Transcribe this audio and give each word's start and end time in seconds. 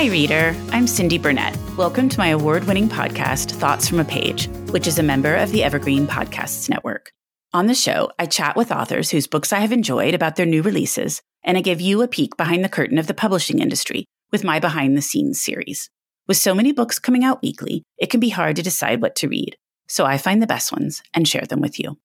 Hi, 0.00 0.06
reader. 0.06 0.56
I'm 0.70 0.86
Cindy 0.86 1.18
Burnett. 1.18 1.54
Welcome 1.76 2.08
to 2.08 2.18
my 2.18 2.28
award 2.28 2.64
winning 2.64 2.88
podcast, 2.88 3.50
Thoughts 3.50 3.86
from 3.86 4.00
a 4.00 4.04
Page, 4.06 4.48
which 4.70 4.86
is 4.86 4.98
a 4.98 5.02
member 5.02 5.36
of 5.36 5.52
the 5.52 5.62
Evergreen 5.62 6.06
Podcasts 6.06 6.70
Network. 6.70 7.12
On 7.52 7.66
the 7.66 7.74
show, 7.74 8.10
I 8.18 8.24
chat 8.24 8.56
with 8.56 8.72
authors 8.72 9.10
whose 9.10 9.26
books 9.26 9.52
I 9.52 9.58
have 9.58 9.72
enjoyed 9.72 10.14
about 10.14 10.36
their 10.36 10.46
new 10.46 10.62
releases, 10.62 11.20
and 11.44 11.58
I 11.58 11.60
give 11.60 11.82
you 11.82 12.00
a 12.00 12.08
peek 12.08 12.38
behind 12.38 12.64
the 12.64 12.70
curtain 12.70 12.96
of 12.96 13.08
the 13.08 13.12
publishing 13.12 13.58
industry 13.58 14.06
with 14.32 14.42
my 14.42 14.58
behind 14.58 14.96
the 14.96 15.02
scenes 15.02 15.38
series. 15.38 15.90
With 16.26 16.38
so 16.38 16.54
many 16.54 16.72
books 16.72 16.98
coming 16.98 17.22
out 17.22 17.42
weekly, 17.42 17.82
it 17.98 18.08
can 18.08 18.20
be 18.20 18.30
hard 18.30 18.56
to 18.56 18.62
decide 18.62 19.02
what 19.02 19.14
to 19.16 19.28
read, 19.28 19.58
so 19.86 20.06
I 20.06 20.16
find 20.16 20.40
the 20.40 20.46
best 20.46 20.72
ones 20.72 21.02
and 21.12 21.28
share 21.28 21.44
them 21.46 21.60
with 21.60 21.78
you. 21.78 21.98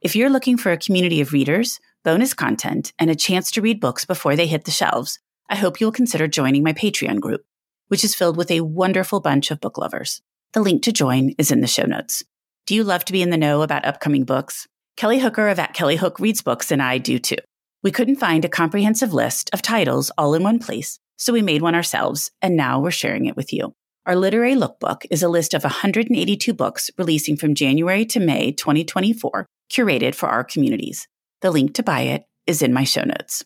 If 0.00 0.16
you're 0.16 0.30
looking 0.30 0.56
for 0.56 0.72
a 0.72 0.78
community 0.78 1.20
of 1.20 1.34
readers, 1.34 1.78
bonus 2.04 2.32
content, 2.32 2.94
and 2.98 3.10
a 3.10 3.14
chance 3.14 3.50
to 3.50 3.60
read 3.60 3.80
books 3.80 4.06
before 4.06 4.34
they 4.34 4.46
hit 4.46 4.64
the 4.64 4.70
shelves, 4.70 5.18
I 5.54 5.56
hope 5.56 5.80
you'll 5.80 5.92
consider 5.92 6.26
joining 6.26 6.64
my 6.64 6.72
Patreon 6.72 7.20
group, 7.20 7.44
which 7.86 8.02
is 8.02 8.16
filled 8.16 8.36
with 8.36 8.50
a 8.50 8.62
wonderful 8.62 9.20
bunch 9.20 9.52
of 9.52 9.60
book 9.60 9.78
lovers. 9.78 10.20
The 10.52 10.60
link 10.60 10.82
to 10.82 10.90
join 10.90 11.36
is 11.38 11.52
in 11.52 11.60
the 11.60 11.68
show 11.68 11.84
notes. 11.84 12.24
Do 12.66 12.74
you 12.74 12.82
love 12.82 13.04
to 13.04 13.12
be 13.12 13.22
in 13.22 13.30
the 13.30 13.36
know 13.36 13.62
about 13.62 13.84
upcoming 13.84 14.24
books? 14.24 14.66
Kelly 14.96 15.20
Hooker 15.20 15.46
of 15.46 15.60
At 15.60 15.72
Kelly 15.72 15.94
Hook 15.94 16.18
Reads 16.18 16.42
Books 16.42 16.72
and 16.72 16.82
I 16.82 16.98
do 16.98 17.20
too. 17.20 17.36
We 17.84 17.92
couldn't 17.92 18.16
find 18.16 18.44
a 18.44 18.48
comprehensive 18.48 19.14
list 19.14 19.48
of 19.52 19.62
titles 19.62 20.10
all 20.18 20.34
in 20.34 20.42
one 20.42 20.58
place, 20.58 20.98
so 21.16 21.32
we 21.32 21.40
made 21.40 21.62
one 21.62 21.76
ourselves, 21.76 22.32
and 22.42 22.56
now 22.56 22.80
we're 22.80 22.90
sharing 22.90 23.26
it 23.26 23.36
with 23.36 23.52
you. 23.52 23.76
Our 24.06 24.16
literary 24.16 24.56
lookbook 24.56 25.06
is 25.08 25.22
a 25.22 25.28
list 25.28 25.54
of 25.54 25.62
182 25.62 26.52
books 26.52 26.90
releasing 26.98 27.36
from 27.36 27.54
January 27.54 28.04
to 28.06 28.18
May 28.18 28.50
2024, 28.50 29.46
curated 29.70 30.16
for 30.16 30.28
our 30.28 30.42
communities. 30.42 31.06
The 31.42 31.52
link 31.52 31.74
to 31.74 31.84
buy 31.84 32.00
it 32.00 32.24
is 32.44 32.60
in 32.60 32.72
my 32.72 32.82
show 32.82 33.04
notes. 33.04 33.44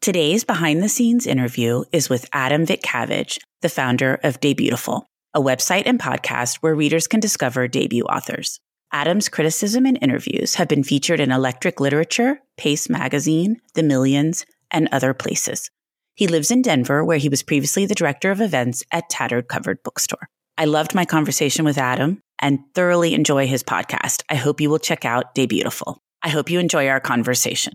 Today's 0.00 0.44
behind 0.44 0.82
the 0.82 0.88
scenes 0.88 1.26
interview 1.26 1.84
is 1.92 2.08
with 2.08 2.26
Adam 2.32 2.64
Vitcavage, 2.64 3.38
the 3.60 3.68
founder 3.68 4.18
of 4.24 4.40
Debutiful, 4.40 5.02
a 5.34 5.42
website 5.42 5.82
and 5.84 6.00
podcast 6.00 6.56
where 6.62 6.74
readers 6.74 7.06
can 7.06 7.20
discover 7.20 7.68
debut 7.68 8.04
authors. 8.04 8.60
Adam's 8.92 9.28
criticism 9.28 9.84
and 9.84 9.98
interviews 10.00 10.54
have 10.54 10.68
been 10.68 10.82
featured 10.82 11.20
in 11.20 11.30
Electric 11.30 11.80
Literature, 11.80 12.40
Paste 12.56 12.88
Magazine, 12.88 13.60
The 13.74 13.82
Millions, 13.82 14.46
and 14.70 14.88
other 14.90 15.12
places. 15.12 15.70
He 16.14 16.26
lives 16.26 16.50
in 16.50 16.62
Denver, 16.62 17.04
where 17.04 17.18
he 17.18 17.28
was 17.28 17.42
previously 17.42 17.84
the 17.84 17.94
director 17.94 18.30
of 18.30 18.40
events 18.40 18.82
at 18.90 19.10
Tattered 19.10 19.48
Cover 19.48 19.74
Bookstore. 19.84 20.30
I 20.56 20.64
loved 20.64 20.94
my 20.94 21.04
conversation 21.04 21.66
with 21.66 21.76
Adam 21.76 22.22
and 22.38 22.60
thoroughly 22.74 23.12
enjoy 23.12 23.46
his 23.46 23.62
podcast. 23.62 24.22
I 24.30 24.36
hope 24.36 24.62
you 24.62 24.70
will 24.70 24.78
check 24.78 25.04
out 25.04 25.34
Debutiful. 25.34 25.98
I 26.22 26.30
hope 26.30 26.48
you 26.48 26.58
enjoy 26.58 26.88
our 26.88 27.00
conversation. 27.00 27.74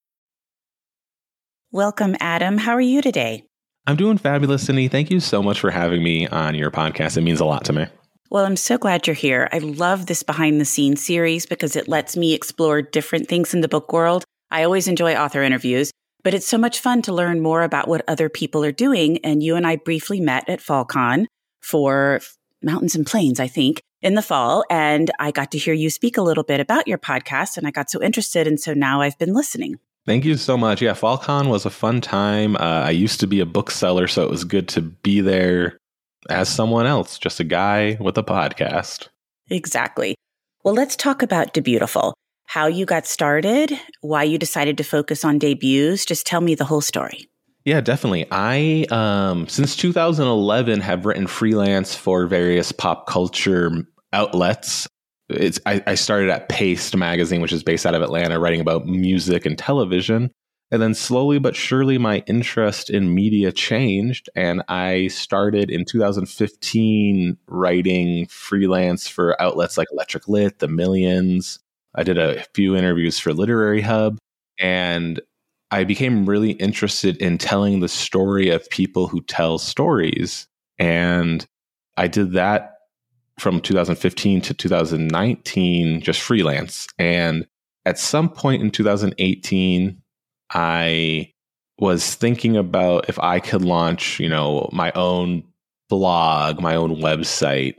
Welcome, 1.73 2.17
Adam. 2.19 2.57
How 2.57 2.73
are 2.73 2.81
you 2.81 3.01
today? 3.01 3.45
I'm 3.87 3.95
doing 3.95 4.17
fabulous, 4.17 4.65
Cindy. 4.65 4.89
Thank 4.89 5.09
you 5.09 5.21
so 5.21 5.41
much 5.41 5.61
for 5.61 5.71
having 5.71 6.03
me 6.03 6.27
on 6.27 6.53
your 6.53 6.69
podcast. 6.69 7.15
It 7.15 7.21
means 7.21 7.39
a 7.39 7.45
lot 7.45 7.63
to 7.63 7.71
me. 7.71 7.85
Well, 8.29 8.43
I'm 8.43 8.57
so 8.57 8.77
glad 8.77 9.07
you're 9.07 9.13
here. 9.13 9.47
I 9.53 9.59
love 9.59 10.07
this 10.07 10.21
behind 10.21 10.59
the 10.59 10.65
scenes 10.65 11.01
series 11.01 11.45
because 11.45 11.77
it 11.77 11.87
lets 11.87 12.17
me 12.17 12.33
explore 12.33 12.81
different 12.81 13.29
things 13.29 13.53
in 13.53 13.61
the 13.61 13.69
book 13.69 13.93
world. 13.93 14.25
I 14.51 14.63
always 14.63 14.89
enjoy 14.89 15.15
author 15.15 15.43
interviews, 15.43 15.91
but 16.25 16.33
it's 16.33 16.45
so 16.45 16.57
much 16.57 16.77
fun 16.77 17.03
to 17.03 17.13
learn 17.13 17.39
more 17.39 17.63
about 17.63 17.87
what 17.87 18.03
other 18.05 18.27
people 18.27 18.65
are 18.65 18.73
doing. 18.73 19.19
And 19.23 19.41
you 19.41 19.55
and 19.55 19.65
I 19.65 19.77
briefly 19.77 20.19
met 20.19 20.49
at 20.49 20.59
FallCon 20.59 21.25
for 21.61 22.19
Mountains 22.61 22.95
and 22.95 23.07
Plains, 23.07 23.39
I 23.39 23.47
think, 23.47 23.81
in 24.01 24.15
the 24.15 24.21
fall. 24.21 24.65
And 24.69 25.09
I 25.19 25.31
got 25.31 25.51
to 25.51 25.57
hear 25.57 25.73
you 25.73 25.89
speak 25.89 26.17
a 26.17 26.21
little 26.21 26.43
bit 26.43 26.59
about 26.59 26.89
your 26.89 26.97
podcast 26.97 27.55
and 27.55 27.65
I 27.65 27.71
got 27.71 27.89
so 27.89 28.03
interested. 28.03 28.45
And 28.45 28.59
so 28.59 28.73
now 28.73 28.99
I've 28.99 29.17
been 29.17 29.33
listening. 29.33 29.79
Thank 30.05 30.25
you 30.25 30.35
so 30.35 30.57
much. 30.57 30.81
Yeah, 30.81 30.93
FallCon 30.93 31.49
was 31.49 31.65
a 31.65 31.69
fun 31.69 32.01
time. 32.01 32.55
Uh, 32.55 32.83
I 32.85 32.89
used 32.89 33.19
to 33.19 33.27
be 33.27 33.39
a 33.39 33.45
bookseller, 33.45 34.07
so 34.07 34.23
it 34.23 34.31
was 34.31 34.43
good 34.43 34.67
to 34.69 34.81
be 34.81 35.21
there 35.21 35.77
as 36.29 36.49
someone 36.49 36.85
else, 36.87 37.19
just 37.19 37.39
a 37.39 37.43
guy 37.43 37.97
with 37.99 38.17
a 38.17 38.23
podcast. 38.23 39.09
Exactly. 39.49 40.15
Well, 40.63 40.73
let's 40.73 40.95
talk 40.95 41.21
about 41.21 41.53
Debutiful. 41.53 42.13
How 42.45 42.67
you 42.67 42.85
got 42.85 43.05
started, 43.05 43.79
why 44.01 44.23
you 44.23 44.37
decided 44.37 44.77
to 44.77 44.83
focus 44.83 45.23
on 45.23 45.39
debuts. 45.39 46.05
Just 46.05 46.25
tell 46.25 46.41
me 46.41 46.55
the 46.55 46.65
whole 46.65 46.81
story. 46.81 47.27
Yeah, 47.63 47.79
definitely. 47.79 48.25
I 48.31 48.87
um 48.89 49.47
since 49.47 49.75
2011 49.75 50.81
have 50.81 51.05
written 51.05 51.27
freelance 51.27 51.93
for 51.93 52.25
various 52.25 52.71
pop 52.71 53.07
culture 53.07 53.71
outlets 54.11 54.87
it's 55.31 55.59
I, 55.65 55.83
I 55.87 55.95
started 55.95 56.29
at 56.29 56.49
Paste 56.49 56.95
magazine, 56.95 57.41
which 57.41 57.53
is 57.53 57.63
based 57.63 57.85
out 57.85 57.95
of 57.95 58.01
Atlanta, 58.01 58.39
writing 58.39 58.61
about 58.61 58.85
music 58.85 59.45
and 59.45 59.57
television. 59.57 60.31
And 60.71 60.81
then 60.81 60.93
slowly 60.93 61.37
but 61.37 61.55
surely, 61.55 61.97
my 61.97 62.23
interest 62.27 62.89
in 62.89 63.13
media 63.13 63.51
changed. 63.51 64.29
And 64.35 64.63
I 64.69 65.07
started 65.07 65.69
in 65.69 65.83
2015 65.83 67.37
writing 67.47 68.25
freelance 68.27 69.07
for 69.07 69.39
outlets 69.41 69.77
like 69.77 69.89
Electric 69.91 70.29
Lit, 70.29 70.59
The 70.59 70.69
Millions. 70.69 71.59
I 71.93 72.03
did 72.03 72.17
a 72.17 72.43
few 72.53 72.77
interviews 72.77 73.19
for 73.19 73.33
Literary 73.33 73.81
Hub. 73.81 74.17
And 74.59 75.19
I 75.71 75.83
became 75.83 76.25
really 76.25 76.51
interested 76.51 77.17
in 77.17 77.37
telling 77.37 77.79
the 77.79 77.89
story 77.89 78.49
of 78.49 78.69
people 78.69 79.07
who 79.07 79.21
tell 79.21 79.57
stories. 79.57 80.47
And 80.79 81.45
I 81.97 82.07
did 82.07 82.31
that 82.33 82.70
from 83.39 83.61
2015 83.61 84.41
to 84.41 84.53
2019 84.53 86.01
just 86.01 86.21
freelance. 86.21 86.87
And 86.97 87.47
at 87.85 87.97
some 87.97 88.29
point 88.29 88.61
in 88.61 88.71
2018, 88.71 90.01
I 90.53 91.31
was 91.79 92.13
thinking 92.13 92.57
about 92.57 93.09
if 93.09 93.17
I 93.19 93.39
could 93.39 93.63
launch, 93.63 94.19
you 94.19 94.29
know, 94.29 94.69
my 94.71 94.91
own 94.93 95.43
blog, 95.89 96.61
my 96.61 96.75
own 96.75 96.97
website. 96.97 97.75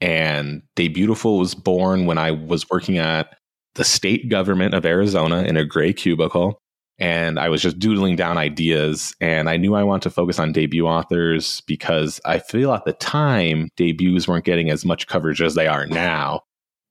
And 0.00 0.62
Debutiful 0.76 1.38
was 1.38 1.54
born 1.54 2.06
when 2.06 2.18
I 2.18 2.32
was 2.32 2.68
working 2.68 2.98
at 2.98 3.36
the 3.76 3.84
state 3.84 4.28
government 4.28 4.74
of 4.74 4.84
Arizona 4.84 5.42
in 5.42 5.56
a 5.56 5.64
gray 5.64 5.92
cubicle 5.92 6.60
and 6.98 7.38
I 7.38 7.48
was 7.48 7.62
just 7.62 7.78
doodling 7.78 8.16
down 8.16 8.38
ideas. 8.38 9.14
And 9.20 9.50
I 9.50 9.56
knew 9.56 9.74
I 9.74 9.82
wanted 9.82 10.02
to 10.04 10.10
focus 10.10 10.38
on 10.38 10.52
debut 10.52 10.86
authors 10.86 11.60
because 11.62 12.20
I 12.24 12.38
feel 12.38 12.72
at 12.72 12.84
the 12.84 12.94
time 12.94 13.68
debuts 13.76 14.26
weren't 14.26 14.44
getting 14.44 14.70
as 14.70 14.84
much 14.84 15.06
coverage 15.06 15.42
as 15.42 15.54
they 15.54 15.66
are 15.66 15.86
now. 15.86 16.42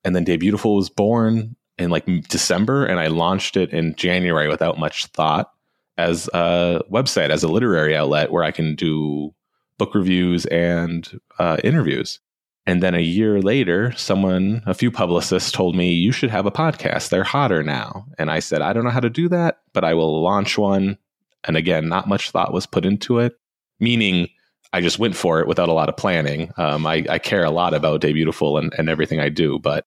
And 0.03 0.15
then 0.15 0.25
Debutiful 0.25 0.75
was 0.75 0.89
born 0.89 1.55
in 1.77 1.89
like 1.89 2.05
December, 2.29 2.85
and 2.85 2.99
I 2.99 3.07
launched 3.07 3.57
it 3.57 3.71
in 3.71 3.95
January 3.95 4.47
without 4.47 4.77
much 4.77 5.07
thought 5.07 5.51
as 5.97 6.29
a 6.33 6.81
website, 6.91 7.31
as 7.31 7.43
a 7.43 7.47
literary 7.47 7.95
outlet 7.95 8.31
where 8.31 8.43
I 8.43 8.51
can 8.51 8.75
do 8.75 9.33
book 9.77 9.95
reviews 9.95 10.45
and 10.45 11.19
uh, 11.39 11.57
interviews. 11.63 12.19
And 12.67 12.81
then 12.81 12.95
a 12.95 12.99
year 12.99 13.41
later, 13.41 13.93
someone, 13.95 14.63
a 14.65 14.73
few 14.73 14.89
publicists 14.89 15.51
told 15.51 15.75
me, 15.75 15.93
you 15.93 16.11
should 16.11 16.31
have 16.31 16.47
a 16.47 16.51
podcast. 16.51 17.09
They're 17.09 17.23
hotter 17.23 17.61
now. 17.61 18.07
And 18.17 18.31
I 18.31 18.39
said, 18.39 18.61
I 18.61 18.73
don't 18.73 18.83
know 18.83 18.89
how 18.89 18.99
to 18.99 19.09
do 19.09 19.29
that, 19.29 19.59
but 19.73 19.83
I 19.83 19.93
will 19.93 20.21
launch 20.23 20.57
one. 20.57 20.97
And 21.43 21.57
again, 21.57 21.87
not 21.87 22.07
much 22.07 22.31
thought 22.31 22.53
was 22.53 22.65
put 22.65 22.85
into 22.85 23.19
it, 23.19 23.37
meaning 23.79 24.29
I 24.73 24.81
just 24.81 24.97
went 24.97 25.15
for 25.15 25.39
it 25.39 25.47
without 25.47 25.69
a 25.69 25.73
lot 25.73 25.89
of 25.89 25.97
planning. 25.97 26.51
Um, 26.57 26.87
I, 26.87 27.05
I, 27.07 27.19
care 27.19 27.43
a 27.43 27.51
lot 27.51 27.75
about 27.75 28.01
Debutiful 28.01 28.59
and, 28.59 28.73
and 28.77 28.89
everything 28.89 29.19
I 29.19 29.29
do, 29.29 29.59
but 29.59 29.85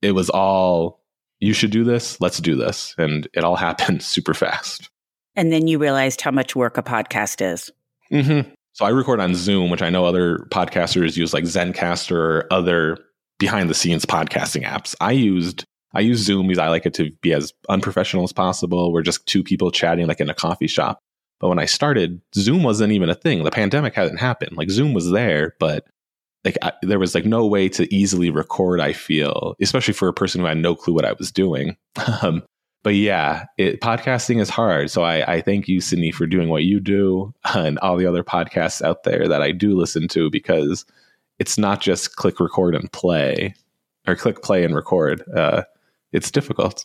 it 0.00 0.12
was 0.12 0.30
all 0.30 1.02
you 1.40 1.52
should 1.52 1.72
do 1.72 1.84
this. 1.84 2.20
Let's 2.20 2.38
do 2.38 2.54
this. 2.54 2.94
And 2.96 3.28
it 3.34 3.42
all 3.42 3.56
happened 3.68 4.02
super 4.02 4.34
fast. 4.34 4.88
And 5.34 5.52
then 5.52 5.66
you 5.66 5.78
realized 5.78 6.20
how 6.20 6.30
much 6.30 6.54
work 6.54 6.78
a 6.78 6.82
podcast 6.82 7.44
is. 7.44 7.70
Mm-hmm. 8.12 8.50
So 8.80 8.86
I 8.86 8.90
record 8.90 9.20
on 9.20 9.34
Zoom, 9.34 9.68
which 9.68 9.82
I 9.82 9.90
know 9.90 10.06
other 10.06 10.38
podcasters 10.50 11.14
use 11.14 11.34
like 11.34 11.44
Zencastr 11.44 12.12
or 12.12 12.46
other 12.50 12.96
behind 13.38 13.68
the 13.68 13.74
scenes 13.74 14.06
podcasting 14.06 14.64
apps. 14.64 14.96
I 15.02 15.12
used 15.12 15.66
I 15.92 16.00
use 16.00 16.20
Zoom 16.20 16.46
because 16.46 16.58
I 16.58 16.68
like 16.68 16.86
it 16.86 16.94
to 16.94 17.10
be 17.20 17.34
as 17.34 17.52
unprofessional 17.68 18.24
as 18.24 18.32
possible. 18.32 18.90
We're 18.90 19.02
just 19.02 19.26
two 19.26 19.42
people 19.42 19.70
chatting 19.70 20.06
like 20.06 20.18
in 20.18 20.30
a 20.30 20.34
coffee 20.34 20.66
shop. 20.66 20.98
But 21.40 21.50
when 21.50 21.58
I 21.58 21.66
started, 21.66 22.22
Zoom 22.34 22.62
wasn't 22.62 22.94
even 22.94 23.10
a 23.10 23.14
thing. 23.14 23.44
The 23.44 23.50
pandemic 23.50 23.94
hadn't 23.94 24.16
happened. 24.16 24.56
Like 24.56 24.70
Zoom 24.70 24.94
was 24.94 25.10
there, 25.10 25.56
but 25.60 25.84
like 26.46 26.56
I, 26.62 26.72
there 26.80 26.98
was 26.98 27.14
like 27.14 27.26
no 27.26 27.44
way 27.44 27.68
to 27.68 27.94
easily 27.94 28.30
record. 28.30 28.80
I 28.80 28.94
feel, 28.94 29.56
especially 29.60 29.92
for 29.92 30.08
a 30.08 30.14
person 30.14 30.40
who 30.40 30.46
had 30.46 30.56
no 30.56 30.74
clue 30.74 30.94
what 30.94 31.04
I 31.04 31.12
was 31.12 31.30
doing. 31.30 31.76
um, 32.22 32.42
but 32.82 32.94
yeah, 32.94 33.46
it, 33.58 33.80
podcasting 33.80 34.40
is 34.40 34.48
hard. 34.48 34.90
So 34.90 35.02
I, 35.02 35.34
I 35.34 35.40
thank 35.40 35.68
you, 35.68 35.80
Cindy, 35.80 36.10
for 36.10 36.26
doing 36.26 36.48
what 36.48 36.64
you 36.64 36.80
do 36.80 37.34
and 37.54 37.78
all 37.80 37.96
the 37.96 38.06
other 38.06 38.24
podcasts 38.24 38.82
out 38.82 39.04
there 39.04 39.28
that 39.28 39.42
I 39.42 39.52
do 39.52 39.76
listen 39.76 40.08
to 40.08 40.30
because 40.30 40.84
it's 41.38 41.58
not 41.58 41.80
just 41.80 42.16
click 42.16 42.40
record 42.40 42.74
and 42.74 42.90
play 42.92 43.54
or 44.06 44.16
click 44.16 44.42
play 44.42 44.64
and 44.64 44.74
record. 44.74 45.22
Uh, 45.34 45.62
it's 46.12 46.30
difficult. 46.30 46.84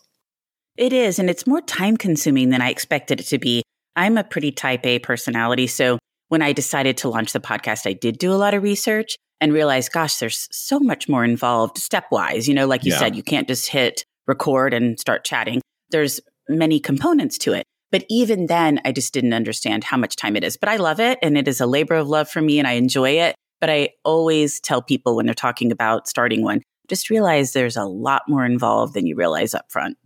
It 0.78 0.92
is, 0.92 1.20
and 1.20 1.30
it's 1.30 1.48
more 1.48 1.62
time 1.62 1.96
consuming 1.96 2.50
than 2.50 2.62
I 2.62 2.70
expected 2.70 3.22
it 3.22 3.28
to 3.28 3.38
be. 3.38 3.64
I'm 3.96 4.18
a 4.18 4.26
pretty 4.26 4.52
type 4.52 4.86
A 4.86 5.00
personality. 5.00 5.68
So 5.68 6.00
when 6.28 6.42
I 6.42 6.52
decided 6.52 6.98
to 6.98 7.10
launch 7.10 7.32
the 7.32 7.40
podcast, 7.40 7.88
I 7.88 7.94
did 7.94 8.18
do 8.18 8.34
a 8.34 8.36
lot 8.36 8.54
of 8.54 8.62
research 8.62 9.16
and 9.40 9.54
realized, 9.54 9.94
gosh, 9.94 10.18
there's 10.18 10.50
so 10.52 10.80
much 10.80 11.08
more 11.08 11.24
involved 11.24 11.78
stepwise. 11.78 12.48
You 12.48 12.54
know, 12.54 12.68
like 12.68 12.84
you 12.84 12.92
yeah. 12.92 13.00
said, 13.00 13.16
you 13.16 13.24
can't 13.24 13.48
just 13.48 13.70
hit 13.70 14.04
record 14.28 14.74
and 14.74 15.00
start 15.00 15.24
chatting. 15.24 15.62
There's 15.90 16.20
many 16.50 16.80
components 16.80 17.38
to 17.40 17.54
it. 17.54 17.66
But 17.92 18.06
even 18.10 18.48
then, 18.48 18.82
I 18.84 18.92
just 18.92 19.14
didn't 19.14 19.34
understand 19.34 19.84
how 19.84 19.98
much 19.98 20.16
time 20.16 20.36
it 20.36 20.44
is. 20.44 20.58
But 20.58 20.70
I 20.70 20.78
love 20.78 21.00
it 21.00 21.18
and 21.22 21.38
it 21.38 21.48
is 21.48 21.62
a 21.62 21.68
labor 21.68 21.96
of 21.96 22.08
love 22.08 22.30
for 22.30 22.42
me 22.42 22.60
and 22.60 22.68
I 22.68 22.74
enjoy 22.74 23.12
it. 23.12 23.36
But 23.62 23.70
I 23.70 23.90
always 24.04 24.60
tell 24.60 24.82
people 24.82 25.16
when 25.16 25.26
they're 25.26 25.34
talking 25.34 25.72
about 25.72 26.08
starting 26.08 26.44
one, 26.44 26.62
just 26.90 27.10
realize 27.10 27.54
there's 27.54 27.78
a 27.78 27.86
lot 27.86 28.24
more 28.28 28.46
involved 28.46 28.94
than 28.94 29.08
you 29.08 29.16
realize 29.16 29.54
up 29.54 29.72
front. 29.72 29.98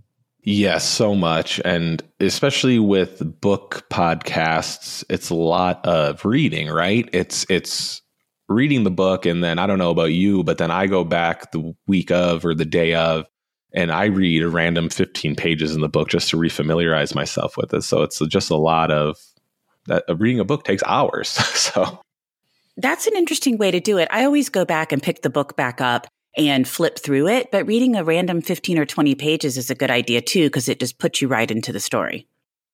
Yes, 0.44 0.88
so 0.88 1.16
much. 1.16 1.60
And 1.66 2.02
especially 2.20 2.80
with 2.80 3.42
book 3.42 3.86
podcasts, 3.90 5.04
it's 5.10 5.30
a 5.30 5.36
lot 5.36 5.86
of 5.86 6.24
reading, 6.24 6.70
right? 6.70 7.10
It's 7.12 7.46
it's 7.50 8.02
reading 8.48 8.84
the 8.84 8.92
book 8.92 9.26
and 9.26 9.44
then 9.44 9.60
I 9.60 9.68
don't 9.68 9.78
know 9.78 9.92
about 9.92 10.12
you, 10.12 10.44
but 10.44 10.58
then 10.58 10.72
I 10.72 10.88
go 10.88 11.04
back 11.04 11.52
the 11.52 11.76
week 11.88 12.10
of 12.12 12.46
or 12.46 12.56
the 12.56 12.66
day 12.66 12.94
of 12.94 13.26
and 13.74 13.92
I 13.92 14.06
read 14.06 14.44
a 14.44 14.50
random 14.50 14.90
15 14.90 15.36
pages 15.36 15.76
in 15.76 15.82
the 15.82 15.90
book 15.90 16.10
just 16.10 16.30
to 16.30 16.38
refamiliarize 16.38 17.14
myself 17.14 17.56
with 17.58 17.74
it. 17.74 17.84
So 17.84 18.02
it's 18.02 18.20
just 18.28 18.50
a 18.50 18.56
lot 18.56 18.92
of 18.92 19.18
that 19.86 20.04
uh, 20.10 20.16
reading 20.16 20.40
a 20.40 20.46
book 20.46 20.64
takes 20.64 20.84
hours. 20.86 21.30
so 21.30 22.00
that's 22.78 23.08
an 23.08 23.16
interesting 23.16 23.58
way 23.58 23.72
to 23.72 23.80
do 23.80 23.98
it. 23.98 24.08
I 24.12 24.26
always 24.26 24.50
go 24.50 24.66
back 24.66 24.92
and 24.92 25.04
pick 25.04 25.22
the 25.22 25.30
book 25.30 25.56
back 25.56 25.82
up 25.82 26.08
and 26.38 26.68
flip 26.68 26.98
through 26.98 27.28
it, 27.28 27.52
but 27.52 27.66
reading 27.66 27.96
a 27.96 28.04
random 28.04 28.42
15 28.42 28.80
or 28.80 28.86
20 28.86 29.16
pages 29.16 29.58
is 29.58 29.70
a 29.70 29.76
good 29.76 29.92
idea 29.92 30.22
too 30.22 30.46
because 30.46 30.70
it 30.70 30.80
just 30.80 30.98
puts 30.98 31.22
you 31.22 31.28
right 31.28 31.50
into 31.50 31.74
the 31.74 31.80
story. 31.80 32.28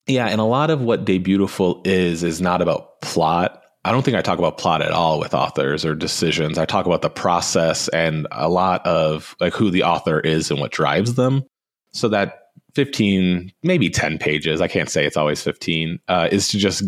Yeah, 0.08 0.28
and 0.28 0.40
a 0.40 0.46
lot 0.46 0.70
of 0.70 0.82
what 0.82 1.06
Debutiful 1.06 1.86
is 1.88 2.22
is 2.22 2.40
not 2.40 2.62
about 2.62 3.02
plot 3.02 3.65
I 3.86 3.92
don't 3.92 4.04
think 4.04 4.18
I 4.18 4.24
talk 4.24 4.40
about 4.40 4.58
plot 4.58 4.82
at 4.82 4.92
all 4.92 5.20
with 5.20 5.36
authors 5.36 5.86
or 5.86 5.94
decisions. 5.94 6.58
I 6.58 6.66
talk 6.66 6.88
about 6.88 7.04
the 7.04 7.10
process 7.10 7.88
and 7.90 8.28
a 8.32 8.50
lot 8.50 8.84
of 8.84 9.36
like 9.40 9.54
who 9.54 9.70
the 9.70 9.84
author 9.84 10.20
is 10.20 10.50
and 10.50 10.60
what 10.60 10.72
drives 10.72 11.14
them. 11.14 11.44
So 11.92 12.10
that 12.10 12.50
15, 12.74 13.54
maybe 13.62 13.92
10 13.92 14.18
pages, 14.18 14.60
I 14.60 14.68
can't 14.68 14.90
say 14.90 15.06
it's 15.06 15.18
always 15.18 15.44
15, 15.44 16.00
uh, 16.08 16.30
is 16.32 16.48
to 16.50 16.58
just 16.58 16.84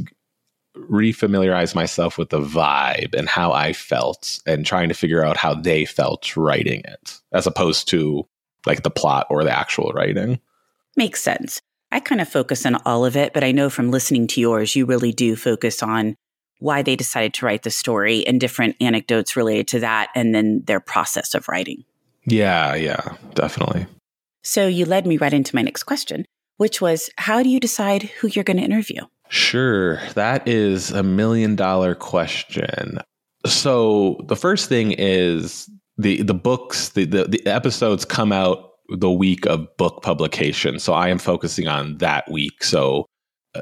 refamiliarize 0.75 1.75
myself 1.75 2.17
with 2.17 2.29
the 2.29 2.41
vibe 2.41 3.13
and 3.13 3.29
how 3.29 3.51
I 3.51 3.73
felt 3.73 4.39
and 4.47 4.65
trying 4.65 4.89
to 4.89 4.95
figure 4.95 5.23
out 5.23 5.37
how 5.37 5.53
they 5.53 5.85
felt 5.85 6.35
writing 6.35 6.81
it 6.83 7.21
as 7.31 7.45
opposed 7.45 7.87
to 7.89 8.27
like 8.65 8.81
the 8.81 8.89
plot 8.89 9.27
or 9.29 9.43
the 9.43 9.55
actual 9.55 9.91
writing. 9.91 10.39
Makes 10.95 11.21
sense. 11.21 11.61
I 11.91 11.99
kind 11.99 12.21
of 12.21 12.27
focus 12.27 12.65
on 12.65 12.75
all 12.87 13.05
of 13.05 13.15
it, 13.15 13.33
but 13.33 13.43
I 13.43 13.51
know 13.51 13.69
from 13.69 13.91
listening 13.91 14.25
to 14.29 14.41
yours, 14.41 14.75
you 14.75 14.87
really 14.87 15.11
do 15.11 15.35
focus 15.35 15.83
on 15.83 16.15
why 16.59 16.81
they 16.81 16.95
decided 16.95 17.33
to 17.35 17.45
write 17.45 17.63
the 17.63 17.69
story 17.69 18.25
and 18.25 18.39
different 18.39 18.75
anecdotes 18.81 19.35
related 19.35 19.67
to 19.69 19.79
that 19.79 20.09
and 20.15 20.33
then 20.33 20.63
their 20.65 20.79
process 20.79 21.33
of 21.35 21.47
writing. 21.47 21.83
Yeah, 22.25 22.75
yeah, 22.75 23.15
definitely. 23.35 23.85
So 24.43 24.67
you 24.67 24.85
led 24.85 25.05
me 25.05 25.17
right 25.17 25.33
into 25.33 25.55
my 25.55 25.61
next 25.61 25.83
question, 25.83 26.25
which 26.57 26.81
was 26.81 27.09
how 27.17 27.43
do 27.43 27.49
you 27.49 27.59
decide 27.59 28.03
who 28.03 28.27
you're 28.27 28.43
going 28.43 28.57
to 28.57 28.63
interview? 28.63 29.01
Sure, 29.29 30.01
that 30.13 30.47
is 30.47 30.91
a 30.91 31.03
million 31.03 31.55
dollar 31.55 31.95
question. 31.95 32.99
So 33.45 34.21
the 34.27 34.35
first 34.35 34.69
thing 34.69 34.93
is 34.97 35.69
the 35.97 36.21
the 36.21 36.33
books, 36.33 36.89
the, 36.89 37.05
the, 37.05 37.25
the 37.25 37.45
episodes 37.45 38.05
come 38.05 38.31
out 38.31 38.71
the 38.89 39.11
week 39.11 39.45
of 39.45 39.67
book 39.77 40.01
publication. 40.01 40.79
So 40.79 40.93
I 40.93 41.09
am 41.09 41.17
focusing 41.17 41.67
on 41.67 41.97
that 41.97 42.29
week. 42.31 42.63
So 42.63 43.05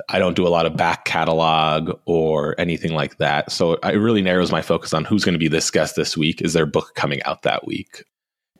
I 0.10 0.20
don't 0.20 0.36
do 0.36 0.48
a 0.48 0.50
lot 0.50 0.66
of 0.66 0.78
back 0.78 1.06
catalog 1.06 2.00
or 2.06 2.56
anything 2.60 2.94
like 2.94 3.18
that. 3.18 3.52
So 3.52 3.74
it 3.76 3.96
really 3.96 4.22
narrows 4.22 4.52
my 4.52 4.62
focus 4.62 4.94
on 4.94 5.06
who's 5.06 5.24
going 5.24 5.34
to 5.34 5.40
be 5.40 5.48
this 5.48 5.72
guest 5.72 5.96
this 5.96 6.16
week. 6.18 6.42
Is 6.42 6.54
their 6.54 6.66
book 6.66 6.94
coming 6.96 7.22
out 7.24 7.44
that 7.44 7.66
week? 7.66 8.04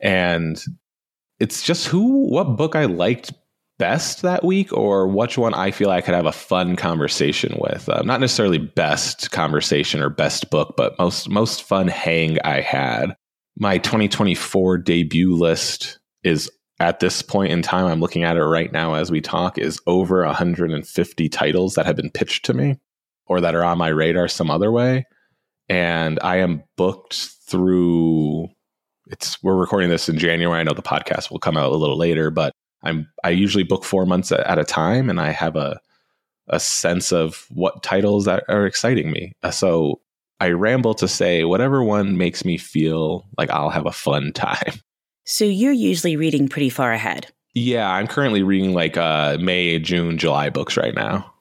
And 0.00 0.62
it's 1.38 1.62
just 1.62 1.86
who, 1.86 2.28
what 2.28 2.56
book 2.56 2.74
I 2.74 2.86
liked 2.86 3.32
best 3.78 4.22
that 4.22 4.42
week 4.42 4.72
or 4.72 5.06
which 5.06 5.36
one 5.36 5.54
I 5.54 5.70
feel 5.70 5.90
I 5.90 6.00
could 6.00 6.14
have 6.14 6.26
a 6.26 6.32
fun 6.32 6.76
conversation 6.76 7.56
with. 7.58 7.88
Uh, 7.88 8.02
not 8.02 8.20
necessarily 8.20 8.58
best 8.58 9.30
conversation 9.30 10.02
or 10.02 10.08
best 10.08 10.50
book, 10.50 10.74
but 10.76 10.98
most, 10.98 11.28
most 11.28 11.62
fun 11.62 11.88
hang 11.88 12.38
I 12.42 12.60
had. 12.60 13.16
My 13.58 13.78
2024 13.78 14.78
debut 14.78 15.34
list 15.34 15.98
is 16.22 16.50
at 16.78 17.00
this 17.00 17.22
point 17.22 17.52
in 17.52 17.62
time, 17.62 17.86
I'm 17.86 18.00
looking 18.00 18.22
at 18.22 18.36
it 18.36 18.44
right 18.44 18.70
now 18.70 18.94
as 18.94 19.10
we 19.10 19.20
talk, 19.20 19.58
is 19.58 19.80
over 19.86 20.24
150 20.24 21.28
titles 21.28 21.74
that 21.74 21.86
have 21.86 21.96
been 21.96 22.10
pitched 22.10 22.44
to 22.46 22.54
me 22.54 22.76
or 23.26 23.40
that 23.40 23.54
are 23.54 23.64
on 23.64 23.78
my 23.78 23.88
radar 23.88 24.28
some 24.28 24.50
other 24.50 24.70
way. 24.70 25.06
And 25.68 26.18
I 26.22 26.36
am 26.36 26.62
booked 26.76 27.14
through 27.46 28.48
it's 29.08 29.40
we're 29.42 29.54
recording 29.54 29.88
this 29.88 30.08
in 30.08 30.18
January. 30.18 30.58
I 30.58 30.64
know 30.64 30.72
the 30.74 30.82
podcast 30.82 31.30
will 31.30 31.38
come 31.38 31.56
out 31.56 31.72
a 31.72 31.76
little 31.76 31.96
later, 31.96 32.30
but 32.30 32.52
I'm 32.82 33.08
I 33.24 33.30
usually 33.30 33.64
book 33.64 33.84
four 33.84 34.04
months 34.04 34.32
at 34.32 34.58
a 34.58 34.64
time 34.64 35.08
and 35.08 35.20
I 35.20 35.30
have 35.30 35.56
a 35.56 35.78
a 36.48 36.60
sense 36.60 37.12
of 37.12 37.46
what 37.50 37.82
titles 37.82 38.24
that 38.26 38.44
are 38.48 38.66
exciting 38.66 39.10
me. 39.10 39.32
Uh, 39.42 39.50
so 39.50 40.00
I 40.38 40.50
ramble 40.50 40.94
to 40.94 41.08
say 41.08 41.44
whatever 41.44 41.82
one 41.82 42.16
makes 42.16 42.44
me 42.44 42.56
feel 42.56 43.26
like 43.38 43.50
I'll 43.50 43.70
have 43.70 43.86
a 43.86 43.92
fun 43.92 44.32
time. 44.34 44.74
So 45.26 45.44
you're 45.44 45.72
usually 45.72 46.16
reading 46.16 46.48
pretty 46.48 46.70
far 46.70 46.92
ahead. 46.92 47.32
Yeah, 47.52 47.90
I'm 47.90 48.06
currently 48.06 48.42
reading 48.42 48.74
like 48.74 48.96
uh, 48.96 49.38
May, 49.40 49.78
June, 49.78 50.18
July 50.18 50.50
books 50.50 50.76
right 50.76 50.94
now. 50.94 51.32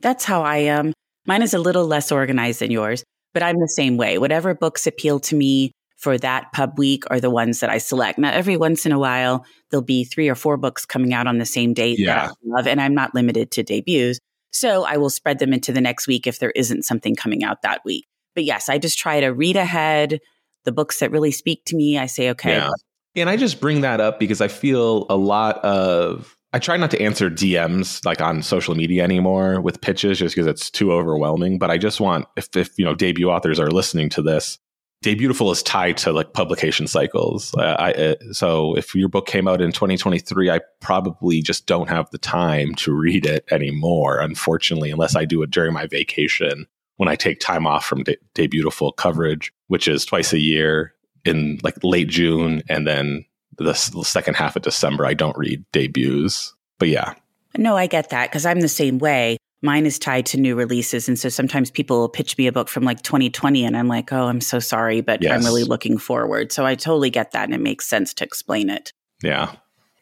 That's 0.00 0.24
how 0.24 0.42
I 0.42 0.58
am. 0.58 0.92
Mine 1.26 1.42
is 1.42 1.54
a 1.54 1.58
little 1.58 1.86
less 1.86 2.12
organized 2.12 2.60
than 2.60 2.70
yours, 2.70 3.04
but 3.32 3.42
I'm 3.42 3.58
the 3.58 3.68
same 3.68 3.96
way. 3.96 4.18
Whatever 4.18 4.54
books 4.54 4.86
appeal 4.86 5.18
to 5.20 5.34
me 5.34 5.72
for 5.96 6.18
that 6.18 6.52
pub 6.52 6.78
week 6.78 7.04
are 7.10 7.18
the 7.20 7.30
ones 7.30 7.60
that 7.60 7.70
I 7.70 7.78
select. 7.78 8.18
Now, 8.18 8.32
every 8.32 8.56
once 8.56 8.84
in 8.84 8.92
a 8.92 8.98
while, 8.98 9.46
there'll 9.70 9.82
be 9.82 10.04
three 10.04 10.28
or 10.28 10.34
four 10.34 10.56
books 10.56 10.84
coming 10.84 11.14
out 11.14 11.26
on 11.26 11.38
the 11.38 11.46
same 11.46 11.72
date 11.72 11.98
yeah. 11.98 12.14
that 12.14 12.30
I 12.30 12.34
love, 12.44 12.66
and 12.66 12.80
I'm 12.80 12.94
not 12.94 13.14
limited 13.14 13.50
to 13.52 13.62
debuts. 13.62 14.18
So 14.52 14.84
I 14.84 14.98
will 14.98 15.10
spread 15.10 15.38
them 15.38 15.52
into 15.52 15.72
the 15.72 15.80
next 15.80 16.06
week 16.06 16.26
if 16.26 16.38
there 16.38 16.52
isn't 16.52 16.84
something 16.84 17.16
coming 17.16 17.44
out 17.44 17.62
that 17.62 17.82
week. 17.84 18.06
But 18.34 18.44
yes, 18.44 18.68
I 18.68 18.78
just 18.78 18.98
try 18.98 19.20
to 19.20 19.28
read 19.28 19.56
ahead 19.56 20.20
the 20.64 20.72
books 20.72 20.98
that 20.98 21.10
really 21.10 21.30
speak 21.30 21.64
to 21.66 21.76
me. 21.76 21.98
I 21.98 22.06
say, 22.06 22.30
okay, 22.30 22.56
yeah. 22.56 22.70
And 23.16 23.30
I 23.30 23.36
just 23.36 23.60
bring 23.60 23.80
that 23.80 24.00
up 24.00 24.20
because 24.20 24.40
I 24.40 24.48
feel 24.48 25.06
a 25.08 25.16
lot 25.16 25.58
of 25.64 26.36
I 26.52 26.58
try 26.58 26.76
not 26.76 26.90
to 26.92 27.02
answer 27.02 27.28
DMs 27.28 28.04
like 28.04 28.20
on 28.20 28.42
social 28.42 28.74
media 28.74 29.02
anymore 29.02 29.60
with 29.60 29.80
pitches 29.80 30.18
just 30.18 30.34
because 30.34 30.46
it's 30.46 30.70
too 30.70 30.92
overwhelming. 30.92 31.58
But 31.58 31.70
I 31.70 31.78
just 31.78 32.00
want 32.00 32.26
if 32.36 32.54
if 32.56 32.78
you 32.78 32.84
know 32.84 32.94
debut 32.94 33.30
authors 33.30 33.58
are 33.58 33.70
listening 33.70 34.08
to 34.10 34.22
this, 34.22 34.58
Debutiful 35.04 35.52
is 35.52 35.62
tied 35.62 35.96
to 35.98 36.12
like 36.12 36.32
publication 36.32 36.86
cycles. 36.86 37.54
Uh, 37.54 37.76
I, 37.78 37.92
uh, 37.92 38.14
so 38.32 38.76
if 38.76 38.94
your 38.94 39.08
book 39.08 39.26
came 39.26 39.46
out 39.46 39.60
in 39.60 39.70
2023, 39.70 40.50
I 40.50 40.60
probably 40.80 41.42
just 41.42 41.66
don't 41.66 41.88
have 41.88 42.10
the 42.10 42.18
time 42.18 42.74
to 42.76 42.94
read 42.94 43.26
it 43.26 43.44
anymore. 43.50 44.18
Unfortunately, 44.18 44.90
unless 44.90 45.14
I 45.14 45.24
do 45.24 45.42
it 45.42 45.50
during 45.50 45.74
my 45.74 45.86
vacation 45.86 46.66
when 46.96 47.08
I 47.08 47.14
take 47.14 47.40
time 47.40 47.66
off 47.66 47.84
from 47.84 48.04
De- 48.04 48.16
Debutiful 48.34 48.96
coverage, 48.96 49.52
which 49.68 49.86
is 49.86 50.06
twice 50.06 50.32
a 50.32 50.40
year 50.40 50.94
in 51.26 51.58
like 51.62 51.76
late 51.82 52.08
June 52.08 52.62
and 52.68 52.86
then 52.86 53.24
the, 53.58 53.64
the 53.64 54.04
second 54.04 54.34
half 54.34 54.56
of 54.56 54.62
December, 54.62 55.06
I 55.06 55.14
don't 55.14 55.36
read 55.36 55.64
debuts. 55.72 56.54
But 56.78 56.88
yeah. 56.88 57.14
No, 57.56 57.76
I 57.76 57.86
get 57.86 58.10
that 58.10 58.30
because 58.30 58.44
I'm 58.44 58.60
the 58.60 58.68
same 58.68 58.98
way. 58.98 59.38
Mine 59.62 59.86
is 59.86 59.98
tied 59.98 60.26
to 60.26 60.38
new 60.38 60.54
releases. 60.54 61.08
And 61.08 61.18
so 61.18 61.28
sometimes 61.28 61.70
people 61.70 62.08
pitch 62.08 62.36
me 62.36 62.46
a 62.46 62.52
book 62.52 62.68
from 62.68 62.84
like 62.84 63.02
2020 63.02 63.64
and 63.64 63.76
I'm 63.76 63.88
like, 63.88 64.12
oh, 64.12 64.26
I'm 64.26 64.42
so 64.42 64.58
sorry, 64.58 65.00
but 65.00 65.22
yes. 65.22 65.32
I'm 65.32 65.44
really 65.44 65.64
looking 65.64 65.96
forward. 65.96 66.52
So 66.52 66.66
I 66.66 66.74
totally 66.74 67.10
get 67.10 67.32
that. 67.32 67.44
And 67.44 67.54
it 67.54 67.60
makes 67.60 67.86
sense 67.86 68.12
to 68.14 68.24
explain 68.24 68.68
it. 68.68 68.92
Yeah. 69.22 69.54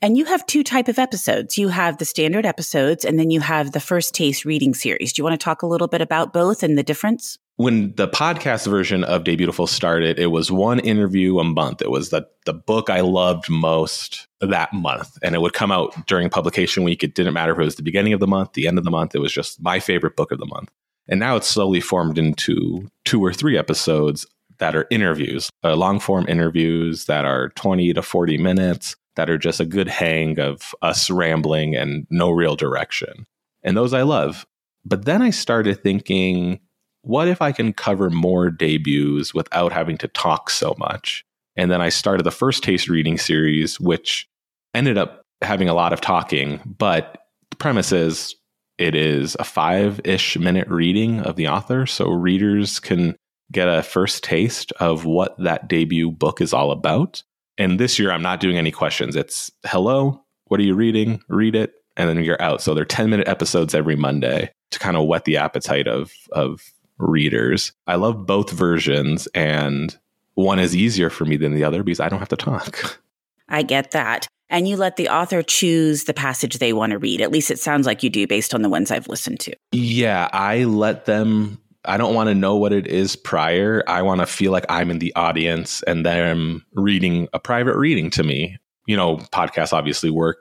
And 0.05 0.19
you 0.19 0.27
have 0.27 0.45
two 0.45 0.63
type 0.63 0.89
of 0.89 0.99
episodes. 0.99 1.57
You 1.57 1.69
have 1.69 1.97
the 1.97 2.05
standard 2.05 2.45
episodes 2.45 3.07
and 3.07 3.19
then 3.19 3.31
you 3.31 3.41
have 3.41 3.73
the 3.73 3.81
first 3.81 4.15
taste 4.15 4.45
reading 4.45 4.75
series. 4.75 5.15
Do 5.15 5.21
you 5.21 5.25
want 5.25 5.41
to 5.41 5.43
talk 5.43 5.63
a 5.63 5.67
little 5.67 5.89
bit 5.89 6.03
about 6.03 6.35
both 6.35 6.63
and 6.63 6.77
the 6.77 6.83
difference? 6.83 7.39
When 7.57 7.95
the 7.95 8.07
podcast 8.07 8.67
version 8.67 9.03
of 9.03 9.25
Debutiful 9.25 9.67
started, 9.67 10.19
it 10.19 10.27
was 10.27 10.53
one 10.53 10.79
interview 10.81 11.39
a 11.39 11.45
month. 11.45 11.81
It 11.81 11.91
was 11.91 12.11
the 12.11 12.29
the 12.45 12.53
book 12.53 12.91
I 12.91 13.01
loved 13.01 13.49
most 13.49 14.29
that 14.43 14.75
month. 14.75 15.17
And 15.23 15.35
it 15.35 15.41
would 15.41 15.55
come 15.55 15.73
out 15.73 16.07
during 16.07 16.29
publication 16.29 16.85
week. 16.85 17.03
It 17.03 17.15
didn't 17.15 17.33
matter 17.33 17.53
if 17.53 17.59
it 17.59 17.65
was 17.65 17.77
the 17.77 17.83
beginning 17.83 18.13
of 18.13 18.21
the 18.21 18.27
month, 18.27 18.53
the 18.53 18.69
end 18.69 18.77
of 18.77 18.85
the 18.85 18.91
month. 18.91 19.15
It 19.15 19.21
was 19.21 19.33
just 19.33 19.63
my 19.63 19.81
favorite 19.81 20.17
book 20.17 20.33
of 20.33 20.39
the 20.39 20.45
month. 20.45 20.71
And 21.09 21.19
now 21.19 21.37
it's 21.37 21.49
slowly 21.49 21.81
formed 21.81 22.19
into 22.19 22.91
two 23.07 23.25
or 23.25 23.33
three 23.33 23.57
episodes 23.57 24.27
that 24.59 24.77
are 24.77 24.87
interviews, 24.91 25.49
uh, 25.65 25.75
long 25.75 25.99
form 25.99 26.27
interviews 26.29 27.07
that 27.07 27.25
are 27.25 27.49
20 27.57 27.95
to 27.95 28.03
40 28.03 28.37
minutes 28.37 28.97
that 29.17 29.31
are 29.31 29.39
just 29.39 29.61
a 29.61 29.67
good 29.67 29.89
hang 29.89 30.39
of 30.39 30.75
us 30.83 31.11
rambling 31.11 31.75
and 31.75 32.07
no 32.11 32.31
real 32.31 32.57
direction. 32.57 33.27
And 33.63 33.77
those 33.77 33.93
I 33.93 34.03
love. 34.03 34.47
But 34.85 35.05
then 35.05 35.23
I 35.23 35.31
started 35.31 35.83
thinking, 35.83 36.61
what 37.03 37.29
if 37.29 37.41
I 37.41 37.53
can 37.53 37.73
cover 37.73 38.11
more 38.11 38.51
debuts 38.51 39.35
without 39.35 39.73
having 39.73 39.99
to 39.99 40.09
talk 40.09 40.51
so 40.51 40.75
much? 40.79 41.25
And 41.57 41.71
then 41.71 41.81
I 41.81 41.89
started 41.89 42.25
the 42.25 42.31
first 42.31 42.63
taste 42.63 42.89
reading 42.89 43.19
series, 43.19 43.79
which 43.79 44.29
ended 44.75 44.99
up 44.99 45.23
having 45.43 45.69
a 45.69 45.75
lot 45.75 45.93
of 45.93 46.01
talking, 46.01 46.61
but 46.65 47.19
the 47.51 47.57
premise 47.57 47.93
is 47.93 48.35
it 48.79 48.95
is 48.95 49.37
a 49.39 49.45
five 49.45 50.01
ish 50.05 50.37
minute 50.37 50.69
reading 50.69 51.21
of 51.21 51.37
the 51.37 51.49
author. 51.49 51.87
So 51.87 52.11
readers 52.11 52.81
can 52.81 53.17
get 53.53 53.69
a 53.69 53.83
first 53.83 54.25
taste 54.25 54.73
of 54.81 55.05
what 55.05 55.37
that 55.39 55.69
debut 55.69 56.11
book 56.11 56.41
is 56.41 56.53
all 56.53 56.73
about. 56.73 57.23
And 57.59 57.79
this 57.79 57.99
year, 57.99 58.11
I'm 58.11 58.23
not 58.23 58.41
doing 58.41 58.59
any 58.59 58.71
questions. 58.71 59.17
It's 59.17 59.51
hello, 59.65 60.25
what 60.47 60.61
are 60.61 60.65
you 60.65 60.75
reading? 60.75 61.23
Read 61.29 61.55
it, 61.55 61.73
and 61.97 62.09
then 62.09 62.23
you're 62.23 62.41
out. 62.43 62.61
So 62.63 62.75
they're 62.75 62.85
10 62.85 63.11
minute 63.11 63.29
episodes 63.29 63.75
every 63.75 63.97
Monday 63.97 64.51
to 64.71 64.79
kind 64.79 64.97
of 64.97 65.07
whet 65.07 65.25
the 65.25 65.37
appetite 65.37 65.87
of 65.87 66.13
of 66.33 66.63
readers. 66.99 67.73
I 67.87 67.97
love 67.97 68.27
both 68.27 68.51
versions, 68.51 69.27
and 69.29 69.97
one 70.35 70.59
is 70.59 70.75
easier 70.77 71.11
for 71.11 71.25
me 71.25 71.37
than 71.37 71.55
the 71.55 71.65
other 71.65 71.83
because 71.83 72.01
I 72.01 72.09
don't 72.09 72.19
have 72.19 72.29
to 72.31 72.37
talk. 72.37 73.01
I 73.49 73.63
get 73.63 73.93
that. 73.93 74.27
And 74.51 74.69
you 74.69 74.77
let 74.77 74.97
the 74.97 75.09
author 75.09 75.43
choose 75.43 76.05
the 76.05 76.15
passage 76.15 76.59
they 76.59 76.73
want 76.73 76.91
to 76.93 76.99
read. 76.99 77.21
At 77.21 77.33
least 77.33 77.51
it 77.51 77.59
sounds 77.59 77.87
like 77.87 78.03
you 78.03 78.11
do 78.11 78.27
based 78.27 78.55
on 78.55 78.63
the 78.63 78.69
ones 78.69 78.91
I've 78.91 79.09
listened 79.09 79.41
to. 79.41 79.57
Yeah, 79.73 80.29
I 80.33 80.65
let 80.65 81.07
them 81.07 81.59
I 81.85 81.97
don't 81.97 82.15
want 82.15 82.29
to 82.29 82.35
know 82.35 82.57
what 82.57 82.73
it 82.73 82.87
is 82.87 83.17
prior. 83.17 83.83
I 83.87 84.03
want 84.03 84.21
to 84.21 84.27
feel 84.27 84.53
like 84.53 84.67
I'm 84.69 84.91
in 84.91 84.99
the 84.99 85.15
audience 85.15 85.83
and 85.83 86.05
them 86.05 86.65
reading 86.73 87.29
a 87.33 87.39
private 87.39 87.77
reading 87.77 88.11
to 88.11 88.23
me. 88.23 88.59
You 88.87 88.97
know, 88.97 89.17
podcasts 89.17 89.73
obviously 89.73 90.11
work 90.11 90.39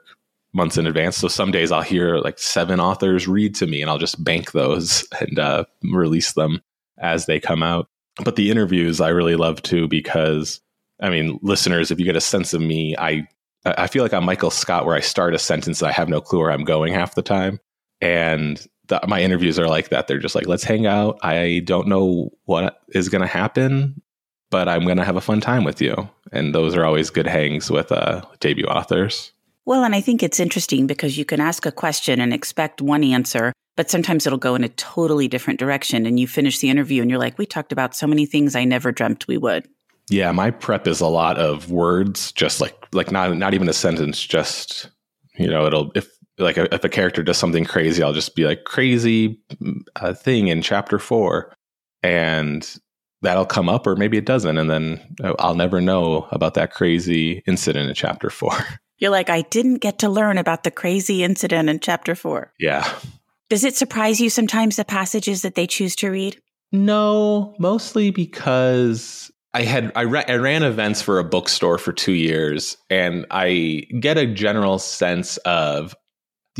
months 0.52 0.78
in 0.78 0.86
advance. 0.86 1.16
So 1.16 1.28
some 1.28 1.50
days 1.50 1.72
I'll 1.72 1.82
hear 1.82 2.18
like 2.18 2.38
seven 2.38 2.80
authors 2.80 3.26
read 3.26 3.54
to 3.56 3.66
me 3.66 3.82
and 3.82 3.90
I'll 3.90 3.98
just 3.98 4.22
bank 4.22 4.52
those 4.52 5.06
and 5.20 5.38
uh, 5.38 5.64
release 5.82 6.32
them 6.32 6.62
as 6.98 7.26
they 7.26 7.40
come 7.40 7.62
out. 7.62 7.88
But 8.24 8.36
the 8.36 8.50
interviews 8.50 9.00
I 9.00 9.08
really 9.08 9.36
love 9.36 9.60
too 9.62 9.88
because 9.88 10.60
I 11.00 11.10
mean, 11.10 11.38
listeners, 11.42 11.90
if 11.90 11.98
you 11.98 12.04
get 12.04 12.16
a 12.16 12.20
sense 12.20 12.54
of 12.54 12.60
me, 12.60 12.94
I 12.96 13.26
I 13.66 13.86
feel 13.86 14.02
like 14.02 14.12
I'm 14.12 14.24
Michael 14.24 14.50
Scott 14.50 14.86
where 14.86 14.94
I 14.94 15.00
start 15.00 15.34
a 15.34 15.38
sentence 15.38 15.80
and 15.80 15.88
I 15.88 15.92
have 15.92 16.08
no 16.08 16.20
clue 16.20 16.40
where 16.40 16.52
I'm 16.52 16.64
going 16.64 16.92
half 16.92 17.14
the 17.14 17.22
time. 17.22 17.58
And 18.00 18.64
the, 18.88 19.00
my 19.06 19.20
interviews 19.20 19.58
are 19.58 19.68
like 19.68 19.88
that. 19.88 20.08
They're 20.08 20.18
just 20.18 20.34
like, 20.34 20.46
let's 20.46 20.64
hang 20.64 20.86
out. 20.86 21.18
I 21.22 21.62
don't 21.64 21.88
know 21.88 22.30
what 22.44 22.80
is 22.88 23.08
going 23.08 23.22
to 23.22 23.28
happen, 23.28 24.00
but 24.50 24.68
I'm 24.68 24.84
going 24.84 24.98
to 24.98 25.04
have 25.04 25.16
a 25.16 25.20
fun 25.20 25.40
time 25.40 25.64
with 25.64 25.80
you. 25.80 26.08
And 26.32 26.54
those 26.54 26.74
are 26.74 26.84
always 26.84 27.10
good 27.10 27.26
hangs 27.26 27.70
with 27.70 27.92
uh, 27.92 28.22
debut 28.40 28.66
authors. 28.66 29.32
Well, 29.66 29.84
and 29.84 29.94
I 29.94 30.00
think 30.00 30.22
it's 30.22 30.40
interesting 30.40 30.86
because 30.86 31.16
you 31.16 31.24
can 31.24 31.40
ask 31.40 31.64
a 31.64 31.72
question 31.72 32.20
and 32.20 32.34
expect 32.34 32.82
one 32.82 33.02
answer, 33.02 33.52
but 33.76 33.90
sometimes 33.90 34.26
it'll 34.26 34.38
go 34.38 34.54
in 34.54 34.64
a 34.64 34.68
totally 34.68 35.26
different 35.26 35.58
direction. 35.58 36.04
And 36.04 36.20
you 36.20 36.26
finish 36.26 36.58
the 36.58 36.68
interview 36.68 37.00
and 37.00 37.10
you're 37.10 37.20
like, 37.20 37.38
we 37.38 37.46
talked 37.46 37.72
about 37.72 37.96
so 37.96 38.06
many 38.06 38.26
things 38.26 38.54
I 38.54 38.64
never 38.64 38.92
dreamt 38.92 39.26
we 39.26 39.38
would. 39.38 39.66
Yeah, 40.10 40.32
my 40.32 40.50
prep 40.50 40.86
is 40.86 41.00
a 41.00 41.06
lot 41.06 41.38
of 41.38 41.70
words, 41.70 42.30
just 42.32 42.60
like 42.60 42.76
like 42.92 43.10
not 43.10 43.34
not 43.38 43.54
even 43.54 43.70
a 43.70 43.72
sentence, 43.72 44.22
just 44.22 44.90
you 45.38 45.48
know, 45.48 45.66
it'll 45.66 45.92
if 45.94 46.13
like 46.38 46.56
if 46.58 46.84
a 46.84 46.88
character 46.88 47.22
does 47.22 47.38
something 47.38 47.64
crazy, 47.64 48.02
I'll 48.02 48.12
just 48.12 48.34
be 48.34 48.44
like 48.44 48.64
crazy 48.64 49.40
uh, 49.96 50.14
thing 50.14 50.48
in 50.48 50.62
chapter 50.62 50.98
four, 50.98 51.52
and 52.02 52.78
that'll 53.22 53.46
come 53.46 53.68
up, 53.68 53.86
or 53.86 53.96
maybe 53.96 54.16
it 54.16 54.26
doesn't, 54.26 54.58
and 54.58 54.70
then 54.70 55.16
uh, 55.22 55.34
I'll 55.38 55.54
never 55.54 55.80
know 55.80 56.28
about 56.30 56.54
that 56.54 56.72
crazy 56.72 57.42
incident 57.46 57.88
in 57.88 57.94
chapter 57.94 58.30
four. 58.30 58.52
You're 58.98 59.10
like, 59.10 59.28
I 59.30 59.42
didn't 59.42 59.78
get 59.78 59.98
to 60.00 60.08
learn 60.08 60.38
about 60.38 60.62
the 60.64 60.70
crazy 60.70 61.24
incident 61.24 61.68
in 61.68 61.80
chapter 61.80 62.14
four. 62.14 62.52
Yeah. 62.58 62.88
Does 63.50 63.64
it 63.64 63.76
surprise 63.76 64.20
you 64.20 64.30
sometimes 64.30 64.76
the 64.76 64.84
passages 64.84 65.42
that 65.42 65.56
they 65.56 65.66
choose 65.66 65.96
to 65.96 66.10
read? 66.10 66.40
No, 66.72 67.54
mostly 67.58 68.10
because 68.10 69.30
I 69.52 69.62
had 69.62 69.92
I, 69.94 70.04
ra- 70.04 70.24
I, 70.26 70.34
ran 70.36 70.62
events 70.62 71.02
for 71.02 71.18
a 71.18 71.24
bookstore 71.24 71.78
for 71.78 71.92
two 71.92 72.12
years, 72.12 72.76
and 72.90 73.26
I 73.30 73.86
get 74.00 74.16
a 74.16 74.26
general 74.26 74.78
sense 74.78 75.36
of 75.38 75.94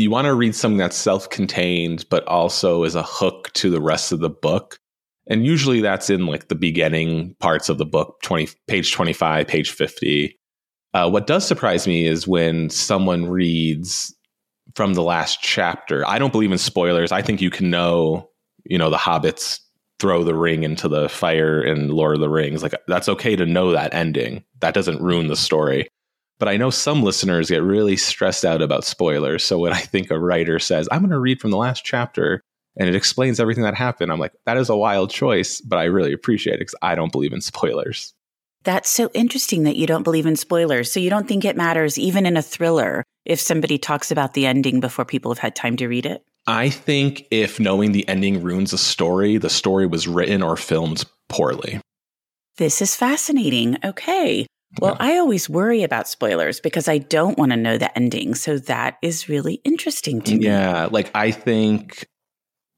you 0.02 0.10
want 0.10 0.26
to 0.26 0.34
read 0.34 0.54
something 0.54 0.78
that's 0.78 0.96
self-contained 0.96 2.04
but 2.10 2.26
also 2.26 2.84
is 2.84 2.94
a 2.94 3.02
hook 3.02 3.52
to 3.54 3.70
the 3.70 3.80
rest 3.80 4.12
of 4.12 4.20
the 4.20 4.30
book? 4.30 4.78
And 5.26 5.46
usually 5.46 5.80
that's 5.80 6.10
in 6.10 6.26
like 6.26 6.48
the 6.48 6.54
beginning 6.54 7.34
parts 7.40 7.68
of 7.68 7.78
the 7.78 7.86
book 7.86 8.18
20 8.22 8.48
page 8.66 8.92
25 8.92 9.46
page 9.46 9.70
50 9.70 10.38
uh, 10.92 11.10
what 11.10 11.26
does 11.26 11.46
surprise 11.46 11.88
me 11.88 12.06
is 12.06 12.28
when 12.28 12.70
someone 12.70 13.26
reads 13.26 14.14
from 14.76 14.94
the 14.94 15.02
last 15.02 15.40
chapter. 15.42 16.06
I 16.06 16.18
don't 16.18 16.32
believe 16.32 16.52
in 16.52 16.58
spoilers. 16.58 17.10
I 17.10 17.20
think 17.20 17.40
you 17.40 17.50
can 17.50 17.70
know 17.70 18.30
you 18.64 18.78
know 18.78 18.90
the 18.90 18.96
hobbits 18.96 19.60
throw 20.00 20.24
the 20.24 20.34
ring 20.34 20.64
into 20.64 20.88
the 20.88 21.08
fire 21.08 21.62
in 21.62 21.88
lord 21.88 22.16
of 22.16 22.20
the 22.20 22.28
rings. 22.28 22.62
Like 22.62 22.74
that's 22.86 23.08
okay 23.08 23.36
to 23.36 23.46
know 23.46 23.72
that 23.72 23.94
ending. 23.94 24.44
That 24.60 24.74
doesn't 24.74 25.02
ruin 25.02 25.28
the 25.28 25.36
story 25.36 25.88
but 26.38 26.48
I 26.48 26.56
know 26.56 26.70
some 26.70 27.02
listeners 27.02 27.50
get 27.50 27.62
really 27.62 27.96
stressed 27.96 28.44
out 28.44 28.62
about 28.62 28.84
spoilers. 28.84 29.44
So 29.44 29.58
when 29.58 29.72
I 29.72 29.80
think 29.80 30.10
a 30.10 30.18
writer 30.18 30.58
says, 30.58 30.88
I'm 30.90 31.00
going 31.00 31.10
to 31.10 31.18
read 31.18 31.40
from 31.40 31.50
the 31.50 31.56
last 31.56 31.84
chapter 31.84 32.40
and 32.76 32.88
it 32.88 32.94
explains 32.94 33.38
everything 33.38 33.64
that 33.64 33.74
happened, 33.74 34.10
I'm 34.10 34.18
like, 34.18 34.34
that 34.46 34.56
is 34.56 34.68
a 34.68 34.76
wild 34.76 35.10
choice, 35.10 35.60
but 35.60 35.78
I 35.78 35.84
really 35.84 36.12
appreciate 36.12 36.54
it 36.54 36.60
because 36.60 36.74
I 36.82 36.94
don't 36.94 37.12
believe 37.12 37.32
in 37.32 37.40
spoilers. 37.40 38.12
That's 38.64 38.88
so 38.88 39.10
interesting 39.12 39.64
that 39.64 39.76
you 39.76 39.86
don't 39.86 40.02
believe 40.02 40.26
in 40.26 40.36
spoilers. 40.36 40.90
So 40.90 40.98
you 40.98 41.10
don't 41.10 41.28
think 41.28 41.44
it 41.44 41.56
matters, 41.56 41.98
even 41.98 42.24
in 42.24 42.36
a 42.36 42.42
thriller, 42.42 43.04
if 43.26 43.38
somebody 43.38 43.78
talks 43.78 44.10
about 44.10 44.34
the 44.34 44.46
ending 44.46 44.80
before 44.80 45.04
people 45.04 45.30
have 45.30 45.38
had 45.38 45.54
time 45.54 45.76
to 45.76 45.86
read 45.86 46.06
it? 46.06 46.22
I 46.46 46.70
think 46.70 47.26
if 47.30 47.60
knowing 47.60 47.92
the 47.92 48.06
ending 48.08 48.42
ruins 48.42 48.72
a 48.72 48.78
story, 48.78 49.38
the 49.38 49.50
story 49.50 49.86
was 49.86 50.08
written 50.08 50.42
or 50.42 50.56
filmed 50.56 51.04
poorly. 51.28 51.80
This 52.56 52.82
is 52.82 52.96
fascinating. 52.96 53.78
Okay. 53.84 54.46
Well. 54.80 54.96
I 54.98 55.18
always 55.18 55.48
worry 55.48 55.82
about 55.82 56.08
spoilers 56.08 56.60
because 56.60 56.88
I 56.88 56.98
don't 56.98 57.38
want 57.38 57.52
to 57.52 57.56
know 57.56 57.78
the 57.78 57.96
ending. 57.96 58.34
So 58.34 58.58
that 58.58 58.98
is 59.02 59.28
really 59.28 59.60
interesting 59.64 60.20
to 60.22 60.36
me. 60.36 60.46
Yeah. 60.46 60.88
Like 60.90 61.10
I 61.14 61.30
think 61.30 62.06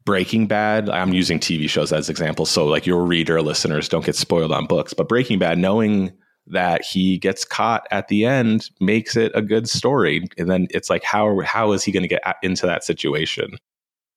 Breaking 0.05 0.47
Bad, 0.47 0.89
I'm 0.89 1.13
using 1.13 1.39
TV 1.39 1.69
shows 1.69 1.93
as 1.93 2.09
examples. 2.09 2.51
So 2.51 2.67
like 2.67 2.87
your 2.87 3.05
reader 3.05 3.41
listeners 3.43 3.89
don't 3.89 4.05
get 4.05 4.15
spoiled 4.17 4.53
on 4.53 4.67
books. 4.67 4.95
But 4.95 5.09
Breaking 5.09 5.39
Bad, 5.39 5.59
knowing 5.59 6.13
that 6.49 6.85
he 6.85 7.19
gets 7.19 7.45
caught 7.45 7.87
at 7.91 8.09
the 8.09 8.25
end 8.25 8.71
makes 8.81 9.17
it 9.17 9.33
a 9.35 9.43
good 9.43 9.69
story. 9.69 10.29
And 10.39 10.49
then 10.49 10.69
it's 10.71 10.89
like, 10.89 11.03
how, 11.03 11.41
how 11.41 11.73
is 11.73 11.83
he 11.83 11.91
going 11.91 12.05
to 12.05 12.09
get 12.09 12.23
into 12.43 12.67
that 12.67 12.85
situation? 12.85 13.59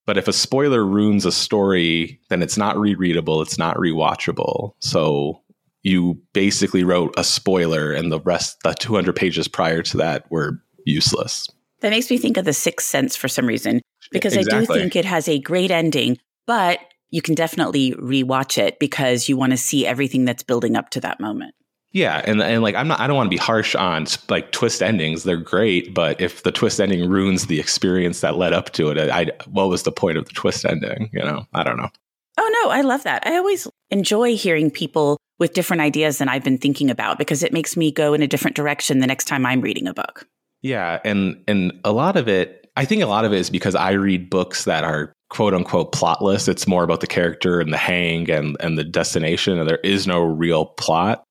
But 0.06 0.18
if 0.18 0.28
a 0.28 0.34
spoiler 0.34 0.86
ruins 0.86 1.26
a 1.26 1.32
story, 1.32 2.20
then 2.30 2.42
it's 2.42 2.58
not 2.58 2.76
rereadable, 2.76 3.42
it's 3.42 3.58
not 3.58 3.78
rewatchable. 3.78 4.74
So 4.80 5.42
you 5.84 6.22
basically 6.34 6.84
wrote 6.84 7.14
a 7.18 7.24
spoiler 7.24 7.92
and 7.92 8.12
the 8.12 8.20
rest 8.20 8.58
the 8.64 8.74
200 8.74 9.16
pages 9.16 9.48
prior 9.48 9.82
to 9.84 9.98
that 9.98 10.30
were 10.30 10.62
useless. 10.86 11.48
That 11.82 11.92
makes 11.92 12.10
me 12.10 12.18
think 12.18 12.38
of 12.38 12.46
the 12.46 12.54
sixth 12.54 12.88
sense 12.88 13.16
for 13.16 13.28
some 13.28 13.46
reason 13.46 13.82
because 14.12 14.36
exactly. 14.36 14.58
i 14.58 14.60
do 14.60 14.82
think 14.82 14.96
it 14.96 15.06
has 15.06 15.28
a 15.28 15.40
great 15.40 15.72
ending 15.72 16.18
but 16.48 16.80
you 17.12 17.22
can 17.22 17.36
definitely 17.36 17.92
rewatch 17.94 18.58
it 18.58 18.80
because 18.80 19.30
you 19.30 19.38
want 19.38 19.52
to 19.52 19.58
see 19.58 19.86
everything 19.86 20.26
that's 20.26 20.44
building 20.44 20.76
up 20.76 20.90
to 20.92 21.02
that 21.02 21.20
moment. 21.20 21.56
Yeah 21.92 22.22
and, 22.26 22.42
and 22.42 22.62
like 22.62 22.76
i'm 22.76 22.88
not 22.88 23.00
i 23.00 23.08
don't 23.08 23.16
want 23.16 23.28
to 23.28 23.36
be 23.36 23.38
harsh 23.38 23.76
on 23.76 24.06
like 24.30 24.52
twist 24.52 24.84
endings. 24.84 25.24
They're 25.24 25.38
great 25.38 25.94
but 25.94 26.20
if 26.20 26.44
the 26.44 26.52
twist 26.52 26.80
ending 26.82 27.10
ruins 27.10 27.48
the 27.48 27.60
experience 27.60 28.22
that 28.22 28.36
led 28.36 28.54
up 28.54 28.72
to 28.74 28.90
it 28.90 28.98
I, 28.98 29.22
I 29.22 29.32
what 29.50 29.70
was 29.70 29.84
the 29.84 29.92
point 29.92 30.18
of 30.18 30.26
the 30.26 30.34
twist 30.34 30.66
ending 30.66 31.10
you 31.14 31.24
know? 31.24 31.46
I 31.54 31.64
don't 31.64 31.78
know. 31.78 31.90
Oh 32.38 32.62
no 32.64 32.72
i 32.72 32.82
love 32.82 33.04
that. 33.04 33.26
I 33.26 33.38
always 33.38 33.68
enjoy 33.90 34.36
hearing 34.36 34.70
people 34.70 35.19
with 35.40 35.54
different 35.54 35.82
ideas 35.82 36.18
than 36.18 36.30
I've 36.30 36.44
been 36.44 36.58
thinking 36.58 36.90
about 36.90 37.18
because 37.18 37.44
it 37.44 37.54
makes 37.54 37.76
me 37.76 37.92
go 37.92 38.14
in 38.14 38.22
a 38.22 38.28
different 38.28 38.56
direction 38.56 39.00
the 39.00 39.08
next 39.08 39.26
time 39.26 39.46
I'm 39.46 39.62
reading 39.62 39.88
a 39.88 39.94
book. 39.94 40.28
Yeah, 40.62 41.00
and 41.06 41.42
and 41.48 41.80
a 41.84 41.92
lot 41.92 42.18
of 42.18 42.28
it, 42.28 42.70
I 42.76 42.86
think 42.86 43.02
a 43.02 43.08
lot 43.08 43.26
of 43.26 43.34
it 43.34 43.40
is 43.40 43.50
because 43.50 43.76
I 43.76 43.92
read 43.92 44.30
books 44.30 44.66
that 44.66 44.84
are 44.84 45.14
quote 45.30 45.54
unquote 45.54 45.94
plotless. 45.94 46.48
It's 46.48 46.68
more 46.68 46.84
about 46.84 47.00
the 47.00 47.08
character 47.08 47.62
and 47.62 47.72
the 47.72 47.78
hang 47.78 48.30
and 48.30 48.58
and 48.60 48.78
the 48.78 48.84
destination, 48.84 49.58
and 49.58 49.70
there 49.70 49.80
is 49.84 50.06
no 50.06 50.22
real 50.22 50.66
plot. 50.66 51.24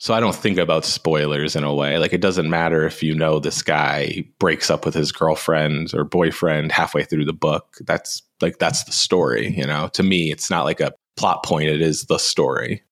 So 0.00 0.12
I 0.14 0.18
don't 0.18 0.34
think 0.34 0.58
about 0.58 0.84
spoilers 0.84 1.54
in 1.54 1.62
a 1.62 1.72
way. 1.72 1.96
Like 1.96 2.12
it 2.12 2.20
doesn't 2.20 2.50
matter 2.50 2.84
if 2.84 3.04
you 3.04 3.14
know 3.14 3.38
this 3.38 3.62
guy 3.62 4.24
breaks 4.40 4.68
up 4.68 4.84
with 4.84 4.94
his 4.94 5.12
girlfriend 5.12 5.94
or 5.94 6.02
boyfriend 6.02 6.72
halfway 6.72 7.04
through 7.04 7.26
the 7.26 7.32
book. 7.32 7.76
That's 7.82 8.20
like 8.40 8.58
that's 8.58 8.82
the 8.82 8.90
story, 8.90 9.54
you 9.56 9.64
know. 9.64 9.88
To 9.92 10.02
me, 10.02 10.32
it's 10.32 10.50
not 10.50 10.64
like 10.64 10.80
a 10.80 10.92
plot 11.16 11.44
point, 11.44 11.68
it 11.68 11.80
is 11.80 12.06
the 12.06 12.18
story. 12.18 12.82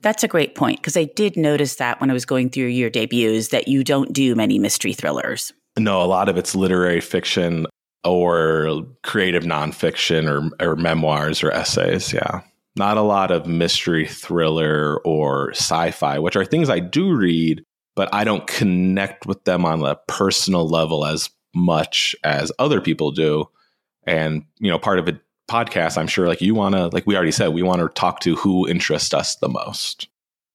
That's 0.00 0.22
a 0.22 0.28
great 0.28 0.54
point 0.54 0.80
because 0.80 0.96
I 0.96 1.04
did 1.04 1.36
notice 1.36 1.76
that 1.76 2.00
when 2.00 2.10
I 2.10 2.12
was 2.12 2.24
going 2.24 2.50
through 2.50 2.66
your 2.66 2.90
debuts 2.90 3.48
that 3.48 3.68
you 3.68 3.82
don't 3.82 4.12
do 4.12 4.34
many 4.34 4.58
mystery 4.58 4.92
thrillers. 4.92 5.52
No, 5.78 6.02
a 6.02 6.04
lot 6.04 6.28
of 6.28 6.36
it's 6.36 6.54
literary 6.54 7.00
fiction 7.00 7.66
or 8.04 8.86
creative 9.02 9.44
nonfiction 9.44 10.28
or, 10.28 10.64
or 10.64 10.76
memoirs 10.76 11.42
or 11.42 11.50
essays. 11.50 12.12
Yeah 12.12 12.42
not 12.76 12.98
a 12.98 13.02
lot 13.02 13.30
of 13.30 13.46
mystery 13.46 14.06
thriller 14.06 15.00
or 15.04 15.50
sci-fi, 15.52 16.18
which 16.18 16.36
are 16.36 16.44
things 16.44 16.68
I 16.68 16.78
do 16.78 17.14
read, 17.14 17.64
but 17.94 18.08
I 18.12 18.24
don't 18.24 18.46
connect 18.46 19.26
with 19.26 19.42
them 19.44 19.64
on 19.64 19.82
a 19.84 19.96
personal 20.06 20.68
level 20.68 21.04
as 21.06 21.30
much 21.54 22.14
as 22.22 22.52
other 22.58 22.80
people 22.82 23.10
do. 23.10 23.46
And, 24.06 24.44
you 24.58 24.70
know, 24.70 24.78
part 24.78 24.98
of 24.98 25.08
a 25.08 25.18
podcast, 25.48 25.96
I'm 25.98 26.06
sure 26.06 26.26
like 26.26 26.40
you 26.40 26.54
want 26.54 26.74
to, 26.74 26.88
like 26.88 27.06
we 27.06 27.16
already 27.16 27.32
said, 27.32 27.48
we 27.48 27.62
want 27.62 27.80
to 27.80 27.88
talk 27.88 28.20
to 28.20 28.36
who 28.36 28.68
interests 28.68 29.14
us 29.14 29.36
the 29.36 29.48
most. 29.48 30.08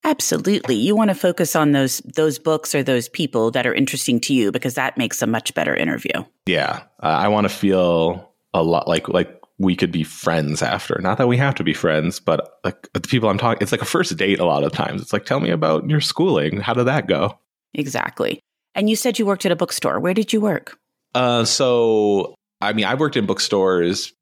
Absolutely. 0.03 0.75
You 0.75 0.95
want 0.95 1.09
to 1.09 1.15
focus 1.15 1.55
on 1.55 1.73
those 1.73 1.99
those 1.99 2.39
books 2.39 2.73
or 2.73 2.81
those 2.81 3.07
people 3.07 3.51
that 3.51 3.67
are 3.67 3.73
interesting 3.73 4.19
to 4.21 4.33
you 4.33 4.51
because 4.51 4.73
that 4.73 4.97
makes 4.97 5.21
a 5.21 5.27
much 5.27 5.53
better 5.53 5.75
interview. 5.75 6.23
Yeah. 6.47 6.81
Uh, 7.03 7.07
I 7.07 7.27
want 7.27 7.45
to 7.45 7.53
feel 7.53 8.33
a 8.53 8.63
lot 8.63 8.87
like 8.87 9.07
like 9.09 9.41
we 9.59 9.75
could 9.75 9.91
be 9.91 10.03
friends 10.03 10.63
after. 10.63 10.99
Not 11.01 11.19
that 11.19 11.27
we 11.27 11.37
have 11.37 11.53
to 11.55 11.63
be 11.63 11.73
friends, 11.73 12.19
but 12.19 12.59
like 12.63 12.91
the 12.93 12.99
people 13.01 13.29
I'm 13.29 13.37
talking, 13.37 13.61
it's 13.61 13.71
like 13.71 13.83
a 13.83 13.85
first 13.85 14.17
date 14.17 14.39
a 14.39 14.45
lot 14.45 14.63
of 14.63 14.71
times. 14.71 15.03
It's 15.03 15.13
like, 15.13 15.25
tell 15.25 15.39
me 15.39 15.51
about 15.51 15.87
your 15.87 16.01
schooling. 16.01 16.59
How 16.59 16.73
did 16.73 16.85
that 16.85 17.07
go? 17.07 17.37
Exactly. 17.75 18.39
And 18.73 18.89
you 18.89 18.95
said 18.95 19.19
you 19.19 19.25
worked 19.25 19.45
at 19.45 19.51
a 19.51 19.55
bookstore. 19.55 19.99
Where 19.99 20.15
did 20.15 20.33
you 20.33 20.41
work? 20.41 20.79
Uh, 21.13 21.45
so, 21.45 22.33
I 22.59 22.73
mean, 22.73 22.85
I 22.85 22.95
worked 22.95 23.17
in 23.17 23.27
bookstores 23.27 24.13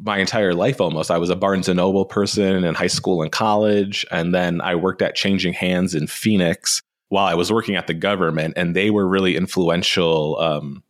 my 0.00 0.18
entire 0.18 0.54
life 0.54 0.80
almost. 0.80 1.10
I 1.10 1.18
was 1.18 1.30
a 1.30 1.36
Barnes 1.36 1.68
and 1.68 1.76
Noble 1.76 2.04
person 2.04 2.64
in 2.64 2.74
high 2.74 2.88
school 2.88 3.22
and 3.22 3.32
college. 3.32 4.04
And 4.10 4.34
then 4.34 4.60
I 4.60 4.74
worked 4.74 5.02
at 5.02 5.14
Changing 5.14 5.52
Hands 5.52 5.94
in 5.94 6.06
Phoenix 6.06 6.82
while 7.08 7.26
I 7.26 7.34
was 7.34 7.52
working 7.52 7.76
at 7.76 7.86
the 7.86 7.94
government. 7.94 8.54
And 8.56 8.74
they 8.74 8.90
were 8.90 9.06
really 9.06 9.36
influential. 9.36 10.38
Um, 10.38 10.82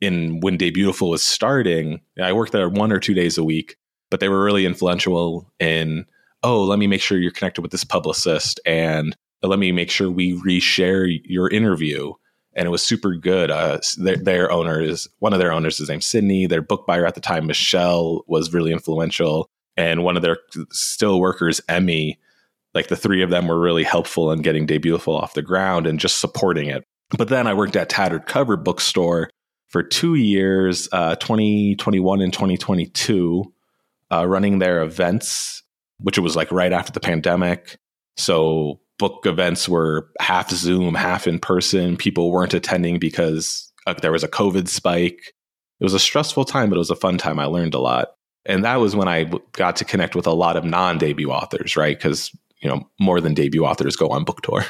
in 0.00 0.40
when 0.40 0.58
Debutiful 0.58 1.10
was 1.10 1.22
starting, 1.22 2.00
I 2.20 2.32
worked 2.32 2.52
there 2.52 2.68
one 2.68 2.92
or 2.92 2.98
two 2.98 3.14
days 3.14 3.38
a 3.38 3.44
week, 3.44 3.76
but 4.10 4.18
they 4.18 4.28
were 4.28 4.44
really 4.44 4.66
influential 4.66 5.50
in, 5.60 6.06
oh, 6.42 6.64
let 6.64 6.80
me 6.80 6.88
make 6.88 7.00
sure 7.00 7.18
you're 7.18 7.30
connected 7.30 7.62
with 7.62 7.70
this 7.70 7.84
publicist 7.84 8.58
and 8.66 9.16
let 9.44 9.60
me 9.60 9.70
make 9.70 9.90
sure 9.90 10.10
we 10.10 10.40
reshare 10.42 11.20
your 11.24 11.48
interview. 11.48 12.12
And 12.54 12.66
it 12.66 12.70
was 12.70 12.82
super 12.82 13.14
good. 13.14 13.50
Uh, 13.50 13.78
their, 13.96 14.16
their 14.16 14.52
owner 14.52 14.80
is 14.80 15.08
one 15.20 15.32
of 15.32 15.38
their 15.38 15.52
owners 15.52 15.80
is 15.80 15.88
named 15.88 16.04
Cindy. 16.04 16.46
Their 16.46 16.62
book 16.62 16.86
buyer 16.86 17.06
at 17.06 17.14
the 17.14 17.20
time, 17.20 17.46
Michelle, 17.46 18.24
was 18.26 18.52
really 18.52 18.72
influential. 18.72 19.48
And 19.76 20.04
one 20.04 20.16
of 20.16 20.22
their 20.22 20.38
still 20.70 21.18
workers, 21.18 21.60
Emmy, 21.68 22.18
like 22.74 22.88
the 22.88 22.96
three 22.96 23.22
of 23.22 23.30
them 23.30 23.48
were 23.48 23.58
really 23.58 23.84
helpful 23.84 24.30
in 24.32 24.42
getting 24.42 24.66
Debutiful 24.66 25.18
off 25.20 25.34
the 25.34 25.42
ground 25.42 25.86
and 25.86 25.98
just 25.98 26.18
supporting 26.18 26.68
it. 26.68 26.84
But 27.16 27.28
then 27.28 27.46
I 27.46 27.54
worked 27.54 27.76
at 27.76 27.88
Tattered 27.88 28.26
Cover 28.26 28.56
Bookstore, 28.56 29.30
for 29.72 29.82
two 29.82 30.14
years, 30.16 30.86
uh, 30.92 31.16
2021 31.16 32.20
and 32.20 32.30
2022, 32.30 33.52
uh, 34.12 34.28
running 34.28 34.58
their 34.58 34.82
events, 34.82 35.62
which 35.98 36.18
it 36.18 36.20
was 36.20 36.36
like 36.36 36.52
right 36.52 36.74
after 36.74 36.92
the 36.92 37.00
pandemic. 37.00 37.78
So 38.18 38.80
book 38.98 39.26
events 39.26 39.68
were 39.68 40.10
half 40.20 40.50
Zoom, 40.50 40.94
half 40.94 41.26
in 41.26 41.38
person. 41.38 41.96
People 41.96 42.30
weren't 42.30 42.54
attending 42.54 42.98
because 42.98 43.72
uh, 43.86 43.94
there 43.94 44.12
was 44.12 44.24
a 44.24 44.28
COVID 44.28 44.68
spike. 44.68 45.34
It 45.80 45.84
was 45.84 45.94
a 45.94 45.98
stressful 45.98 46.44
time, 46.44 46.70
but 46.70 46.76
it 46.76 46.78
was 46.78 46.90
a 46.90 46.96
fun 46.96 47.18
time. 47.18 47.38
I 47.38 47.46
learned 47.46 47.74
a 47.74 47.80
lot. 47.80 48.12
And 48.44 48.64
that 48.64 48.76
was 48.76 48.96
when 48.96 49.08
I 49.08 49.30
got 49.52 49.76
to 49.76 49.84
connect 49.84 50.14
with 50.14 50.26
a 50.26 50.32
lot 50.32 50.56
of 50.56 50.64
non 50.64 50.98
debut 50.98 51.30
authors, 51.30 51.76
right? 51.76 51.96
Because, 51.96 52.30
you 52.60 52.68
know, 52.68 52.88
more 53.00 53.20
than 53.20 53.34
debut 53.34 53.64
authors 53.64 53.96
go 53.96 54.08
on 54.08 54.24
book 54.24 54.42
tour. 54.42 54.64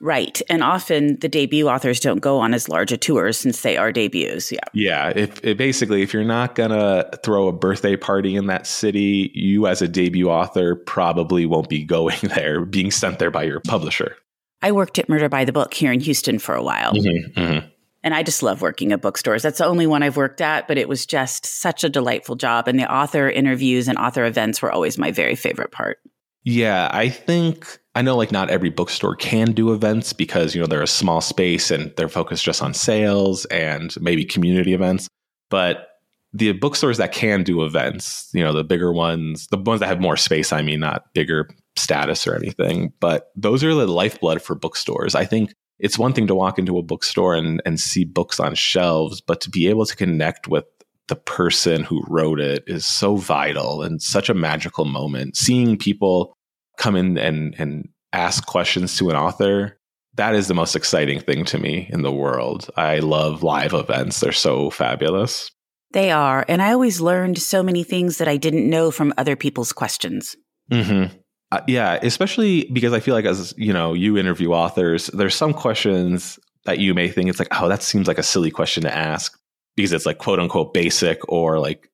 Right. 0.00 0.40
And 0.48 0.62
often 0.62 1.18
the 1.18 1.28
debut 1.28 1.68
authors 1.68 1.98
don't 1.98 2.20
go 2.20 2.38
on 2.38 2.54
as 2.54 2.68
large 2.68 2.92
a 2.92 2.96
tour 2.96 3.32
since 3.32 3.62
they 3.62 3.76
are 3.76 3.90
debuts. 3.90 4.52
Yeah. 4.52 4.60
Yeah. 4.72 5.12
If, 5.14 5.44
if 5.44 5.56
basically, 5.56 6.02
if 6.02 6.12
you're 6.12 6.24
not 6.24 6.54
going 6.54 6.70
to 6.70 7.10
throw 7.24 7.48
a 7.48 7.52
birthday 7.52 7.96
party 7.96 8.36
in 8.36 8.46
that 8.46 8.66
city, 8.66 9.32
you 9.34 9.66
as 9.66 9.82
a 9.82 9.88
debut 9.88 10.28
author 10.28 10.76
probably 10.76 11.46
won't 11.46 11.68
be 11.68 11.84
going 11.84 12.18
there, 12.22 12.64
being 12.64 12.90
sent 12.90 13.18
there 13.18 13.30
by 13.30 13.42
your 13.42 13.60
publisher. 13.60 14.16
I 14.62 14.72
worked 14.72 14.98
at 14.98 15.08
Murder 15.08 15.28
by 15.28 15.44
the 15.44 15.52
Book 15.52 15.74
here 15.74 15.92
in 15.92 16.00
Houston 16.00 16.38
for 16.38 16.54
a 16.54 16.62
while. 16.62 16.92
Mm-hmm, 16.92 17.40
mm-hmm. 17.40 17.68
And 18.04 18.14
I 18.14 18.22
just 18.22 18.42
love 18.42 18.62
working 18.62 18.92
at 18.92 19.02
bookstores. 19.02 19.42
That's 19.42 19.58
the 19.58 19.66
only 19.66 19.86
one 19.86 20.02
I've 20.02 20.16
worked 20.16 20.40
at, 20.40 20.68
but 20.68 20.78
it 20.78 20.88
was 20.88 21.04
just 21.04 21.44
such 21.44 21.82
a 21.82 21.88
delightful 21.88 22.36
job. 22.36 22.68
And 22.68 22.78
the 22.78 22.92
author 22.92 23.28
interviews 23.28 23.88
and 23.88 23.98
author 23.98 24.24
events 24.24 24.62
were 24.62 24.70
always 24.70 24.98
my 24.98 25.10
very 25.10 25.34
favorite 25.34 25.72
part. 25.72 25.98
Yeah, 26.44 26.88
I 26.92 27.08
think 27.08 27.78
I 27.98 28.02
know 28.02 28.14
like 28.14 28.30
not 28.30 28.48
every 28.48 28.70
bookstore 28.70 29.16
can 29.16 29.50
do 29.50 29.72
events 29.72 30.12
because 30.12 30.54
you 30.54 30.60
know 30.60 30.68
they're 30.68 30.82
a 30.82 30.86
small 30.86 31.20
space 31.20 31.72
and 31.72 31.92
they're 31.96 32.08
focused 32.08 32.44
just 32.44 32.62
on 32.62 32.72
sales 32.72 33.44
and 33.46 33.92
maybe 34.00 34.24
community 34.24 34.72
events. 34.72 35.08
But 35.50 35.88
the 36.32 36.52
bookstores 36.52 36.98
that 36.98 37.10
can 37.10 37.42
do 37.42 37.64
events, 37.64 38.30
you 38.32 38.44
know, 38.44 38.52
the 38.52 38.62
bigger 38.62 38.92
ones, 38.92 39.48
the 39.48 39.56
ones 39.56 39.80
that 39.80 39.88
have 39.88 40.00
more 40.00 40.16
space, 40.16 40.52
I 40.52 40.62
mean, 40.62 40.78
not 40.78 41.12
bigger 41.12 41.48
status 41.74 42.24
or 42.24 42.36
anything, 42.36 42.92
but 43.00 43.32
those 43.34 43.64
are 43.64 43.74
the 43.74 43.88
lifeblood 43.88 44.40
for 44.42 44.54
bookstores. 44.54 45.16
I 45.16 45.24
think 45.24 45.52
it's 45.80 45.98
one 45.98 46.12
thing 46.12 46.28
to 46.28 46.36
walk 46.36 46.56
into 46.56 46.78
a 46.78 46.84
bookstore 46.84 47.34
and, 47.34 47.60
and 47.66 47.80
see 47.80 48.04
books 48.04 48.38
on 48.38 48.54
shelves, 48.54 49.20
but 49.20 49.40
to 49.40 49.50
be 49.50 49.66
able 49.66 49.86
to 49.86 49.96
connect 49.96 50.46
with 50.46 50.66
the 51.08 51.16
person 51.16 51.82
who 51.82 52.04
wrote 52.06 52.38
it 52.38 52.62
is 52.68 52.86
so 52.86 53.16
vital 53.16 53.82
and 53.82 54.00
such 54.00 54.28
a 54.28 54.34
magical 54.34 54.84
moment. 54.84 55.36
Seeing 55.36 55.76
people 55.76 56.37
come 56.78 56.96
in 56.96 57.18
and 57.18 57.54
and 57.58 57.88
ask 58.12 58.46
questions 58.46 58.96
to 58.96 59.10
an 59.10 59.16
author 59.16 59.78
that 60.14 60.34
is 60.34 60.48
the 60.48 60.54
most 60.54 60.74
exciting 60.74 61.20
thing 61.20 61.44
to 61.44 61.58
me 61.58 61.88
in 61.92 62.02
the 62.02 62.10
world. 62.10 62.68
I 62.76 62.98
love 62.98 63.44
live 63.44 63.72
events. 63.72 64.18
They're 64.18 64.32
so 64.32 64.68
fabulous. 64.68 65.52
They 65.92 66.10
are. 66.10 66.44
And 66.48 66.60
i 66.60 66.72
always 66.72 67.00
learned 67.00 67.38
so 67.38 67.62
many 67.62 67.84
things 67.84 68.18
that 68.18 68.28
i 68.28 68.36
didn't 68.36 68.68
know 68.68 68.90
from 68.90 69.12
other 69.16 69.36
people's 69.36 69.72
questions. 69.72 70.36
Mm-hmm. 70.70 71.16
uh, 71.50 71.60
yeah 71.66 71.98
especially 72.02 72.68
because 72.70 72.92
i 72.92 73.00
feel 73.00 73.14
like 73.14 73.24
as 73.24 73.54
you 73.56 73.72
know 73.72 73.94
you 73.94 74.18
interview 74.18 74.52
authors 74.52 75.06
there's 75.06 75.34
some 75.34 75.54
questions 75.54 76.38
that 76.66 76.78
you 76.78 76.92
may 76.92 77.08
think 77.08 77.30
it's 77.30 77.38
like 77.38 77.48
oh 77.52 77.70
that 77.70 77.82
seems 77.82 78.06
like 78.06 78.18
a 78.18 78.22
silly 78.22 78.50
question 78.50 78.82
to 78.82 78.94
ask 78.94 79.38
because 79.78 79.92
it's 79.92 80.04
like 80.04 80.18
quote 80.18 80.40
unquote 80.40 80.74
basic 80.74 81.20
or 81.26 81.58
like 81.60 81.88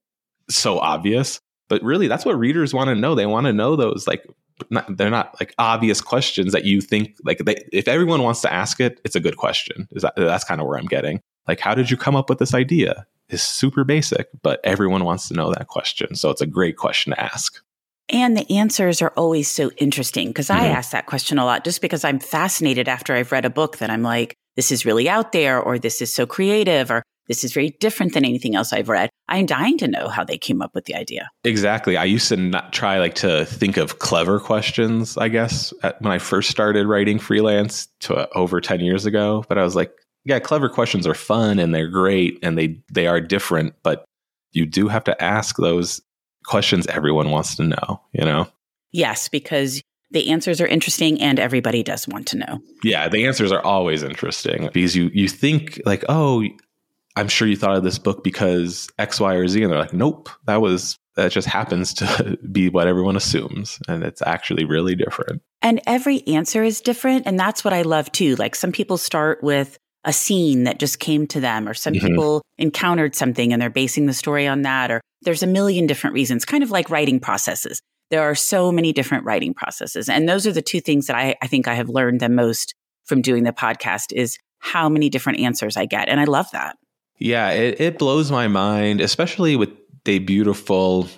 so 0.48 0.78
obvious. 0.78 1.40
But 1.68 1.82
really 1.82 2.08
that's 2.08 2.24
what 2.24 2.38
readers 2.38 2.74
want 2.74 2.88
to 2.88 2.94
know. 2.94 3.14
They 3.14 3.26
want 3.26 3.46
to 3.46 3.52
know 3.52 3.76
those 3.76 4.06
like 4.06 4.26
not, 4.70 4.96
they're 4.96 5.10
not 5.10 5.34
like 5.40 5.54
obvious 5.58 6.00
questions 6.00 6.52
that 6.52 6.64
you 6.64 6.80
think 6.80 7.16
like 7.24 7.38
they, 7.38 7.56
if 7.72 7.88
everyone 7.88 8.22
wants 8.22 8.40
to 8.42 8.52
ask 8.52 8.80
it, 8.80 9.00
it's 9.04 9.16
a 9.16 9.20
good 9.20 9.36
question. 9.36 9.88
Is 9.92 10.02
that 10.02 10.14
that's 10.16 10.44
kind 10.44 10.60
of 10.60 10.66
where 10.66 10.78
I'm 10.78 10.86
getting. 10.86 11.20
Like, 11.48 11.60
how 11.60 11.74
did 11.74 11.90
you 11.90 11.96
come 11.96 12.16
up 12.16 12.28
with 12.28 12.38
this 12.38 12.54
idea? 12.54 13.06
Is 13.30 13.42
super 13.42 13.84
basic, 13.84 14.28
but 14.42 14.60
everyone 14.64 15.04
wants 15.04 15.28
to 15.28 15.34
know 15.34 15.52
that 15.52 15.66
question. 15.66 16.14
So 16.14 16.30
it's 16.30 16.42
a 16.42 16.46
great 16.46 16.76
question 16.76 17.12
to 17.12 17.20
ask. 17.20 17.58
And 18.10 18.36
the 18.36 18.50
answers 18.50 19.00
are 19.00 19.12
always 19.16 19.48
so 19.48 19.70
interesting 19.78 20.28
because 20.28 20.48
mm-hmm. 20.48 20.62
I 20.62 20.68
ask 20.68 20.90
that 20.92 21.06
question 21.06 21.38
a 21.38 21.44
lot 21.44 21.64
just 21.64 21.80
because 21.80 22.04
I'm 22.04 22.18
fascinated 22.18 22.86
after 22.88 23.14
I've 23.14 23.32
read 23.32 23.46
a 23.46 23.50
book 23.50 23.78
that 23.78 23.90
I'm 23.90 24.02
like, 24.02 24.34
this 24.56 24.70
is 24.70 24.84
really 24.84 25.08
out 25.08 25.32
there, 25.32 25.60
or 25.60 25.78
this 25.78 26.02
is 26.02 26.14
so 26.14 26.26
creative, 26.26 26.90
or 26.90 27.02
this 27.28 27.44
is 27.44 27.52
very 27.52 27.70
different 27.80 28.12
than 28.12 28.24
anything 28.24 28.54
else 28.54 28.72
I've 28.72 28.88
read. 28.88 29.10
I'm 29.28 29.46
dying 29.46 29.78
to 29.78 29.88
know 29.88 30.08
how 30.08 30.24
they 30.24 30.36
came 30.36 30.60
up 30.60 30.74
with 30.74 30.84
the 30.84 30.94
idea. 30.94 31.30
Exactly. 31.44 31.96
I 31.96 32.04
used 32.04 32.28
to 32.28 32.36
not 32.36 32.72
try 32.72 32.98
like 32.98 33.14
to 33.16 33.44
think 33.46 33.76
of 33.76 33.98
clever 33.98 34.38
questions, 34.38 35.16
I 35.16 35.28
guess, 35.28 35.72
at, 35.82 36.00
when 36.02 36.12
I 36.12 36.18
first 36.18 36.50
started 36.50 36.86
writing 36.86 37.18
freelance 37.18 37.88
to 38.00 38.14
uh, 38.14 38.26
over 38.34 38.60
10 38.60 38.80
years 38.80 39.06
ago, 39.06 39.44
but 39.48 39.56
I 39.56 39.62
was 39.62 39.74
like, 39.74 39.92
yeah, 40.24 40.38
clever 40.38 40.68
questions 40.68 41.06
are 41.06 41.14
fun 41.14 41.58
and 41.58 41.74
they're 41.74 41.88
great 41.88 42.38
and 42.42 42.56
they 42.56 42.80
they 42.90 43.06
are 43.06 43.20
different, 43.20 43.74
but 43.82 44.04
you 44.52 44.66
do 44.66 44.88
have 44.88 45.04
to 45.04 45.22
ask 45.22 45.56
those 45.56 46.00
questions 46.44 46.86
everyone 46.86 47.30
wants 47.30 47.56
to 47.56 47.64
know, 47.64 48.00
you 48.12 48.24
know? 48.24 48.46
Yes, 48.92 49.28
because 49.28 49.82
the 50.10 50.30
answers 50.30 50.60
are 50.60 50.66
interesting 50.66 51.20
and 51.20 51.40
everybody 51.40 51.82
does 51.82 52.06
want 52.06 52.26
to 52.28 52.38
know. 52.38 52.60
Yeah, 52.82 53.08
the 53.08 53.26
answers 53.26 53.50
are 53.52 53.62
always 53.62 54.02
interesting 54.02 54.70
because 54.72 54.94
you 54.94 55.10
you 55.12 55.28
think 55.28 55.80
like, 55.84 56.04
"Oh, 56.08 56.44
I'm 57.16 57.28
sure 57.28 57.46
you 57.46 57.56
thought 57.56 57.76
of 57.76 57.84
this 57.84 57.98
book 57.98 58.24
because 58.24 58.88
X, 58.98 59.20
Y, 59.20 59.34
or 59.34 59.46
Z. 59.46 59.62
And 59.62 59.72
they're 59.72 59.78
like, 59.78 59.92
nope, 59.92 60.28
that 60.46 60.60
was, 60.60 60.98
that 61.16 61.30
just 61.30 61.46
happens 61.46 61.94
to 61.94 62.38
be 62.52 62.68
what 62.68 62.88
everyone 62.88 63.16
assumes. 63.16 63.78
And 63.88 64.02
it's 64.02 64.22
actually 64.22 64.64
really 64.64 64.96
different. 64.96 65.42
And 65.62 65.80
every 65.86 66.26
answer 66.26 66.62
is 66.62 66.80
different. 66.80 67.26
And 67.26 67.38
that's 67.38 67.64
what 67.64 67.72
I 67.72 67.82
love 67.82 68.10
too. 68.12 68.36
Like 68.36 68.54
some 68.54 68.72
people 68.72 68.98
start 68.98 69.42
with 69.42 69.78
a 70.04 70.12
scene 70.12 70.64
that 70.64 70.78
just 70.78 70.98
came 70.98 71.26
to 71.28 71.40
them, 71.40 71.66
or 71.66 71.72
some 71.72 71.94
mm-hmm. 71.94 72.06
people 72.06 72.42
encountered 72.58 73.14
something 73.14 73.52
and 73.52 73.62
they're 73.62 73.70
basing 73.70 74.06
the 74.06 74.12
story 74.12 74.46
on 74.46 74.62
that, 74.62 74.90
or 74.90 75.00
there's 75.22 75.42
a 75.42 75.46
million 75.46 75.86
different 75.86 76.12
reasons, 76.12 76.44
kind 76.44 76.62
of 76.62 76.70
like 76.70 76.90
writing 76.90 77.18
processes. 77.18 77.80
there 78.10 78.22
are 78.22 78.34
so 78.34 78.70
many 78.70 78.92
different 78.92 79.24
writing 79.24 79.54
processes. 79.54 80.10
And 80.10 80.28
those 80.28 80.46
are 80.46 80.52
the 80.52 80.60
two 80.60 80.80
things 80.80 81.06
that 81.06 81.16
I, 81.16 81.34
I 81.40 81.46
think 81.46 81.66
I 81.66 81.74
have 81.74 81.88
learned 81.88 82.20
the 82.20 82.28
most 82.28 82.74
from 83.06 83.22
doing 83.22 83.44
the 83.44 83.52
podcast 83.52 84.12
is 84.12 84.38
how 84.58 84.88
many 84.90 85.08
different 85.08 85.40
answers 85.40 85.76
I 85.76 85.86
get. 85.86 86.08
And 86.08 86.20
I 86.20 86.24
love 86.24 86.50
that. 86.52 86.76
Yeah, 87.18 87.50
it, 87.50 87.80
it 87.80 87.98
blows 87.98 88.30
my 88.30 88.48
mind, 88.48 89.00
especially 89.00 89.56
with 89.56 89.70
Debutiful. 90.04 91.08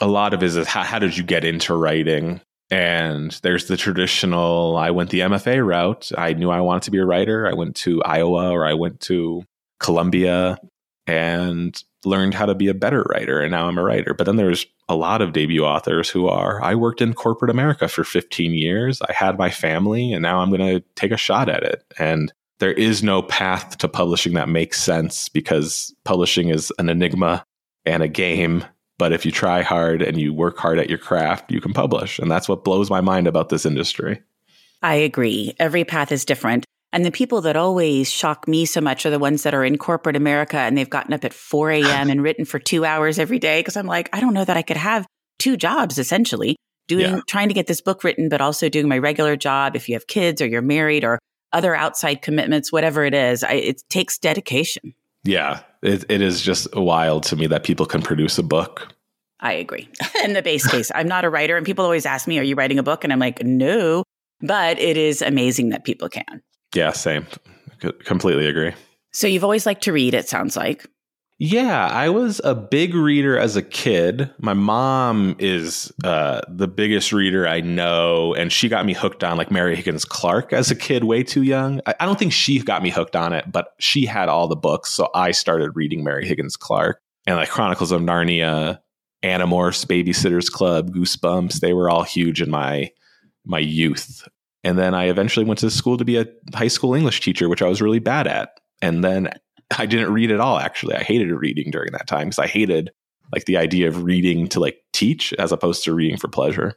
A 0.00 0.06
lot 0.06 0.32
of 0.32 0.42
it 0.42 0.46
is 0.46 0.66
how, 0.66 0.82
how 0.82 0.98
did 0.98 1.16
you 1.16 1.24
get 1.24 1.44
into 1.44 1.74
writing? 1.74 2.40
And 2.70 3.32
there's 3.42 3.66
the 3.66 3.76
traditional 3.76 4.76
I 4.76 4.90
went 4.92 5.10
the 5.10 5.20
MFA 5.20 5.64
route. 5.64 6.12
I 6.16 6.32
knew 6.34 6.50
I 6.50 6.60
wanted 6.60 6.84
to 6.84 6.90
be 6.92 6.98
a 6.98 7.04
writer. 7.04 7.46
I 7.46 7.52
went 7.52 7.74
to 7.76 8.02
Iowa 8.04 8.50
or 8.50 8.64
I 8.64 8.74
went 8.74 9.00
to 9.02 9.44
Columbia 9.80 10.58
and 11.06 11.82
learned 12.04 12.34
how 12.34 12.46
to 12.46 12.54
be 12.54 12.68
a 12.68 12.74
better 12.74 13.02
writer. 13.10 13.40
And 13.40 13.50
now 13.50 13.66
I'm 13.66 13.76
a 13.76 13.82
writer. 13.82 14.14
But 14.14 14.24
then 14.24 14.36
there's 14.36 14.64
a 14.88 14.94
lot 14.94 15.20
of 15.20 15.32
debut 15.32 15.64
authors 15.64 16.08
who 16.08 16.28
are 16.28 16.62
I 16.62 16.76
worked 16.76 17.02
in 17.02 17.12
corporate 17.12 17.50
America 17.50 17.88
for 17.88 18.04
15 18.04 18.54
years. 18.54 19.02
I 19.02 19.12
had 19.12 19.36
my 19.36 19.50
family 19.50 20.12
and 20.12 20.22
now 20.22 20.40
I'm 20.40 20.50
going 20.50 20.60
to 20.60 20.84
take 20.94 21.10
a 21.10 21.16
shot 21.16 21.48
at 21.48 21.64
it. 21.64 21.84
And 21.98 22.32
there 22.60 22.72
is 22.72 23.02
no 23.02 23.22
path 23.22 23.78
to 23.78 23.88
publishing 23.88 24.34
that 24.34 24.48
makes 24.48 24.80
sense 24.80 25.28
because 25.28 25.94
publishing 26.04 26.48
is 26.48 26.72
an 26.78 26.88
enigma 26.88 27.44
and 27.84 28.02
a 28.02 28.08
game 28.08 28.64
but 29.00 29.14
if 29.14 29.24
you 29.24 29.32
try 29.32 29.62
hard 29.62 30.02
and 30.02 30.20
you 30.20 30.34
work 30.34 30.58
hard 30.58 30.78
at 30.78 30.90
your 30.90 30.98
craft, 30.98 31.50
you 31.50 31.58
can 31.58 31.72
publish. 31.72 32.18
And 32.18 32.30
that's 32.30 32.50
what 32.50 32.64
blows 32.64 32.90
my 32.90 33.00
mind 33.00 33.26
about 33.26 33.48
this 33.48 33.64
industry. 33.64 34.20
I 34.82 34.96
agree. 34.96 35.54
Every 35.58 35.84
path 35.84 36.12
is 36.12 36.26
different. 36.26 36.66
And 36.92 37.02
the 37.02 37.10
people 37.10 37.40
that 37.40 37.56
always 37.56 38.10
shock 38.10 38.46
me 38.46 38.66
so 38.66 38.82
much 38.82 39.06
are 39.06 39.10
the 39.10 39.18
ones 39.18 39.42
that 39.44 39.54
are 39.54 39.64
in 39.64 39.78
corporate 39.78 40.16
America 40.16 40.58
and 40.58 40.76
they've 40.76 40.90
gotten 40.90 41.14
up 41.14 41.24
at 41.24 41.32
4 41.32 41.70
a.m. 41.70 42.10
and 42.10 42.22
written 42.22 42.44
for 42.44 42.58
two 42.58 42.84
hours 42.84 43.18
every 43.18 43.38
day. 43.38 43.62
Cause 43.62 43.78
I'm 43.78 43.86
like, 43.86 44.10
I 44.12 44.20
don't 44.20 44.34
know 44.34 44.44
that 44.44 44.58
I 44.58 44.62
could 44.62 44.76
have 44.76 45.06
two 45.38 45.56
jobs 45.56 45.96
essentially 45.96 46.56
doing, 46.86 47.06
yeah. 47.06 47.20
trying 47.26 47.48
to 47.48 47.54
get 47.54 47.68
this 47.68 47.80
book 47.80 48.04
written, 48.04 48.28
but 48.28 48.42
also 48.42 48.68
doing 48.68 48.86
my 48.86 48.98
regular 48.98 49.34
job. 49.34 49.76
If 49.76 49.88
you 49.88 49.94
have 49.94 50.08
kids 50.08 50.42
or 50.42 50.46
you're 50.46 50.60
married 50.60 51.04
or 51.04 51.18
other 51.52 51.74
outside 51.74 52.22
commitments, 52.22 52.72
whatever 52.72 53.04
it 53.04 53.14
is, 53.14 53.42
I, 53.42 53.52
it 53.52 53.82
takes 53.88 54.18
dedication. 54.18 54.94
Yeah, 55.24 55.60
it, 55.82 56.04
it 56.08 56.22
is 56.22 56.40
just 56.40 56.74
wild 56.74 57.24
to 57.24 57.36
me 57.36 57.46
that 57.48 57.64
people 57.64 57.86
can 57.86 58.02
produce 58.02 58.38
a 58.38 58.42
book. 58.42 58.94
I 59.40 59.52
agree. 59.52 59.88
In 60.24 60.32
the 60.32 60.42
base 60.42 60.66
case, 60.66 60.90
I'm 60.94 61.08
not 61.08 61.24
a 61.24 61.30
writer, 61.30 61.56
and 61.56 61.66
people 61.66 61.84
always 61.84 62.06
ask 62.06 62.26
me, 62.26 62.38
Are 62.38 62.42
you 62.42 62.54
writing 62.54 62.78
a 62.78 62.82
book? 62.82 63.04
And 63.04 63.12
I'm 63.12 63.18
like, 63.18 63.42
No, 63.42 64.04
but 64.40 64.78
it 64.78 64.96
is 64.96 65.22
amazing 65.22 65.70
that 65.70 65.84
people 65.84 66.08
can. 66.08 66.42
Yeah, 66.74 66.92
same. 66.92 67.26
C- 67.82 67.92
completely 68.04 68.46
agree. 68.46 68.72
So 69.12 69.26
you've 69.26 69.44
always 69.44 69.66
liked 69.66 69.82
to 69.84 69.92
read, 69.92 70.14
it 70.14 70.28
sounds 70.28 70.56
like. 70.56 70.86
Yeah, 71.42 71.86
I 71.86 72.10
was 72.10 72.38
a 72.44 72.54
big 72.54 72.94
reader 72.94 73.38
as 73.38 73.56
a 73.56 73.62
kid. 73.62 74.30
My 74.40 74.52
mom 74.52 75.36
is 75.38 75.90
uh, 76.04 76.42
the 76.50 76.68
biggest 76.68 77.14
reader 77.14 77.48
I 77.48 77.62
know, 77.62 78.34
and 78.34 78.52
she 78.52 78.68
got 78.68 78.84
me 78.84 78.92
hooked 78.92 79.24
on 79.24 79.38
like 79.38 79.50
Mary 79.50 79.74
Higgins 79.74 80.04
Clark 80.04 80.52
as 80.52 80.70
a 80.70 80.76
kid, 80.76 81.04
way 81.04 81.22
too 81.22 81.40
young. 81.40 81.80
I, 81.86 81.94
I 82.00 82.04
don't 82.04 82.18
think 82.18 82.34
she 82.34 82.60
got 82.60 82.82
me 82.82 82.90
hooked 82.90 83.16
on 83.16 83.32
it, 83.32 83.50
but 83.50 83.72
she 83.78 84.04
had 84.04 84.28
all 84.28 84.48
the 84.48 84.54
books, 84.56 84.90
so 84.90 85.08
I 85.14 85.30
started 85.30 85.74
reading 85.74 86.04
Mary 86.04 86.28
Higgins 86.28 86.58
Clark 86.58 87.00
and 87.26 87.36
like 87.36 87.48
Chronicles 87.48 87.90
of 87.90 88.02
Narnia, 88.02 88.80
Animorphs, 89.22 89.86
Babysitters 89.86 90.52
Club, 90.52 90.94
Goosebumps. 90.94 91.60
They 91.60 91.72
were 91.72 91.88
all 91.88 92.02
huge 92.02 92.42
in 92.42 92.50
my 92.50 92.90
my 93.46 93.60
youth. 93.60 94.28
And 94.62 94.78
then 94.78 94.92
I 94.92 95.08
eventually 95.08 95.46
went 95.46 95.60
to 95.60 95.70
school 95.70 95.96
to 95.96 96.04
be 96.04 96.18
a 96.18 96.26
high 96.54 96.68
school 96.68 96.92
English 96.92 97.22
teacher, 97.22 97.48
which 97.48 97.62
I 97.62 97.68
was 97.68 97.80
really 97.80 97.98
bad 97.98 98.26
at. 98.26 98.60
And 98.82 99.02
then 99.02 99.30
I 99.78 99.86
didn't 99.86 100.12
read 100.12 100.30
at 100.30 100.40
all, 100.40 100.58
actually. 100.58 100.96
I 100.96 101.02
hated 101.02 101.32
reading 101.32 101.70
during 101.70 101.92
that 101.92 102.06
time 102.06 102.28
because 102.28 102.38
I 102.38 102.46
hated 102.46 102.90
like 103.32 103.44
the 103.44 103.56
idea 103.56 103.88
of 103.88 104.02
reading 104.02 104.48
to 104.48 104.60
like 104.60 104.78
teach 104.92 105.32
as 105.34 105.52
opposed 105.52 105.84
to 105.84 105.94
reading 105.94 106.16
for 106.16 106.28
pleasure. 106.28 106.74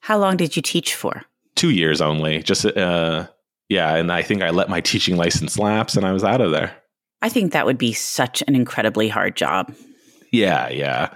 How 0.00 0.18
long 0.18 0.36
did 0.36 0.54
you 0.56 0.62
teach 0.62 0.94
for? 0.94 1.22
Two 1.54 1.70
years 1.70 2.00
only. 2.00 2.42
Just, 2.42 2.66
uh, 2.66 3.26
yeah. 3.68 3.94
And 3.94 4.12
I 4.12 4.22
think 4.22 4.42
I 4.42 4.50
let 4.50 4.68
my 4.68 4.80
teaching 4.80 5.16
license 5.16 5.58
lapse 5.58 5.96
and 5.96 6.04
I 6.04 6.12
was 6.12 6.24
out 6.24 6.40
of 6.40 6.50
there. 6.50 6.76
I 7.22 7.30
think 7.30 7.52
that 7.52 7.64
would 7.64 7.78
be 7.78 7.94
such 7.94 8.42
an 8.46 8.54
incredibly 8.54 9.08
hard 9.08 9.36
job. 9.36 9.74
Yeah. 10.30 10.68
Yeah. 10.68 11.14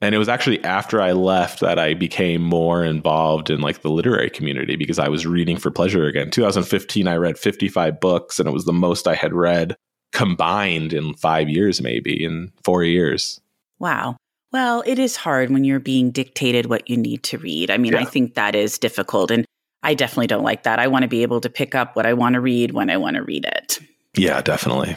And 0.00 0.14
it 0.14 0.18
was 0.18 0.28
actually 0.28 0.62
after 0.62 1.02
I 1.02 1.10
left 1.10 1.58
that 1.60 1.80
I 1.80 1.94
became 1.94 2.40
more 2.40 2.84
involved 2.84 3.50
in 3.50 3.60
like 3.60 3.82
the 3.82 3.90
literary 3.90 4.30
community 4.30 4.76
because 4.76 5.00
I 5.00 5.08
was 5.08 5.26
reading 5.26 5.56
for 5.56 5.72
pleasure 5.72 6.06
again. 6.06 6.30
2015, 6.30 7.08
I 7.08 7.16
read 7.16 7.36
55 7.36 7.98
books 7.98 8.38
and 8.38 8.48
it 8.48 8.52
was 8.52 8.64
the 8.64 8.72
most 8.72 9.08
I 9.08 9.16
had 9.16 9.34
read 9.34 9.76
combined 10.12 10.92
in 10.92 11.14
five 11.14 11.48
years, 11.48 11.80
maybe 11.80 12.24
in 12.24 12.52
four 12.64 12.84
years. 12.84 13.40
Wow. 13.78 14.16
Well, 14.52 14.82
it 14.86 14.98
is 14.98 15.16
hard 15.16 15.50
when 15.50 15.64
you're 15.64 15.80
being 15.80 16.10
dictated 16.10 16.66
what 16.66 16.88
you 16.88 16.96
need 16.96 17.22
to 17.24 17.38
read. 17.38 17.70
I 17.70 17.76
mean, 17.76 17.92
yeah. 17.92 18.00
I 18.00 18.04
think 18.04 18.34
that 18.34 18.54
is 18.54 18.78
difficult. 18.78 19.30
And 19.30 19.44
I 19.82 19.94
definitely 19.94 20.26
don't 20.26 20.42
like 20.42 20.62
that. 20.62 20.78
I 20.78 20.86
want 20.86 21.02
to 21.02 21.08
be 21.08 21.22
able 21.22 21.40
to 21.42 21.50
pick 21.50 21.74
up 21.74 21.94
what 21.94 22.06
I 22.06 22.14
want 22.14 22.34
to 22.34 22.40
read 22.40 22.72
when 22.72 22.90
I 22.90 22.96
want 22.96 23.16
to 23.16 23.22
read 23.22 23.44
it. 23.44 23.78
Yeah, 24.16 24.40
definitely. 24.40 24.96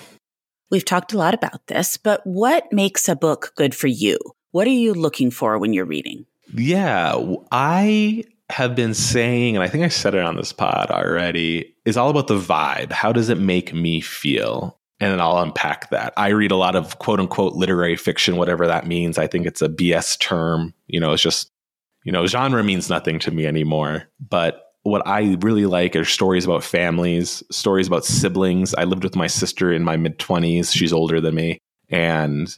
We've 0.70 0.86
talked 0.86 1.12
a 1.12 1.18
lot 1.18 1.34
about 1.34 1.68
this, 1.68 1.98
but 1.98 2.26
what 2.26 2.72
makes 2.72 3.10
a 3.10 3.16
book 3.16 3.52
good 3.56 3.76
for 3.76 3.88
you? 3.88 4.18
What 4.52 4.68
are 4.68 4.72
you 4.72 4.94
looking 4.94 5.30
for 5.30 5.60
when 5.60 5.74
you're 5.74 5.86
reading? 5.86 6.26
Yeah, 6.56 7.36
I 7.52 8.24
have 8.50 8.76
been 8.76 8.94
saying, 8.94 9.56
and 9.56 9.64
I 9.64 9.68
think 9.68 9.84
I 9.84 9.90
said 9.90 10.16
it 10.16 10.24
on 10.24 10.38
this 10.38 10.54
pod 10.54 10.90
already, 10.90 11.76
is 11.86 11.98
all 11.98 12.10
about 12.10 12.28
the 12.28 12.40
vibe. 12.40 12.92
How 12.92 13.12
does 13.12 13.30
it 13.30 13.38
make 13.38 13.74
me 13.74 14.02
feel? 14.02 14.78
And 15.02 15.12
then 15.12 15.20
I'll 15.20 15.40
unpack 15.40 15.90
that. 15.90 16.14
I 16.16 16.28
read 16.28 16.52
a 16.52 16.56
lot 16.56 16.76
of 16.76 17.00
quote 17.00 17.20
unquote 17.20 17.54
literary 17.54 17.96
fiction, 17.96 18.38
whatever 18.38 18.68
that 18.68 18.86
means. 18.86 19.18
I 19.18 19.26
think 19.26 19.48
it's 19.48 19.64
a 19.64 19.68
BS 19.68 20.20
term. 20.20 20.76
You 20.86 21.00
know, 21.00 21.12
it's 21.12 21.24
just, 21.24 21.52
you 22.04 22.12
know, 22.12 22.28
genre 22.28 22.64
means 22.64 22.88
nothing 22.88 23.18
to 23.20 23.32
me 23.32 23.48
anymore. 23.48 24.04
But 24.20 24.64
what 24.84 25.06
I 25.08 25.38
really 25.42 25.66
like 25.66 25.96
are 25.96 26.06
stories 26.06 26.46
about 26.46 26.64
families, 26.64 27.42
stories 27.50 27.88
about 27.88 28.06
siblings. 28.06 28.76
I 28.76 28.84
lived 28.84 29.04
with 29.04 29.16
my 29.16 29.26
sister 29.26 29.74
in 29.74 29.84
my 29.84 29.98
mid 29.98 30.20
20s. 30.20 30.72
She's 30.72 30.94
older 30.94 31.20
than 31.20 31.34
me. 31.34 31.58
And 31.90 32.56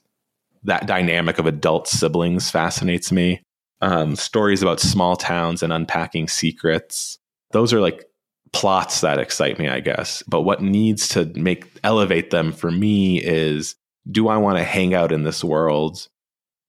that 0.64 0.86
dynamic 0.86 1.40
of 1.40 1.46
adult 1.46 1.88
siblings 1.88 2.52
fascinates 2.52 3.10
me. 3.10 3.42
Um, 3.80 4.18
stories 4.18 4.62
about 4.62 4.82
small 4.82 5.16
towns 5.16 5.64
and 5.64 5.72
unpacking 5.72 6.28
secrets. 6.28 7.18
Those 7.52 7.72
are 7.72 7.80
like 7.80 8.04
plots 8.54 9.02
that 9.02 9.20
excite 9.20 9.60
me, 9.60 9.68
I 9.68 9.82
guess. 9.82 10.24
But 10.28 10.42
what 10.42 10.62
needs 10.62 11.10
to 11.10 11.26
make 11.36 11.66
elevate 11.84 12.30
them 12.30 12.54
for 12.54 12.72
me 12.72 13.22
is 13.22 13.76
do 14.10 14.28
I 14.28 14.38
want 14.38 14.58
to 14.58 14.64
hang 14.64 14.94
out 14.94 15.12
in 15.12 15.24
this 15.24 15.44
world? 15.44 16.08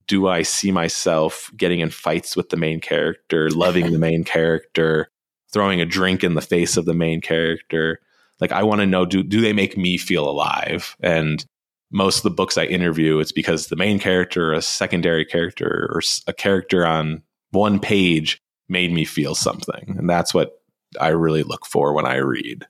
Do 0.06 0.28
I 0.28 0.42
see 0.42 0.72
myself 0.72 1.50
getting 1.56 1.80
in 1.80 1.90
fights 1.90 2.36
with 2.36 2.48
the 2.48 2.56
main 2.56 2.80
character, 2.80 3.50
loving 3.50 3.92
the 3.92 3.98
main 3.98 4.24
character, 4.24 5.08
throwing 5.52 5.80
a 5.80 5.86
drink 5.86 6.24
in 6.24 6.34
the 6.34 6.40
face 6.40 6.76
of 6.76 6.84
the 6.84 6.94
main 6.94 7.20
character? 7.20 8.00
Like 8.40 8.52
I 8.52 8.62
want 8.62 8.80
to 8.80 8.86
know 8.86 9.06
do 9.06 9.22
do 9.22 9.40
they 9.40 9.52
make 9.52 9.76
me 9.76 9.96
feel 9.98 10.28
alive? 10.28 10.96
And 11.00 11.44
most 11.90 12.18
of 12.18 12.22
the 12.24 12.30
books 12.30 12.58
I 12.58 12.64
interview, 12.64 13.18
it's 13.18 13.32
because 13.32 13.68
the 13.68 13.76
main 13.76 13.98
character, 13.98 14.52
a 14.52 14.62
secondary 14.62 15.24
character, 15.24 15.88
or 15.92 16.00
a 16.26 16.32
character 16.32 16.84
on 16.84 17.22
one 17.52 17.78
page 17.78 18.40
made 18.68 18.92
me 18.92 19.04
feel 19.04 19.34
something. 19.34 19.94
And 19.96 20.10
that's 20.10 20.34
what 20.34 20.60
I 21.00 21.08
really 21.08 21.42
look 21.42 21.66
for 21.66 21.92
when 21.92 22.06
I 22.06 22.16
read. 22.16 22.66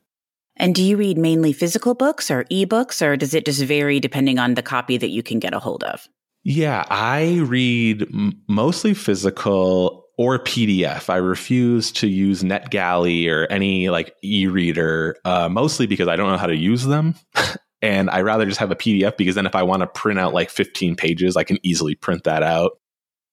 And 0.56 0.74
do 0.74 0.82
you 0.82 0.96
read 0.96 1.18
mainly 1.18 1.52
physical 1.52 1.94
books 1.94 2.30
or 2.30 2.44
ebooks, 2.44 3.04
or 3.04 3.16
does 3.16 3.34
it 3.34 3.44
just 3.44 3.62
vary 3.62 3.98
depending 3.98 4.38
on 4.38 4.54
the 4.54 4.62
copy 4.62 4.96
that 4.96 5.08
you 5.08 5.22
can 5.22 5.40
get 5.40 5.54
a 5.54 5.58
hold 5.58 5.82
of? 5.84 6.08
Yeah, 6.44 6.84
I 6.90 7.38
read 7.40 8.02
m- 8.02 8.40
mostly 8.48 8.94
physical 8.94 10.04
or 10.16 10.38
PDF. 10.38 11.10
I 11.10 11.16
refuse 11.16 11.90
to 11.92 12.06
use 12.06 12.42
NetGalley 12.42 13.28
or 13.28 13.46
any 13.46 13.88
like 13.88 14.14
e-reader, 14.22 15.16
uh, 15.24 15.48
mostly 15.48 15.86
because 15.86 16.06
I 16.06 16.16
don't 16.16 16.30
know 16.30 16.36
how 16.36 16.46
to 16.46 16.56
use 16.56 16.84
them. 16.84 17.14
and 17.82 18.08
I 18.10 18.20
rather 18.20 18.46
just 18.46 18.60
have 18.60 18.70
a 18.70 18.76
PDF 18.76 19.16
because 19.16 19.34
then 19.34 19.46
if 19.46 19.56
I 19.56 19.62
want 19.62 19.80
to 19.80 19.86
print 19.86 20.20
out 20.20 20.34
like 20.34 20.50
15 20.50 20.94
pages, 20.94 21.36
I 21.36 21.44
can 21.44 21.58
easily 21.62 21.94
print 21.94 22.24
that 22.24 22.42
out. 22.42 22.78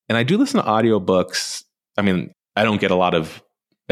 And 0.08 0.18
I 0.18 0.24
do 0.24 0.36
listen 0.36 0.60
to 0.60 0.68
audiobooks. 0.68 1.62
I 1.96 2.02
mean, 2.02 2.32
I 2.56 2.64
don't 2.64 2.80
get 2.80 2.90
a 2.90 2.96
lot 2.96 3.14
of 3.14 3.42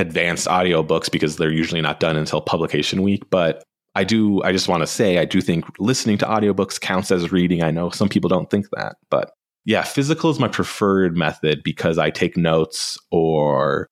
advanced 0.00 0.46
audiobooks 0.48 1.10
because 1.10 1.36
they're 1.36 1.52
usually 1.52 1.80
not 1.80 2.00
done 2.00 2.16
until 2.16 2.40
publication 2.40 3.02
week. 3.02 3.28
But 3.30 3.62
I 3.94 4.04
do, 4.04 4.42
I 4.42 4.52
just 4.52 4.68
want 4.68 4.82
to 4.82 4.86
say, 4.86 5.18
I 5.18 5.24
do 5.24 5.40
think 5.40 5.64
listening 5.78 6.18
to 6.18 6.26
audiobooks 6.26 6.80
counts 6.80 7.10
as 7.10 7.30
reading. 7.32 7.62
I 7.62 7.70
know 7.70 7.90
some 7.90 8.08
people 8.08 8.28
don't 8.28 8.50
think 8.50 8.66
that, 8.70 8.96
but 9.10 9.32
yeah, 9.64 9.82
physical 9.82 10.30
is 10.30 10.38
my 10.38 10.48
preferred 10.48 11.16
method 11.16 11.62
because 11.62 11.98
I 11.98 12.10
take 12.10 12.36
notes 12.36 12.98
or 13.10 13.88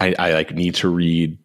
I, 0.00 0.14
I 0.18 0.32
like 0.32 0.52
need 0.52 0.74
to 0.76 0.88
read 0.88 1.38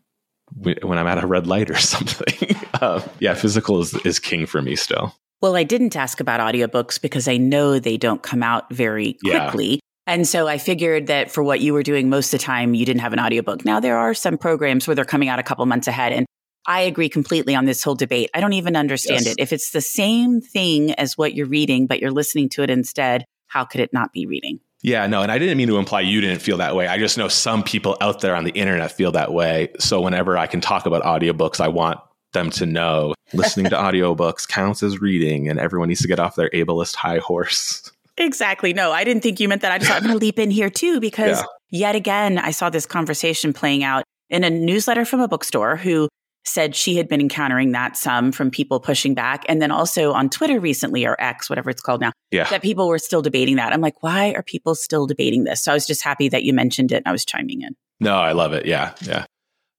when 0.54 0.98
I'm 0.98 1.08
at 1.08 1.24
a 1.24 1.28
red 1.28 1.48
light 1.48 1.70
or 1.70 1.76
something. 1.78 2.56
uh, 2.82 3.02
yeah, 3.20 3.34
physical 3.34 3.82
is, 3.82 3.94
is 4.06 4.20
king 4.20 4.46
for 4.46 4.62
me 4.62 4.76
still. 4.76 5.16
Well, 5.42 5.56
I 5.56 5.64
didn't 5.64 5.96
ask 5.96 6.20
about 6.20 6.40
audiobooks 6.40 7.00
because 7.00 7.28
I 7.28 7.38
know 7.38 7.78
they 7.78 7.98
don't 7.98 8.24
come 8.24 8.42
out 8.42 8.72
very 8.74 9.14
quickly. 9.24 9.74
Yeah. 9.74 9.80
And 10.08 10.26
so 10.26 10.48
I 10.48 10.58
figured 10.58 11.08
that 11.08 11.30
for 11.30 11.44
what 11.44 11.60
you 11.60 11.74
were 11.74 11.84
doing 11.84 12.10
most 12.10 12.34
of 12.34 12.40
the 12.40 12.46
time, 12.46 12.74
you 12.74 12.86
didn't 12.86 13.02
have 13.02 13.12
an 13.12 13.20
audiobook. 13.20 13.66
Now 13.66 13.82
there 13.82 13.98
are 13.98 14.14
some 14.14 14.38
programs 14.38 14.88
where 14.88 14.96
they're 14.96 15.06
coming 15.06 15.28
out 15.28 15.38
a 15.38 15.44
couple 15.44 15.66
months 15.66 15.88
ahead. 15.88 16.14
And 16.14 16.26
I 16.66 16.82
agree 16.82 17.10
completely 17.10 17.56
on 17.56 17.66
this 17.66 17.84
whole 17.84 17.96
debate. 17.96 18.30
I 18.34 18.40
don't 18.40 18.54
even 18.54 18.78
understand 18.78 19.26
yes. 19.26 19.34
it. 19.34 19.40
If 19.40 19.52
it's 19.52 19.72
the 19.72 19.82
same 19.82 20.40
thing 20.40 20.94
as 20.94 21.18
what 21.18 21.34
you're 21.34 21.48
reading, 21.48 21.88
but 21.88 22.00
you're 22.00 22.12
listening 22.12 22.48
to 22.50 22.64
it 22.64 22.70
instead, 22.70 23.26
how 23.48 23.66
could 23.66 23.82
it 23.82 23.92
not 23.92 24.14
be 24.14 24.26
reading? 24.26 24.60
Yeah, 24.82 25.08
no, 25.08 25.22
and 25.24 25.32
I 25.32 25.40
didn't 25.40 25.58
mean 25.58 25.68
to 25.70 25.78
imply 25.78 26.02
you 26.02 26.22
didn't 26.22 26.42
feel 26.42 26.58
that 26.58 26.76
way. 26.76 26.88
I 26.88 26.98
just 26.98 27.18
know 27.18 27.28
some 27.28 27.64
people 27.64 27.98
out 28.00 28.22
there 28.22 28.36
on 28.36 28.44
the 28.44 28.52
internet 28.52 28.92
feel 28.92 29.12
that 29.14 29.34
way. 29.34 29.70
So 29.80 30.02
whenever 30.02 30.38
I 30.38 30.48
can 30.48 30.62
talk 30.62 30.86
about 30.86 31.04
audiobooks, 31.04 31.60
I 31.60 31.68
want 31.68 32.00
them 32.34 32.50
to 32.52 32.66
know 32.66 33.14
listening 33.34 33.70
to 33.72 33.76
audiobooks 33.78 34.48
counts 34.48 34.84
as 34.84 35.02
reading 35.02 35.50
and 35.50 35.60
everyone 35.60 35.90
needs 35.90 36.02
to 36.02 36.08
get 36.08 36.20
off 36.20 36.36
their 36.36 36.50
ableist 36.52 36.96
high 36.96 37.18
horse. 37.18 37.92
Exactly. 38.18 38.74
No, 38.74 38.92
I 38.92 39.04
didn't 39.04 39.24
think 39.24 39.40
you 39.40 39.48
meant 39.48 39.62
that. 39.62 39.72
I 39.72 39.78
just 39.78 39.90
thought 39.90 39.98
I'm 39.98 40.08
going 40.08 40.20
to 40.20 40.26
leap 40.26 40.40
in 40.40 40.52
here 40.52 40.70
too, 40.70 41.00
because 41.00 41.40
yeah. 41.40 41.46
yet 41.70 41.96
again, 41.96 42.38
I 42.40 42.52
saw 42.52 42.70
this 42.70 42.86
conversation 42.86 43.54
playing 43.54 43.84
out 43.84 44.04
in 44.30 44.44
a 44.44 44.50
newsletter 44.50 45.06
from 45.06 45.22
a 45.22 45.28
bookstore 45.28 45.78
who 45.78 46.10
said 46.44 46.76
she 46.76 46.96
had 46.96 47.10
been 47.10 47.20
encountering 47.20 47.74
that 47.74 47.98
some 47.98 48.32
from 48.32 48.50
people 48.50 48.80
pushing 48.80 49.14
back. 49.14 49.44
And 49.50 49.62
then 49.62 49.70
also 49.70 50.14
on 50.14 50.30
Twitter 50.30 50.60
recently, 50.60 51.06
or 51.06 51.16
X, 51.20 51.50
whatever 51.50 51.70
it's 51.70 51.82
called 51.82 52.02
now, 52.02 52.12
yeah. 52.32 52.50
that 52.50 52.62
people 52.62 52.88
were 52.88 53.00
still 53.00 53.22
debating 53.22 53.58
that. 53.58 53.74
I'm 53.74 53.82
like, 53.82 54.02
why 54.02 54.32
are 54.32 54.44
people 54.44 54.74
still 54.74 55.06
debating 55.06 55.44
this? 55.44 55.62
So 55.62 55.72
I 55.72 55.76
was 55.76 55.86
just 55.86 56.04
happy 56.04 56.30
that 56.30 56.44
you 56.44 56.54
mentioned 56.54 56.92
it 56.92 56.98
and 56.98 57.08
I 57.08 57.12
was 57.12 57.26
chiming 57.26 57.62
in. 57.62 57.76
No, 58.00 58.16
I 58.16 58.32
love 58.32 58.54
it. 58.54 58.66
Yeah. 58.66 58.94
Yeah. 59.02 59.26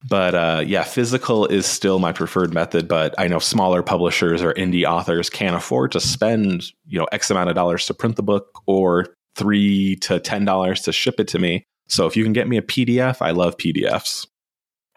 But 0.06 0.34
uh, 0.34 0.62
yeah, 0.64 0.84
physical 0.84 1.46
is 1.46 1.66
still 1.66 1.98
my 1.98 2.12
preferred 2.12 2.54
method. 2.54 2.86
But 2.86 3.14
I 3.18 3.26
know 3.26 3.38
smaller 3.38 3.82
publishers 3.82 4.42
or 4.42 4.52
indie 4.54 4.84
authors 4.84 5.28
can't 5.28 5.56
afford 5.56 5.92
to 5.92 6.00
spend, 6.00 6.64
you 6.86 6.98
know, 6.98 7.06
X 7.10 7.30
amount 7.30 7.48
of 7.48 7.56
dollars 7.56 7.86
to 7.86 7.94
print 7.94 8.16
the 8.16 8.22
book 8.22 8.62
or 8.66 9.06
three 9.34 9.96
to 9.96 10.20
ten 10.20 10.44
dollars 10.44 10.82
to 10.82 10.92
ship 10.92 11.18
it 11.18 11.28
to 11.28 11.38
me. 11.38 11.64
So 11.88 12.06
if 12.06 12.16
you 12.16 12.22
can 12.22 12.32
get 12.32 12.46
me 12.46 12.58
a 12.58 12.62
PDF, 12.62 13.16
I 13.20 13.30
love 13.30 13.56
PDFs. 13.56 14.26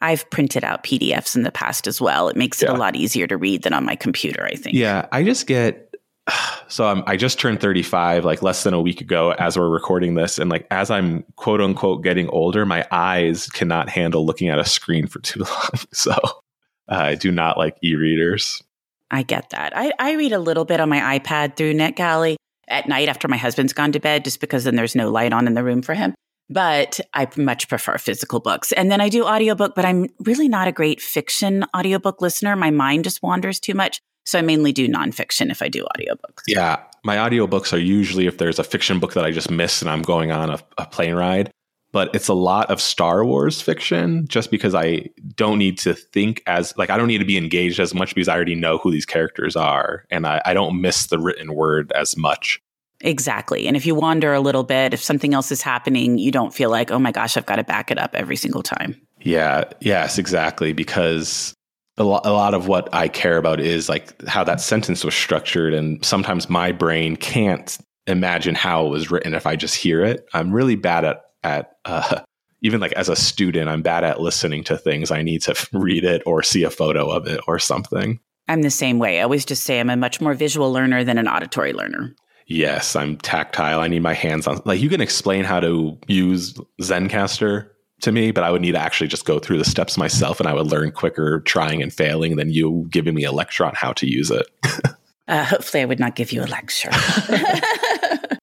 I've 0.02 0.30
printed 0.30 0.64
out 0.64 0.84
PDFs 0.84 1.36
in 1.36 1.44
the 1.44 1.52
past 1.52 1.88
as 1.88 2.02
well. 2.02 2.28
It 2.28 2.36
makes 2.36 2.62
it 2.62 2.70
yeah. 2.70 2.76
a 2.76 2.78
lot 2.78 2.96
easier 2.96 3.28
to 3.28 3.38
read 3.38 3.64
than 3.64 3.74
on 3.74 3.86
my 3.86 3.96
computer, 3.96 4.44
I 4.46 4.56
think. 4.56 4.76
Yeah, 4.76 5.08
I 5.12 5.24
just 5.24 5.46
get 5.46 5.91
so 6.68 7.04
I 7.06 7.18
just 7.18 7.40
turned 7.40 7.62
35 7.62 8.26
like 8.26 8.42
less 8.42 8.64
than 8.64 8.74
a 8.74 8.82
week 8.82 9.02
ago 9.02 9.32
as 9.32 9.58
we're 9.58 9.70
recording 9.70 10.16
this 10.16 10.40
and 10.40 10.50
like 10.50 10.68
as 10.72 10.92
I'm 10.92 11.24
quote 11.36 11.62
unquote 11.62 12.04
getting 12.04 12.30
older 12.30 12.66
my 12.66 12.86
eyes 12.92 13.48
cannot 13.48 13.90
handle 13.90 14.26
looking 14.26 14.50
at 14.50 14.60
a 14.60 14.66
screen 14.66 15.08
for 15.08 15.20
too 15.20 15.40
long 15.44 15.70
so 15.94 16.12
uh, 16.12 16.96
I 16.96 17.16
do 17.16 17.32
not 17.32 17.58
like 17.58 17.78
e-readers. 17.84 18.62
I 19.10 19.24
get 19.24 19.50
that. 19.50 19.74
I, 19.76 19.92
I 20.00 20.14
read 20.14 20.32
a 20.32 20.40
little 20.40 20.66
bit 20.66 20.80
on 20.80 20.90
my 20.90 21.20
iPad 21.20 21.58
through 21.58 21.74
NetGalley 21.74 22.36
at 22.68 22.88
night 22.88 23.10
after 23.10 23.28
my 23.28 23.38
husband's 23.38 23.74
gone 23.74 23.92
to 23.92 24.00
bed 24.00 24.24
just 24.24 24.40
because 24.40 24.64
then 24.64 24.76
there's 24.76 24.96
no 24.96 25.10
light 25.10 25.34
on 25.34 25.48
in 25.48 25.54
the 25.54 25.64
room 25.64 25.82
for 25.82 25.94
him 25.94 26.14
but 26.52 27.00
I 27.14 27.28
much 27.38 27.70
prefer 27.70 27.98
physical 27.98 28.42
books. 28.42 28.74
And 28.74 28.92
then 28.92 29.00
I 29.00 29.08
do 29.08 29.24
audiobook, 29.24 29.74
but 29.74 29.86
I'm 29.86 30.08
really 30.20 30.50
not 30.50 30.68
a 30.68 30.74
great 30.74 31.00
fiction 31.00 31.64
audiobook 31.76 32.22
listener. 32.22 32.58
My 32.58 32.72
mind 32.72 33.06
just 33.06 33.24
wanders 33.24 33.58
too 33.60 33.74
much. 33.74 34.02
So 34.26 34.40
I 34.40 34.42
mainly 34.42 34.72
do 34.72 34.88
nonfiction 34.88 35.52
if 35.52 35.62
I 35.62 35.70
do 35.70 35.86
audiobooks. 35.98 36.44
Yeah. 36.48 36.84
My 37.04 37.18
audiobooks 37.18 37.74
are 37.74 37.80
usually 37.80 38.28
if 38.28 38.38
there's 38.38 38.60
a 38.60 38.64
fiction 38.64 39.00
book 39.00 39.14
that 39.14 39.26
I 39.26 39.32
just 39.32 39.50
missed 39.50 39.82
and 39.82 39.90
I'm 39.90 40.04
going 40.04 40.32
on 40.32 40.50
a, 40.50 40.60
a 40.78 40.86
plane 40.86 41.16
ride. 41.16 41.52
But 41.94 42.16
it's 42.16 42.30
a 42.30 42.34
lot 42.34 42.70
of 42.70 42.80
Star 42.80 43.26
Wars 43.26 43.62
fiction 43.62 44.26
just 44.30 44.50
because 44.50 44.74
I 44.74 45.10
don't 45.36 45.58
need 45.58 45.78
to 45.80 45.94
think 45.94 46.42
as, 46.48 46.74
like, 46.78 46.90
I 46.90 46.96
don't 46.96 47.08
need 47.08 47.18
to 47.18 47.26
be 47.26 47.36
engaged 47.36 47.82
as 47.82 47.94
much 47.94 48.16
because 48.16 48.30
I 48.30 48.36
already 48.36 48.56
know 48.56 48.78
who 48.78 48.92
these 48.92 49.06
characters 49.06 49.58
are. 49.58 50.06
And 50.10 50.26
I, 50.26 50.42
I 50.46 50.54
don't 50.54 50.80
miss 50.80 51.08
the 51.08 51.20
written 51.20 51.54
word 51.54 51.92
as 51.92 52.16
much. 52.16 52.62
Exactly. 53.02 53.68
And 53.68 53.76
if 53.76 53.86
you 53.86 53.94
wander 53.94 54.34
a 54.34 54.40
little 54.40 54.64
bit, 54.64 54.94
if 54.94 55.04
something 55.04 55.34
else 55.34 55.52
is 55.52 55.62
happening, 55.62 56.18
you 56.18 56.32
don't 56.32 56.54
feel 56.54 56.70
like, 56.70 56.92
oh 56.92 57.00
my 57.00 57.12
gosh, 57.12 57.36
I've 57.36 57.46
got 57.46 57.58
to 57.58 57.64
back 57.64 57.92
it 57.92 57.98
up 57.98 58.12
every 58.14 58.38
single 58.38 58.64
time. 58.64 58.96
Yeah. 59.20 59.66
Yes, 59.82 60.18
exactly. 60.18 60.72
Because 60.72 61.54
a 61.98 62.04
lot, 62.04 62.26
a 62.26 62.32
lot 62.32 62.54
of 62.54 62.68
what 62.68 62.94
I 62.94 63.08
care 63.08 63.38
about 63.38 63.60
is 63.60 63.90
like 63.90 64.22
how 64.28 64.44
that 64.44 64.62
sentence 64.62 65.04
was 65.04 65.14
structured. 65.14 65.74
And 65.74 66.04
sometimes 66.04 66.50
my 66.50 66.72
brain 66.72 67.16
can't 67.16 67.78
imagine 68.08 68.56
how 68.56 68.86
it 68.86 68.90
was 68.90 69.12
written 69.12 69.34
if 69.34 69.46
I 69.46 69.56
just 69.56 69.76
hear 69.76 70.04
it. 70.04 70.26
I'm 70.34 70.52
really 70.52 70.76
bad 70.76 71.06
at, 71.06 71.24
at, 71.44 71.72
uh, 71.86 72.22
even 72.62 72.80
like 72.80 72.94
as 72.94 73.10
a 73.10 73.16
student, 73.16 73.70
I'm 73.70 73.82
bad 73.82 74.04
at 74.04 74.22
listening 74.22 74.64
to 74.66 74.78
things. 74.78 75.12
I 75.12 75.22
need 75.22 75.42
to 75.44 75.68
read 75.74 76.04
it 76.04 76.22
or 76.26 76.44
see 76.44 76.64
a 76.64 76.70
photo 76.70 77.10
of 77.10 77.28
it 77.28 77.42
or 77.48 77.60
something. 77.60 78.20
I'm 78.48 78.62
the 78.62 78.72
same 78.72 79.00
way. 79.00 79.20
I 79.20 79.24
always 79.24 79.46
just 79.46 79.64
say 79.64 79.80
I'm 79.80 79.90
a 79.90 79.96
much 79.96 80.20
more 80.20 80.34
visual 80.34 80.72
learner 80.72 81.04
than 81.04 81.18
an 81.18 81.28
auditory 81.28 81.74
learner. 81.74 82.16
Yes, 82.48 82.96
I'm 82.96 83.18
tactile. 83.18 83.80
I 83.80 83.88
need 83.88 84.02
my 84.02 84.14
hands 84.14 84.46
on. 84.46 84.62
Like 84.66 84.82
you 84.82 84.90
can 84.90 85.00
explain 85.00 85.46
how 85.46 85.62
to 85.62 85.98
use 86.08 86.54
Zencastr 86.82 87.70
to 88.02 88.12
me, 88.12 88.32
but 88.32 88.44
I 88.44 88.52
would 88.52 88.62
need 88.62 88.74
to 88.74 88.80
actually 88.80 89.08
just 89.08 89.26
go 89.26 89.40
through 89.40 89.58
the 89.58 89.66
steps 89.66 89.98
myself, 89.98 90.40
and 90.40 90.48
I 90.48 90.54
would 90.54 90.68
learn 90.68 90.92
quicker 90.92 91.42
trying 91.42 91.82
and 91.82 91.94
failing 91.94 92.36
than 92.36 92.50
you 92.50 92.88
giving 92.90 93.14
me 93.14 93.24
a 93.24 93.32
lecture 93.32 93.66
on 93.66 93.74
how 93.76 93.94
to 93.94 94.10
use 94.10 94.32
it. 94.32 94.48
uh, 95.28 95.46
hopefully, 95.46 95.82
I 95.82 95.86
would 95.86 96.00
not 96.00 96.16
give 96.16 96.32
you 96.32 96.44
a 96.44 96.46
lecture. 96.46 96.92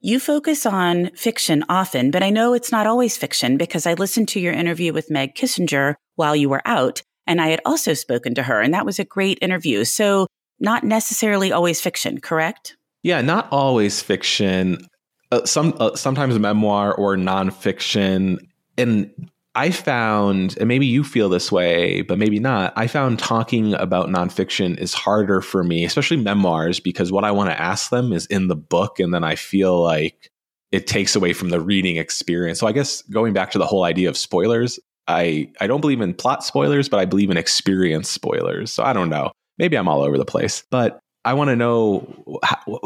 you 0.00 0.20
focus 0.20 0.66
on 0.66 1.10
fiction 1.10 1.64
often, 1.68 2.10
but 2.10 2.22
I 2.22 2.30
know 2.30 2.54
it's 2.54 2.72
not 2.72 2.86
always 2.86 3.16
fiction 3.16 3.56
because 3.56 3.86
I 3.86 3.94
listened 3.94 4.28
to 4.28 4.40
your 4.40 4.52
interview 4.52 4.92
with 4.92 5.10
Meg 5.10 5.34
Kissinger 5.34 5.94
while 6.16 6.36
you 6.36 6.48
were 6.48 6.62
out, 6.64 7.02
and 7.26 7.40
I 7.40 7.48
had 7.48 7.60
also 7.64 7.94
spoken 7.94 8.34
to 8.34 8.42
her, 8.42 8.60
and 8.60 8.74
that 8.74 8.86
was 8.86 8.98
a 8.98 9.04
great 9.04 9.38
interview. 9.42 9.84
So, 9.84 10.26
not 10.60 10.84
necessarily 10.84 11.52
always 11.52 11.80
fiction, 11.80 12.20
correct? 12.20 12.76
Yeah, 13.02 13.20
not 13.20 13.48
always 13.52 14.02
fiction. 14.02 14.86
Uh, 15.30 15.44
some 15.44 15.74
uh, 15.78 15.94
sometimes 15.94 16.38
memoir 16.38 16.94
or 16.94 17.16
nonfiction, 17.16 18.38
and 18.78 19.30
I 19.54 19.70
found, 19.72 20.56
and 20.58 20.68
maybe 20.68 20.86
you 20.86 21.02
feel 21.02 21.28
this 21.28 21.50
way, 21.50 22.02
but 22.02 22.16
maybe 22.16 22.38
not. 22.38 22.72
I 22.76 22.86
found 22.86 23.18
talking 23.18 23.74
about 23.74 24.08
nonfiction 24.08 24.78
is 24.78 24.94
harder 24.94 25.40
for 25.40 25.64
me, 25.64 25.84
especially 25.84 26.18
memoirs, 26.18 26.78
because 26.78 27.10
what 27.10 27.24
I 27.24 27.32
want 27.32 27.50
to 27.50 27.60
ask 27.60 27.90
them 27.90 28.12
is 28.12 28.26
in 28.26 28.46
the 28.46 28.54
book, 28.54 29.00
and 29.00 29.12
then 29.12 29.24
I 29.24 29.34
feel 29.34 29.82
like 29.82 30.30
it 30.70 30.86
takes 30.86 31.16
away 31.16 31.32
from 31.32 31.48
the 31.48 31.60
reading 31.60 31.96
experience. 31.96 32.60
So 32.60 32.66
I 32.68 32.72
guess 32.72 33.02
going 33.02 33.32
back 33.32 33.50
to 33.50 33.58
the 33.58 33.66
whole 33.66 33.84
idea 33.84 34.08
of 34.08 34.16
spoilers, 34.16 34.78
I 35.08 35.50
I 35.60 35.66
don't 35.66 35.80
believe 35.80 36.00
in 36.00 36.14
plot 36.14 36.44
spoilers, 36.44 36.88
but 36.88 37.00
I 37.00 37.04
believe 37.04 37.30
in 37.30 37.36
experience 37.36 38.08
spoilers. 38.08 38.72
So 38.72 38.84
I 38.84 38.92
don't 38.92 39.08
know. 39.08 39.32
Maybe 39.58 39.76
I'm 39.76 39.88
all 39.88 40.02
over 40.02 40.18
the 40.18 40.24
place, 40.24 40.62
but 40.70 41.00
I 41.24 41.34
want 41.34 41.48
to 41.48 41.56
know 41.56 42.24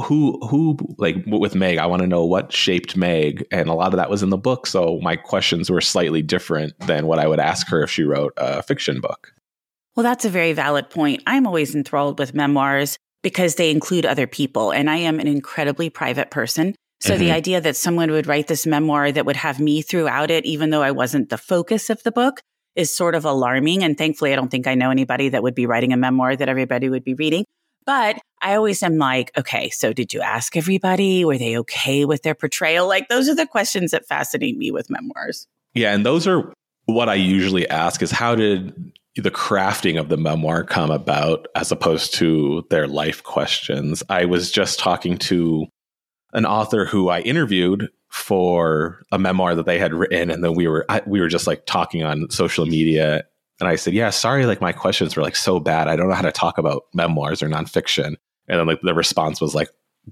who 0.05 0.39
who 0.47 0.77
like 0.99 1.17
with 1.27 1.55
Meg. 1.55 1.79
I 1.79 1.87
want 1.87 2.03
to 2.03 2.09
know 2.09 2.25
what 2.25 2.53
shaped 2.53 2.97
Meg, 2.97 3.47
and 3.51 3.69
a 3.69 3.75
lot 3.75 3.93
of 3.93 3.99
that 3.99 4.11
was 4.11 4.23
in 4.23 4.31
the 4.31 4.39
book. 4.39 4.67
So 4.67 4.99
my 5.03 5.17
questions 5.17 5.71
were 5.71 5.81
slightly 5.81 6.23
different 6.23 6.79
than 6.81 7.07
what 7.07 7.19
I 7.19 7.27
would 7.27 7.41
ask 7.41 7.69
her 7.69 7.83
if 7.83 7.91
she 7.91 8.03
wrote 8.03 8.33
a 8.37 8.63
fiction 8.63 9.01
book. 9.01 9.33
Well, 9.95 10.05
that's 10.05 10.25
a 10.25 10.31
very 10.31 10.55
valid 10.55 10.89
point. 10.89 11.23
I'm 11.27 11.47
always 11.47 11.75
enthralled 11.75 12.19
with 12.19 12.35
memoirs 12.35 12.97
because 13.23 13.57
they 13.57 13.71
include 13.71 14.07
other 14.07 14.27
people, 14.27 14.73
and 14.73 14.89
I 14.89 14.97
am 14.97 15.21
an 15.21 15.29
incredibly 15.29 15.91
private 15.91 16.31
person. 16.31 16.75
So 17.01 17.15
mm-hmm. 17.15 17.21
the 17.21 17.33
idea 17.33 17.61
that 17.61 17.77
someone 17.77 18.11
would 18.11 18.27
write 18.27 18.47
this 18.47 18.67
memoir 18.67 19.13
that 19.13 19.27
would 19.27 19.37
have 19.37 19.61
me 19.61 19.83
throughout 19.83 20.31
it, 20.31 20.47
even 20.47 20.71
though 20.71 20.83
I 20.83 20.93
wasn't 20.93 21.29
the 21.29 21.39
focus 21.39 21.91
of 21.91 22.03
the 22.05 22.13
book, 22.13 22.41
is 22.75 22.95
sort 22.95 23.15
of 23.15 23.25
alarming. 23.25 23.85
And 23.85 23.99
thankfully, 23.99 24.33
I 24.33 24.37
don't 24.37 24.51
think 24.51 24.67
I 24.67 24.75
know 24.75 24.91
anybody 24.91 25.29
that 25.29 25.43
would 25.43 25.55
be 25.55 25.67
writing 25.67 25.93
a 25.93 25.97
memoir 25.97 26.35
that 26.35 26.49
everybody 26.49 26.89
would 26.89 27.05
be 27.05 27.15
reading. 27.15 27.45
But 27.85 28.19
I 28.41 28.55
always 28.55 28.83
am 28.83 28.99
like, 28.99 29.31
okay, 29.37 29.71
so 29.71 29.93
did 29.93 30.13
you 30.13 30.21
ask 30.21 30.57
everybody? 30.57 31.25
Were 31.25 31.39
they 31.39 31.59
okay 31.59 32.05
with 32.05 32.23
their 32.23 32.35
portrayal? 32.35 32.89
Like, 32.89 33.09
those 33.09 33.29
are 33.29 33.35
the 33.35 33.47
questions 33.47 33.93
that 33.93 34.07
fascinate 34.07 34.57
me 34.57 34.71
with 34.71 34.91
memoirs. 34.91 35.47
Yeah. 35.75 35.95
And 35.95 36.05
those 36.05 36.27
are 36.27 36.53
what 36.87 37.09
I 37.09 37.15
usually 37.15 37.69
ask 37.69 38.03
is 38.03 38.11
how 38.11 38.35
did 38.35 38.93
the 39.17 39.31
crafting 39.31 39.99
of 39.99 40.09
the 40.09 40.17
memoir 40.17 40.65
come 40.65 40.91
about 40.91 41.47
as 41.55 41.71
opposed 41.71 42.15
to 42.15 42.65
their 42.71 42.89
life 42.89 43.23
questions? 43.23 44.03
I 44.09 44.25
was 44.25 44.51
just 44.51 44.79
talking 44.79 45.19
to 45.19 45.67
an 46.33 46.47
author 46.47 46.87
who 46.87 47.09
I 47.09 47.21
interviewed 47.21 47.89
for 48.11 49.03
a 49.11 49.19
memoir 49.19 49.55
that 49.55 49.67
they 49.67 49.79
had 49.79 49.95
written 49.95 50.31
and 50.31 50.45
then 50.45 50.55
we 50.55 50.69
were 50.69 50.85
I, 50.89 51.01
we 51.07 51.21
were 51.21 51.29
just 51.29 51.47
like 51.47 51.65
talking 51.65 52.03
on 52.03 52.29
social 52.31 52.67
media 52.67 53.25
and 53.61 53.69
I 53.69 53.77
said, 53.77 53.95
yeah, 53.95 54.11
sorry, 54.11 54.47
like 54.47 54.61
my 54.61 54.73
questions 54.73 55.17
were 55.17 55.23
like 55.23 55.37
so 55.37 55.61
bad. 55.61 55.89
I 55.89 55.97
don't 55.97 56.09
know 56.09 56.15
how 56.15 56.23
to 56.23 56.33
talk 56.33 56.59
about 56.59 56.85
memoirs 56.95 57.43
or 57.43 57.49
nonfiction. 57.49 58.17
And 58.49 58.59
then 58.59 58.67
like 58.67 58.81
the 58.83 58.95
response 58.95 59.41
was 59.41 59.55
like, 59.55 59.69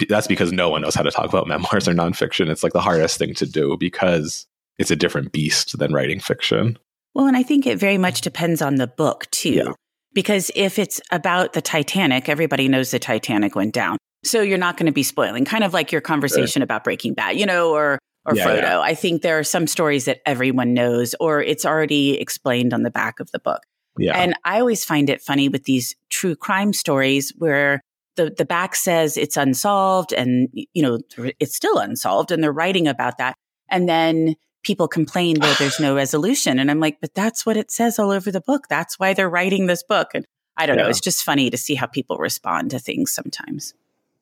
that's 0.09 0.29
because 0.29 0.53
no 0.53 0.71
one 0.71 0.83
knows 0.83 0.95
how 0.95 1.03
to 1.03 1.11
talk 1.11 1.29
about 1.29 1.49
memoirs 1.49 1.89
or 1.89 1.93
nonfiction. 1.95 2.49
It's 2.49 2.63
like 2.63 2.73
the 2.73 2.81
hardest 2.81 3.19
thing 3.19 3.35
to 3.35 3.47
do 3.47 3.77
because 3.79 4.47
it's 4.79 4.91
a 4.91 4.97
different 4.97 5.33
beast 5.33 5.79
than 5.79 5.93
writing 5.93 6.21
fiction. 6.21 6.79
Well, 7.15 7.27
and 7.27 7.37
I 7.37 7.43
think 7.43 7.67
it 7.67 7.79
very 7.79 7.99
much 7.99 8.21
depends 8.21 8.63
on 8.63 8.77
the 8.77 8.87
book 8.87 9.29
too. 9.31 9.51
Yeah. 9.51 9.73
Because 10.13 10.51
if 10.55 10.79
it's 10.79 11.01
about 11.13 11.53
the 11.53 11.63
Titanic, 11.63 12.29
everybody 12.29 12.69
knows 12.69 12.91
the 12.91 12.99
Titanic 12.99 13.55
went 13.55 13.75
down. 13.75 13.97
So 14.25 14.43
you're 14.43 14.59
not 14.59 14.77
going 14.77 14.87
to 14.87 14.93
be 14.93 15.03
spoiling, 15.03 15.45
kind 15.45 15.65
of 15.65 15.73
like 15.73 15.93
your 15.93 16.01
conversation 16.01 16.63
about 16.63 16.85
Breaking 16.85 17.15
Bad, 17.15 17.39
you 17.39 17.47
know, 17.47 17.71
or 17.71 17.99
or 18.27 18.35
yeah, 18.35 18.47
Frodo. 18.47 18.63
Yeah. 18.63 18.81
I 18.81 18.95
think 18.95 19.23
there 19.23 19.39
are 19.39 19.45
some 19.45 19.67
stories 19.67 20.05
that 20.05 20.21
everyone 20.27 20.75
knows 20.75 21.15
or 21.21 21.43
it's 21.43 21.65
already 21.65 22.19
explained 22.19 22.75
on 22.75 22.83
the 22.83 22.91
back 22.91 23.21
of 23.21 23.31
the 23.33 23.39
book. 23.39 23.63
Yeah. 23.99 24.17
And 24.17 24.35
I 24.45 24.61
always 24.61 24.85
find 24.85 25.11
it 25.11 25.21
funny 25.21 25.49
with 25.49 25.65
these 25.65 25.95
true 26.11 26.37
crime 26.37 26.73
stories 26.73 27.33
where 27.37 27.81
the, 28.17 28.31
the 28.37 28.45
back 28.45 28.75
says 28.75 29.17
it's 29.17 29.37
unsolved 29.37 30.13
and, 30.13 30.49
you 30.53 30.83
know, 30.83 30.99
it's 31.39 31.57
still 31.57 31.79
unsolved 31.79 32.31
and 32.31 32.43
they're 32.43 32.53
writing 32.53 32.89
about 32.89 33.19
that. 33.19 33.35
And 33.69 33.89
then 33.89 34.37
people 34.63 34.89
complain, 34.89 35.41
that 35.41 35.59
there's 35.59 35.81
no 35.81 35.95
resolution. 35.97 36.59
And 36.59 36.71
I'm 36.71 36.81
like, 36.81 37.01
but 37.01 37.15
that's 37.15 37.47
what 37.47 37.57
it 37.57 37.71
says 37.71 37.99
all 37.99 38.11
over 38.11 38.31
the 38.31 38.41
book. 38.41 38.67
That's 38.69 38.99
why 38.99 39.15
they're 39.15 39.31
writing 39.31 39.67
this 39.67 39.83
book. 39.83 40.09
And 40.15 40.27
I 40.57 40.67
don't 40.67 40.77
yeah. 40.77 40.85
know. 40.85 40.89
It's 40.91 41.01
just 41.01 41.25
funny 41.25 41.51
to 41.51 41.57
see 41.57 41.75
how 41.75 41.87
people 41.87 42.19
respond 42.19 42.71
to 42.73 42.79
things 42.79 43.13
sometimes. 43.13 43.75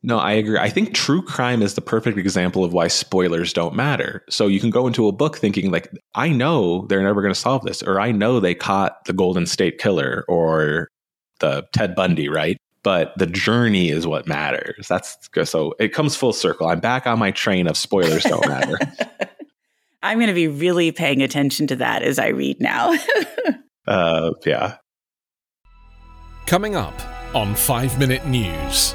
No, 0.03 0.19
I 0.19 0.33
agree. 0.33 0.59
I 0.59 0.69
think 0.71 0.95
true 0.95 1.23
crime 1.23 1.61
is 1.61 1.75
the 1.75 1.81
perfect 1.81 2.19
example 2.19 2.65
of 2.65 2.73
why 2.73 2.87
spoilers 2.87 3.53
don't 3.53 3.75
matter. 3.75 4.25
So 4.31 4.47
you 4.47 4.61
can 4.61 4.71
go 4.71 4.87
into 4.87 5.09
a 5.09 5.13
book 5.13 5.37
thinking 5.37 5.73
like 5.73 5.91
I 6.15 6.29
know 6.29 6.87
they're 6.87 7.03
never 7.03 7.21
going 7.21 7.35
to 7.35 7.41
solve 7.41 7.65
this 7.65 7.83
or 7.83 8.01
I 8.01 8.13
know 8.13 8.39
they 8.39 8.55
caught 8.55 9.05
the 9.07 9.13
Golden 9.13 9.45
State 9.45 9.79
killer 9.79 10.25
or 10.29 10.89
the 11.41 11.67
Ted 11.73 11.97
Bundy, 11.97 12.29
right? 12.29 12.59
But 12.85 13.13
the 13.19 13.27
journey 13.27 13.91
is 13.91 14.07
what 14.07 14.29
matters. 14.29 14.87
That's 14.87 15.19
so 15.45 15.75
it 15.81 15.89
comes 15.89 16.15
full 16.15 16.33
circle. 16.33 16.69
I'm 16.69 16.81
back 16.81 17.07
on 17.07 17.19
my 17.19 17.33
train 17.33 17.67
of 17.67 17.77
spoilers 17.77 18.23
don't 18.23 18.47
matter. 18.47 18.79
I'm 20.03 20.19
going 20.19 20.29
to 20.29 20.35
be 20.35 20.47
really 20.47 20.93
paying 20.93 21.23
attention 21.23 21.67
to 21.67 21.77
that 21.77 22.03
as 22.03 22.21
I 22.21 22.29
read 22.29 22.61
now. 22.61 22.97
uh 23.89 24.31
yeah. 24.47 24.77
Coming 26.47 26.77
up 26.77 26.95
on 27.35 27.57
5 27.57 27.99
Minute 27.99 28.27
News. 28.27 28.95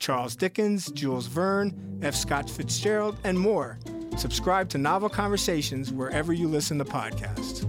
Charles 0.00 0.34
Dickens, 0.34 0.90
Jules 0.92 1.26
Verne, 1.26 2.00
F. 2.02 2.14
Scott 2.14 2.48
Fitzgerald, 2.48 3.18
and 3.22 3.38
more. 3.38 3.78
Subscribe 4.16 4.68
to 4.70 4.78
Novel 4.78 5.10
Conversations 5.10 5.92
wherever 5.92 6.32
you 6.32 6.48
listen 6.48 6.78
to 6.78 6.84
podcasts. 6.86 7.66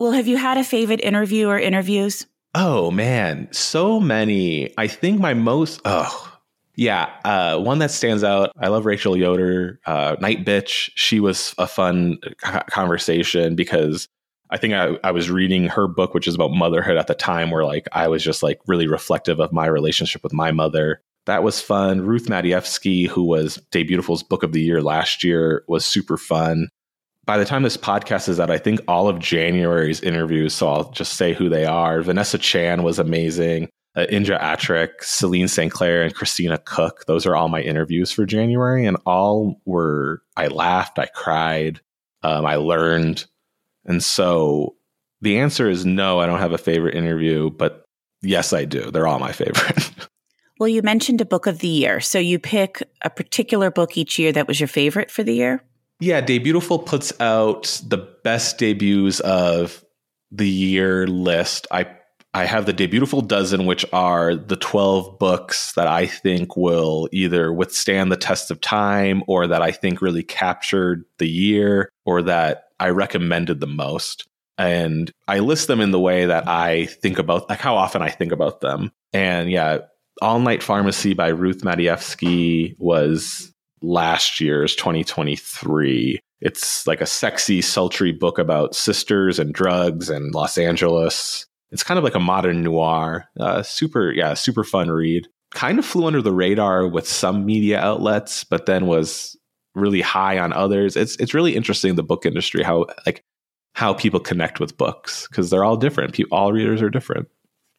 well, 0.00 0.10
have 0.10 0.26
you 0.26 0.36
had 0.36 0.58
a 0.58 0.64
favorite 0.64 1.00
interview 1.00 1.46
or 1.46 1.60
interviews? 1.60 2.26
Oh 2.56 2.90
man, 2.90 3.48
so 3.52 4.00
many. 4.00 4.74
I 4.76 4.88
think 4.88 5.20
my 5.20 5.32
most 5.32 5.80
oh 5.84 6.28
yeah, 6.74 7.08
uh, 7.24 7.60
one 7.60 7.78
that 7.78 7.92
stands 7.92 8.24
out. 8.24 8.50
I 8.58 8.66
love 8.66 8.84
Rachel 8.84 9.16
Yoder, 9.16 9.78
uh, 9.86 10.16
Night 10.20 10.44
Bitch. 10.44 10.90
She 10.96 11.20
was 11.20 11.54
a 11.56 11.68
fun 11.68 12.18
conversation 12.68 13.54
because 13.54 14.08
I 14.52 14.58
think 14.58 14.74
I, 14.74 14.98
I 15.02 15.10
was 15.10 15.30
reading 15.30 15.66
her 15.68 15.88
book, 15.88 16.12
which 16.12 16.28
is 16.28 16.34
about 16.34 16.52
motherhood 16.52 16.98
at 16.98 17.06
the 17.06 17.14
time, 17.14 17.50
where 17.50 17.64
like 17.64 17.88
I 17.92 18.06
was 18.08 18.22
just 18.22 18.42
like 18.42 18.60
really 18.66 18.86
reflective 18.86 19.40
of 19.40 19.52
my 19.52 19.66
relationship 19.66 20.22
with 20.22 20.34
my 20.34 20.52
mother. 20.52 21.00
That 21.24 21.42
was 21.42 21.60
fun. 21.60 22.02
Ruth 22.02 22.26
Madievsky, 22.26 23.08
who 23.08 23.24
was 23.24 23.58
Debutiful's 23.70 24.22
book 24.22 24.42
of 24.42 24.52
the 24.52 24.60
year 24.60 24.82
last 24.82 25.24
year, 25.24 25.64
was 25.68 25.86
super 25.86 26.18
fun. 26.18 26.68
By 27.24 27.38
the 27.38 27.44
time 27.44 27.62
this 27.62 27.76
podcast 27.76 28.28
is 28.28 28.38
out, 28.38 28.50
I 28.50 28.58
think 28.58 28.80
all 28.88 29.08
of 29.08 29.20
January's 29.20 30.02
interviews, 30.02 30.52
so 30.52 30.68
I'll 30.68 30.90
just 30.90 31.14
say 31.14 31.32
who 31.32 31.48
they 31.48 31.64
are. 31.64 32.02
Vanessa 32.02 32.36
Chan 32.36 32.82
was 32.82 32.98
amazing. 32.98 33.70
Uh, 33.94 34.06
Indra 34.10 34.38
Atrick, 34.38 35.02
Celine 35.02 35.48
St. 35.48 35.72
Clair, 35.72 36.02
and 36.02 36.14
Christina 36.14 36.58
Cook. 36.58 37.04
Those 37.06 37.24
are 37.24 37.36
all 37.36 37.48
my 37.48 37.60
interviews 37.60 38.10
for 38.10 38.26
January, 38.26 38.84
and 38.84 38.96
all 39.06 39.60
were, 39.64 40.22
I 40.36 40.48
laughed, 40.48 40.98
I 40.98 41.06
cried, 41.06 41.80
um, 42.22 42.44
I 42.44 42.56
learned. 42.56 43.24
And 43.84 44.02
so 44.02 44.76
the 45.20 45.38
answer 45.38 45.68
is 45.68 45.84
no, 45.86 46.20
I 46.20 46.26
don't 46.26 46.38
have 46.38 46.52
a 46.52 46.58
favorite 46.58 46.94
interview, 46.94 47.50
but 47.50 47.84
yes, 48.22 48.52
I 48.52 48.64
do. 48.64 48.90
They're 48.90 49.06
all 49.06 49.18
my 49.18 49.32
favorite. 49.32 49.90
well, 50.58 50.68
you 50.68 50.82
mentioned 50.82 51.20
a 51.20 51.26
book 51.26 51.46
of 51.46 51.58
the 51.60 51.68
year. 51.68 52.00
So 52.00 52.18
you 52.18 52.38
pick 52.38 52.82
a 53.02 53.10
particular 53.10 53.70
book 53.70 53.96
each 53.96 54.18
year 54.18 54.32
that 54.32 54.48
was 54.48 54.60
your 54.60 54.68
favorite 54.68 55.10
for 55.10 55.22
the 55.22 55.34
year? 55.34 55.62
Yeah, 56.00 56.20
Debutiful 56.20 56.84
puts 56.84 57.18
out 57.20 57.80
the 57.86 57.98
best 58.24 58.58
debuts 58.58 59.20
of 59.20 59.84
the 60.32 60.48
year 60.48 61.06
list. 61.06 61.66
I 61.70 61.86
I 62.34 62.46
have 62.46 62.64
the 62.64 62.72
Debutiful 62.72 63.28
dozen, 63.28 63.66
which 63.66 63.84
are 63.92 64.34
the 64.34 64.56
12 64.56 65.18
books 65.18 65.74
that 65.74 65.86
I 65.86 66.06
think 66.06 66.56
will 66.56 67.06
either 67.12 67.52
withstand 67.52 68.10
the 68.10 68.16
test 68.16 68.50
of 68.50 68.58
time 68.60 69.22
or 69.26 69.46
that 69.46 69.60
I 69.60 69.70
think 69.70 70.00
really 70.00 70.22
captured 70.22 71.04
the 71.18 71.28
year 71.28 71.90
or 72.06 72.22
that 72.22 72.68
I 72.82 72.88
recommended 72.88 73.60
the 73.60 73.68
most. 73.68 74.26
And 74.58 75.10
I 75.28 75.38
list 75.38 75.68
them 75.68 75.80
in 75.80 75.92
the 75.92 76.00
way 76.00 76.26
that 76.26 76.48
I 76.48 76.86
think 76.86 77.20
about, 77.20 77.48
like 77.48 77.60
how 77.60 77.76
often 77.76 78.02
I 78.02 78.10
think 78.10 78.32
about 78.32 78.60
them. 78.60 78.90
And 79.12 79.50
yeah, 79.50 79.78
All 80.20 80.40
Night 80.40 80.64
Pharmacy 80.64 81.14
by 81.14 81.28
Ruth 81.28 81.62
Madievsky 81.62 82.74
was 82.78 83.52
last 83.82 84.40
year's 84.40 84.74
2023. 84.74 86.18
It's 86.40 86.84
like 86.88 87.00
a 87.00 87.06
sexy, 87.06 87.62
sultry 87.62 88.10
book 88.10 88.38
about 88.38 88.74
sisters 88.74 89.38
and 89.38 89.54
drugs 89.54 90.10
and 90.10 90.34
Los 90.34 90.58
Angeles. 90.58 91.46
It's 91.70 91.84
kind 91.84 91.98
of 91.98 92.04
like 92.04 92.16
a 92.16 92.20
modern 92.20 92.62
noir. 92.62 93.28
Uh, 93.38 93.62
super, 93.62 94.10
yeah, 94.12 94.34
super 94.34 94.64
fun 94.64 94.90
read. 94.90 95.28
Kind 95.52 95.78
of 95.78 95.86
flew 95.86 96.06
under 96.06 96.20
the 96.20 96.32
radar 96.32 96.88
with 96.88 97.06
some 97.06 97.46
media 97.46 97.78
outlets, 97.78 98.42
but 98.42 98.66
then 98.66 98.86
was 98.86 99.36
really 99.74 100.00
high 100.00 100.38
on 100.38 100.52
others. 100.52 100.96
It's 100.96 101.16
it's 101.16 101.34
really 101.34 101.56
interesting 101.56 101.94
the 101.94 102.02
book 102.02 102.26
industry 102.26 102.62
how 102.62 102.86
like 103.06 103.22
how 103.74 103.94
people 103.94 104.20
connect 104.20 104.60
with 104.60 104.76
books 104.76 105.26
because 105.28 105.50
they're 105.50 105.64
all 105.64 105.76
different. 105.76 106.12
People, 106.12 106.36
all 106.36 106.52
readers 106.52 106.82
are 106.82 106.90
different. 106.90 107.28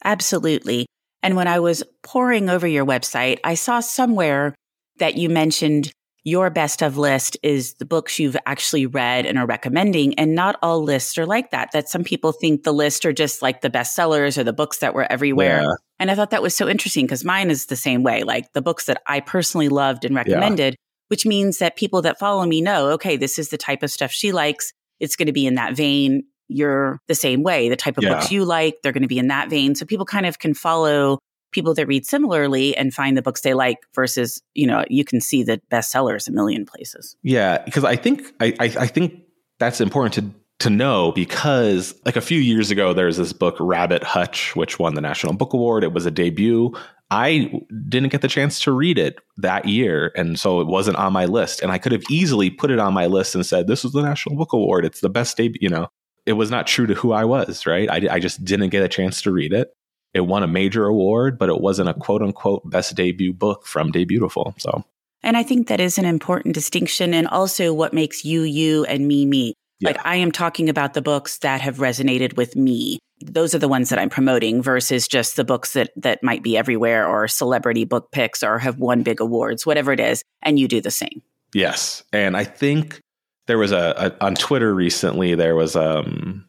Absolutely. 0.03 0.85
And 1.21 1.35
when 1.35 1.47
I 1.47 1.59
was 1.59 1.83
poring 2.01 2.49
over 2.49 2.67
your 2.67 2.85
website, 2.85 3.39
I 3.43 3.53
saw 3.53 3.79
somewhere 3.79 4.55
that 4.97 5.17
you 5.17 5.29
mentioned 5.29 5.91
your 6.25 6.49
best 6.49 6.81
of 6.81 6.97
list 6.97 7.37
is 7.43 7.75
the 7.75 7.85
books 7.85 8.17
you've 8.17 8.37
actually 8.45 8.85
read 8.85 9.25
and 9.25 9.37
are 9.37 9.45
recommending. 9.45 10.13
And 10.15 10.35
not 10.35 10.57
all 10.61 10.81
lists 10.81 11.17
are 11.17 11.25
like 11.25 11.51
that. 11.51 11.71
That 11.73 11.89
some 11.89 12.03
people 12.03 12.31
think 12.31 12.63
the 12.63 12.71
list 12.71 13.05
are 13.05 13.13
just 13.13 13.41
like 13.41 13.61
the 13.61 13.69
bestsellers 13.69 14.37
or 14.37 14.43
the 14.43 14.53
books 14.53 14.77
that 14.77 14.93
were 14.93 15.09
everywhere. 15.11 15.63
Yeah. 15.63 15.73
And 15.99 16.09
I 16.09 16.15
thought 16.15 16.31
that 16.31 16.41
was 16.41 16.55
so 16.55 16.67
interesting 16.67 17.05
because 17.05 17.25
mine 17.25 17.51
is 17.51 17.65
the 17.65 17.75
same 17.75 18.03
way. 18.03 18.23
Like 18.23 18.53
the 18.53 18.61
books 18.61 18.85
that 18.85 19.01
I 19.05 19.19
personally 19.19 19.69
loved 19.69 20.05
and 20.05 20.15
recommended 20.15 20.75
which 21.07 21.25
means 21.25 21.59
that 21.59 21.75
people 21.75 22.01
that 22.01 22.19
follow 22.19 22.45
me 22.45 22.61
know, 22.61 22.89
okay, 22.91 23.17
this 23.17 23.37
is 23.37 23.49
the 23.49 23.57
type 23.57 23.83
of 23.83 23.91
stuff 23.91 24.11
she 24.11 24.31
likes. 24.31 24.73
It's 24.99 25.15
going 25.15 25.27
to 25.27 25.33
be 25.33 25.45
in 25.45 25.55
that 25.55 25.75
vein. 25.75 26.23
You're 26.47 26.99
the 27.07 27.15
same 27.15 27.43
way. 27.43 27.69
The 27.69 27.75
type 27.75 27.97
of 27.97 28.03
yeah. 28.03 28.15
books 28.15 28.31
you 28.31 28.45
like, 28.45 28.75
they're 28.81 28.91
going 28.91 29.03
to 29.03 29.07
be 29.07 29.19
in 29.19 29.27
that 29.27 29.49
vein. 29.49 29.75
So 29.75 29.85
people 29.85 30.05
kind 30.05 30.25
of 30.25 30.39
can 30.39 30.53
follow 30.53 31.19
people 31.51 31.73
that 31.75 31.87
read 31.87 32.05
similarly 32.05 32.75
and 32.75 32.93
find 32.93 33.15
the 33.15 33.21
books 33.21 33.41
they 33.41 33.53
like 33.53 33.77
versus, 33.93 34.41
you 34.53 34.67
know, 34.67 34.83
you 34.89 35.05
can 35.05 35.21
see 35.21 35.43
the 35.43 35.61
bestsellers 35.71 36.27
a 36.27 36.31
million 36.31 36.65
places. 36.65 37.15
Yeah. 37.21 37.59
Because 37.63 37.83
I 37.83 37.95
think, 37.95 38.23
I, 38.39 38.47
I, 38.59 38.65
I 38.79 38.87
think 38.87 39.21
that's 39.59 39.79
important 39.79 40.13
to 40.15 40.39
to 40.59 40.69
know 40.69 41.11
because 41.11 41.93
like 42.05 42.15
a 42.15 42.21
few 42.21 42.39
years 42.39 42.71
ago 42.71 42.93
there's 42.93 43.17
this 43.17 43.33
book 43.33 43.57
rabbit 43.59 44.01
hutch 44.01 44.55
which 44.55 44.79
won 44.79 44.93
the 44.93 45.01
national 45.01 45.33
book 45.33 45.51
award 45.51 45.83
it 45.83 45.91
was 45.91 46.05
a 46.05 46.11
debut 46.11 46.71
I 47.13 47.61
didn't 47.89 48.09
get 48.09 48.21
the 48.21 48.27
chance 48.27 48.59
to 48.61 48.71
read 48.71 48.97
it 48.97 49.19
that 49.37 49.67
year. 49.67 50.11
And 50.15 50.39
so 50.39 50.61
it 50.61 50.67
wasn't 50.67 50.97
on 50.97 51.13
my 51.13 51.25
list. 51.25 51.61
And 51.61 51.71
I 51.71 51.77
could 51.77 51.91
have 51.91 52.03
easily 52.09 52.49
put 52.49 52.71
it 52.71 52.79
on 52.79 52.93
my 52.93 53.05
list 53.05 53.35
and 53.35 53.45
said, 53.45 53.67
this 53.67 53.83
was 53.83 53.93
the 53.93 54.01
National 54.01 54.35
Book 54.35 54.51
Award. 54.51 54.83
It's 54.83 55.01
the 55.01 55.09
best 55.09 55.37
debut, 55.37 55.59
you 55.61 55.69
know. 55.69 55.89
It 56.25 56.33
was 56.33 56.49
not 56.49 56.65
true 56.65 56.87
to 56.87 56.93
who 56.95 57.11
I 57.11 57.25
was, 57.25 57.65
right? 57.65 57.89
I, 57.89 58.15
I 58.15 58.19
just 58.19 58.43
didn't 58.43 58.69
get 58.69 58.83
a 58.83 58.87
chance 58.87 59.21
to 59.23 59.31
read 59.31 59.53
it. 59.53 59.75
It 60.13 60.21
won 60.21 60.41
a 60.41 60.47
major 60.47 60.85
award, 60.85 61.37
but 61.37 61.49
it 61.49 61.61
wasn't 61.61 61.89
a 61.89 61.93
quote 61.93 62.21
unquote 62.21 62.67
best 62.69 62.95
debut 62.95 63.33
book 63.33 63.67
from 63.67 63.91
Debutiful. 63.91 64.59
So 64.59 64.83
and 65.21 65.37
I 65.37 65.43
think 65.43 65.67
that 65.67 65.79
is 65.79 65.97
an 65.97 66.05
important 66.05 66.53
distinction 66.53 67.13
and 67.13 67.27
also 67.27 67.73
what 67.73 67.93
makes 67.93 68.25
you 68.25 68.41
you 68.41 68.85
and 68.85 69.07
me 69.07 69.25
me. 69.25 69.53
Yeah. 69.79 69.89
Like 69.89 70.05
I 70.05 70.15
am 70.15 70.31
talking 70.31 70.69
about 70.69 70.93
the 70.93 71.01
books 71.01 71.39
that 71.39 71.61
have 71.61 71.77
resonated 71.77 72.37
with 72.37 72.55
me. 72.55 72.99
Those 73.31 73.55
are 73.55 73.59
the 73.59 73.67
ones 73.67 73.89
that 73.89 73.99
I'm 73.99 74.09
promoting 74.09 74.61
versus 74.61 75.07
just 75.07 75.35
the 75.35 75.43
books 75.43 75.73
that 75.73 75.91
that 75.95 76.23
might 76.23 76.43
be 76.43 76.57
everywhere 76.57 77.07
or 77.07 77.27
celebrity 77.27 77.85
book 77.85 78.11
picks 78.11 78.43
or 78.43 78.59
have 78.59 78.79
won 78.79 79.03
big 79.03 79.19
awards, 79.19 79.65
whatever 79.65 79.91
it 79.91 79.99
is, 79.99 80.23
and 80.41 80.59
you 80.59 80.67
do 80.67 80.81
the 80.81 80.91
same. 80.91 81.21
Yes. 81.53 82.03
And 82.11 82.35
I 82.35 82.43
think 82.43 82.99
there 83.47 83.57
was 83.57 83.71
a, 83.71 84.15
a 84.19 84.25
on 84.25 84.35
Twitter 84.35 84.73
recently. 84.73 85.35
There 85.35 85.55
was 85.55 85.75
um, 85.75 86.45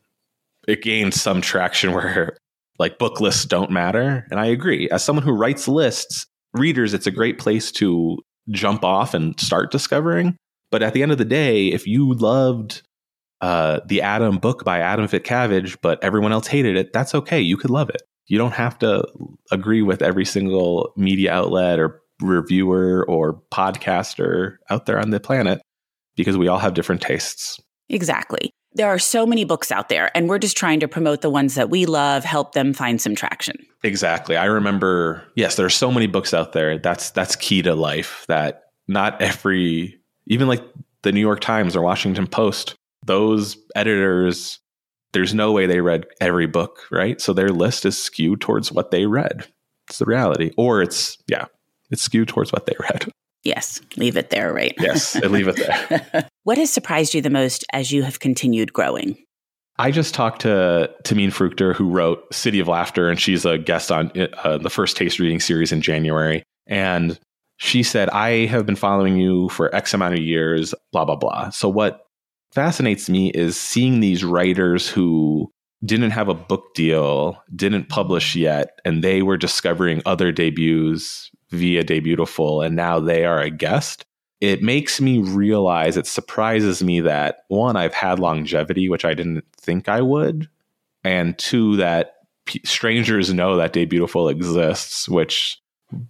it 0.66 0.83
gained 0.83 1.14
some 1.14 1.41
traction 1.41 1.93
where 1.95 2.37
like 2.79 2.99
book 2.99 3.20
lists 3.20 3.45
don't 3.45 3.70
matter, 3.70 4.27
and 4.31 4.41
I 4.41 4.47
agree. 4.47 4.89
As 4.91 5.05
someone 5.05 5.25
who 5.25 5.33
writes 5.33 5.68
lists, 5.68 6.27
readers, 6.53 6.95
it's 6.95 7.07
a 7.07 7.12
great 7.12 7.39
place 7.39 7.70
to 7.72 8.18
jump 8.51 8.85
off 8.85 9.14
and 9.14 9.39
start 9.39 9.70
discovering. 9.70 10.37
But 10.70 10.83
at 10.83 10.93
the 10.93 11.03
end 11.03 11.12
of 11.12 11.18
the 11.18 11.25
day, 11.25 11.68
if 11.68 11.87
you 11.87 12.14
loved 12.14 12.83
uh, 13.45 13.80
the 13.84 14.01
Adam 14.01 14.38
book 14.38 14.64
by 14.64 14.78
Adam 14.78 15.07
Vitcavage, 15.07 15.76
but 15.82 16.03
everyone 16.03 16.32
else 16.32 16.47
hated 16.47 16.78
it, 16.78 16.95
that's 16.95 17.14
okay. 17.14 17.42
You 17.42 17.59
could 17.59 17.68
love 17.68 17.90
it. 17.90 18.01
You 18.26 18.38
don't 18.38 18.55
have 18.55 18.78
to 18.78 19.07
agree 19.51 19.82
with 19.82 20.01
every 20.01 20.24
single 20.24 20.95
media 20.97 21.30
outlet 21.30 21.78
or 21.78 22.01
reviewer 22.22 23.05
or 23.07 23.42
podcaster 23.53 24.57
out 24.70 24.86
there 24.86 24.99
on 24.99 25.11
the 25.11 25.20
planet 25.20 25.61
because 26.16 26.38
we 26.38 26.49
all 26.49 26.57
have 26.57 26.72
different 26.72 27.03
tastes. 27.03 27.61
Exactly. 27.90 28.51
There 28.72 28.88
are 28.88 28.99
so 28.99 29.26
many 29.26 29.45
books 29.45 29.70
out 29.70 29.90
there, 29.90 30.11
and 30.16 30.26
we're 30.26 30.38
just 30.38 30.57
trying 30.57 30.80
to 30.80 30.88
promote 30.88 31.20
the 31.20 31.28
ones 31.28 31.55
that 31.55 31.68
we 31.68 31.84
love, 31.84 32.24
help 32.24 32.55
them 32.55 32.72
find 32.72 32.99
some 32.99 33.14
traction. 33.14 33.57
Exactly. 33.82 34.38
I 34.38 34.47
remember, 34.47 35.22
yes, 35.36 35.57
there 35.57 35.66
are 35.66 35.70
so 35.70 35.92
many 35.92 36.07
books 36.07 36.32
out 36.32 36.55
there. 36.55 36.78
That's 36.78 37.11
that's 37.11 37.36
key 37.36 37.61
to 37.61 37.74
life 37.74 38.24
that 38.26 38.62
not 38.88 39.20
every 39.20 40.01
even 40.28 40.49
like 40.49 40.64
the 41.03 41.12
New 41.12 41.20
York 41.20 41.40
Times 41.40 41.76
or 41.76 41.82
Washington 41.82 42.26
Post, 42.26 42.74
those 43.05 43.57
editors 43.75 44.59
there's 45.15 45.33
no 45.33 45.53
way 45.53 45.67
they 45.67 45.81
read 45.81 46.07
every 46.21 46.47
book, 46.47 46.89
right? 46.91 47.21
So 47.21 47.33
their 47.33 47.51
list 47.51 47.87
is 47.87 47.97
skewed 47.97 48.41
towards 48.41 48.71
what 48.73 48.91
they 48.91 49.07
read. 49.07 49.47
It's 49.89 49.99
the 49.99 50.05
reality. 50.05 50.51
Or 50.59 50.83
it's 50.83 51.17
yeah, 51.27 51.47
it's 51.91 52.03
skewed 52.03 52.29
towards 52.29 52.53
what 52.53 52.67
they 52.67 52.75
read. 52.81 53.07
Yes, 53.45 53.81
leave 53.97 54.17
it 54.17 54.31
there, 54.31 54.53
right? 54.53 54.75
yes, 54.79 55.15
leave 55.25 55.49
it 55.49 55.57
there. 55.57 56.29
what 56.45 56.59
has 56.59 56.73
surprised 56.73 57.15
you 57.15 57.23
the 57.23 57.31
most 57.31 57.65
as 57.73 57.93
you 57.93 58.03
have 58.03 58.19
continued 58.19 58.73
growing? 58.73 59.17
I 59.79 59.91
just 59.91 60.15
talked 60.15 60.43
to 60.43 60.91
Temim 61.05 61.29
Fruchter, 61.29 61.75
who 61.75 61.91
wrote 61.91 62.33
City 62.33 62.61
of 62.61 62.69
Laughter, 62.69 63.09
and 63.09 63.21
she's 63.21 63.45
a 63.45 63.59
guest 63.59 63.91
on 63.91 64.11
uh, 64.45 64.59
the 64.59 64.71
first 64.71 64.97
taste 64.97 65.19
reading 65.19 65.41
series 65.41 65.73
in 65.73 65.83
January. 65.83 66.45
And 66.67 67.19
she 67.57 67.83
said, 67.83 68.09
I 68.11 68.47
have 68.47 68.67
been 68.67 68.77
following 68.77 69.17
you 69.17 69.49
for 69.49 69.75
X 69.75 69.93
amount 69.93 70.15
of 70.15 70.21
years, 70.21 70.75
blah, 70.93 71.05
blah, 71.05 71.17
blah. 71.17 71.51
So, 71.51 71.69
what 71.69 72.04
fascinates 72.55 73.09
me 73.09 73.31
is 73.31 73.59
seeing 73.59 74.01
these 74.01 74.25
writers 74.25 74.89
who 74.89 75.51
didn't 75.85 76.13
have 76.13 76.29
a 76.29 76.35
book 76.35 76.75
deal, 76.75 77.43
didn't 77.55 77.89
publish 77.89 78.35
yet, 78.37 78.79
and 78.85 79.03
they 79.03 79.23
were 79.23 79.37
discovering 79.37 80.01
other 80.07 80.33
debuts 80.33 81.31
via 81.51 81.85
Debutiful, 81.85 82.65
and 82.65 82.75
now 82.75 83.01
they 83.01 83.25
are 83.25 83.41
a 83.41 83.51
guest. 83.51 84.05
It 84.41 84.63
makes 84.63 85.01
me 85.01 85.19
realize, 85.19 85.97
it 85.97 86.07
surprises 86.07 86.83
me 86.83 87.01
that 87.01 87.39
one, 87.49 87.77
I've 87.77 87.95
had 87.95 88.19
longevity, 88.19 88.89
which 88.89 89.05
I 89.05 89.15
didn't 89.15 89.45
think 89.57 89.89
I 89.89 90.01
would, 90.01 90.49
and 91.03 91.37
two, 91.39 91.77
that 91.77 92.15
p- 92.47 92.63
strangers 92.65 93.33
know 93.33 93.57
that 93.57 93.73
Debutiful 93.73 94.31
exists, 94.31 95.09
which 95.09 95.61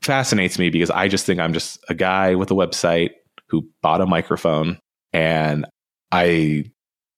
fascinates 0.02 0.58
me 0.58 0.70
because 0.70 0.90
I 0.90 1.08
just 1.08 1.26
think 1.26 1.40
I'm 1.40 1.52
just 1.52 1.78
a 1.88 1.94
guy 1.94 2.34
with 2.34 2.50
a 2.50 2.54
website 2.54 3.10
who 3.48 3.68
bought 3.82 4.00
a 4.00 4.06
microphone 4.06 4.78
and 5.12 5.66
I 6.14 6.64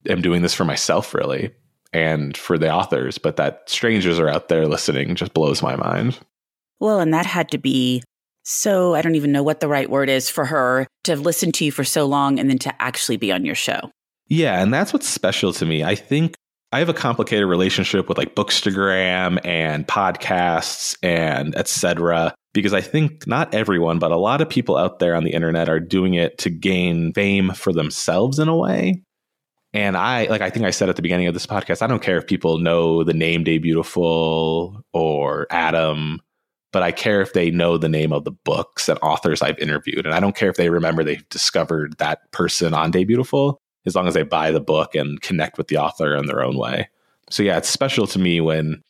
am 0.09 0.22
doing 0.22 0.40
this 0.40 0.55
for 0.55 0.64
myself, 0.64 1.12
really, 1.12 1.51
and 1.92 2.34
for 2.34 2.57
the 2.57 2.72
authors, 2.72 3.18
but 3.18 3.36
that 3.36 3.68
strangers 3.68 4.18
are 4.18 4.28
out 4.28 4.49
there 4.49 4.66
listening 4.66 5.14
just 5.16 5.34
blows 5.34 5.62
my 5.62 5.76
mind. 5.76 6.18
Well, 6.80 7.01
and 7.01 7.12
that 7.12 7.26
had 7.26 7.51
to 7.51 7.59
be 7.59 8.03
so, 8.42 8.94
I 8.94 9.03
don't 9.03 9.16
even 9.16 9.32
know 9.32 9.42
what 9.42 9.61
the 9.61 9.68
right 9.68 9.90
word 9.90 10.09
is 10.09 10.30
for 10.30 10.47
her 10.47 10.86
to 11.05 11.12
have 11.12 11.20
listened 11.20 11.53
to 11.55 11.64
you 11.64 11.72
for 11.72 11.84
so 11.84 12.07
long 12.07 12.38
and 12.38 12.49
then 12.49 12.59
to 12.61 12.82
actually 12.82 13.16
be 13.18 13.32
on 13.32 13.44
your 13.44 13.55
show. 13.55 13.90
Yeah, 14.28 14.62
and 14.62 14.72
that's 14.72 14.92
what's 14.92 15.09
special 15.09 15.53
to 15.55 15.66
me. 15.66 15.84
I 15.84 15.94
think 15.94 16.34
I 16.72 16.78
have 16.78 16.88
a 16.88 16.94
complicated 16.94 17.47
relationship 17.47 18.09
with 18.09 18.16
like 18.16 18.34
Bookstagram 18.34 19.44
and 19.44 19.86
podcasts 19.86 20.97
and 21.03 21.55
etc. 21.57 22.34
Because 22.62 22.74
I 22.74 22.80
think 22.80 23.26
not 23.26 23.54
everyone, 23.54 23.98
but 23.98 24.12
a 24.12 24.16
lot 24.16 24.40
of 24.40 24.48
people 24.48 24.76
out 24.76 24.98
there 24.98 25.14
on 25.14 25.24
the 25.24 25.32
internet 25.32 25.68
are 25.68 25.80
doing 25.80 26.14
it 26.14 26.38
to 26.38 26.50
gain 26.50 27.12
fame 27.12 27.52
for 27.52 27.72
themselves 27.72 28.38
in 28.38 28.48
a 28.48 28.57
way. 28.57 29.02
And 29.72 29.96
I 29.96 30.24
like 30.26 30.40
I 30.40 30.48
think 30.48 30.64
I 30.64 30.70
said 30.70 30.88
at 30.88 30.96
the 30.96 31.02
beginning 31.02 31.26
of 31.26 31.34
this 31.34 31.46
podcast, 31.46 31.82
I 31.82 31.86
don't 31.86 32.02
care 32.02 32.16
if 32.16 32.26
people 32.26 32.59
know 32.59 33.04
the 33.04 33.12
name 33.12 33.44
Debutiful 33.44 34.80
or 34.94 35.46
Adam, 35.50 36.22
but 36.72 36.82
I 36.82 36.92
care 36.92 37.20
if 37.20 37.34
they 37.34 37.50
know 37.50 37.76
the 37.76 37.88
name 37.88 38.12
of 38.12 38.24
the 38.24 38.30
books 38.30 38.88
and 38.88 38.98
authors 39.02 39.42
I've 39.42 39.59
interviewed. 39.59 40.07
And 40.07 40.14
I 40.14 40.20
don't 40.20 40.34
care 40.34 40.48
if 40.48 40.57
they 40.57 40.70
remember 40.70 41.04
they 41.04 41.20
discovered 41.28 41.98
that 41.98 42.30
person 42.32 42.72
on 42.72 42.90
Debutiful, 42.90 43.57
as 43.84 43.94
long 43.94 44.09
as 44.09 44.14
they 44.14 44.22
buy 44.22 44.50
the 44.50 44.61
book 44.61 44.94
and 44.94 45.20
connect 45.20 45.59
with 45.59 45.68
the 45.68 45.76
author 45.76 46.16
in 46.16 46.24
their 46.24 46.42
own 46.42 46.57
way. 46.57 46.88
So 47.28 47.42
yeah, 47.42 47.59
it's 47.59 47.68
special 47.68 48.07
to 48.07 48.18
me 48.18 48.40
when 48.40 48.82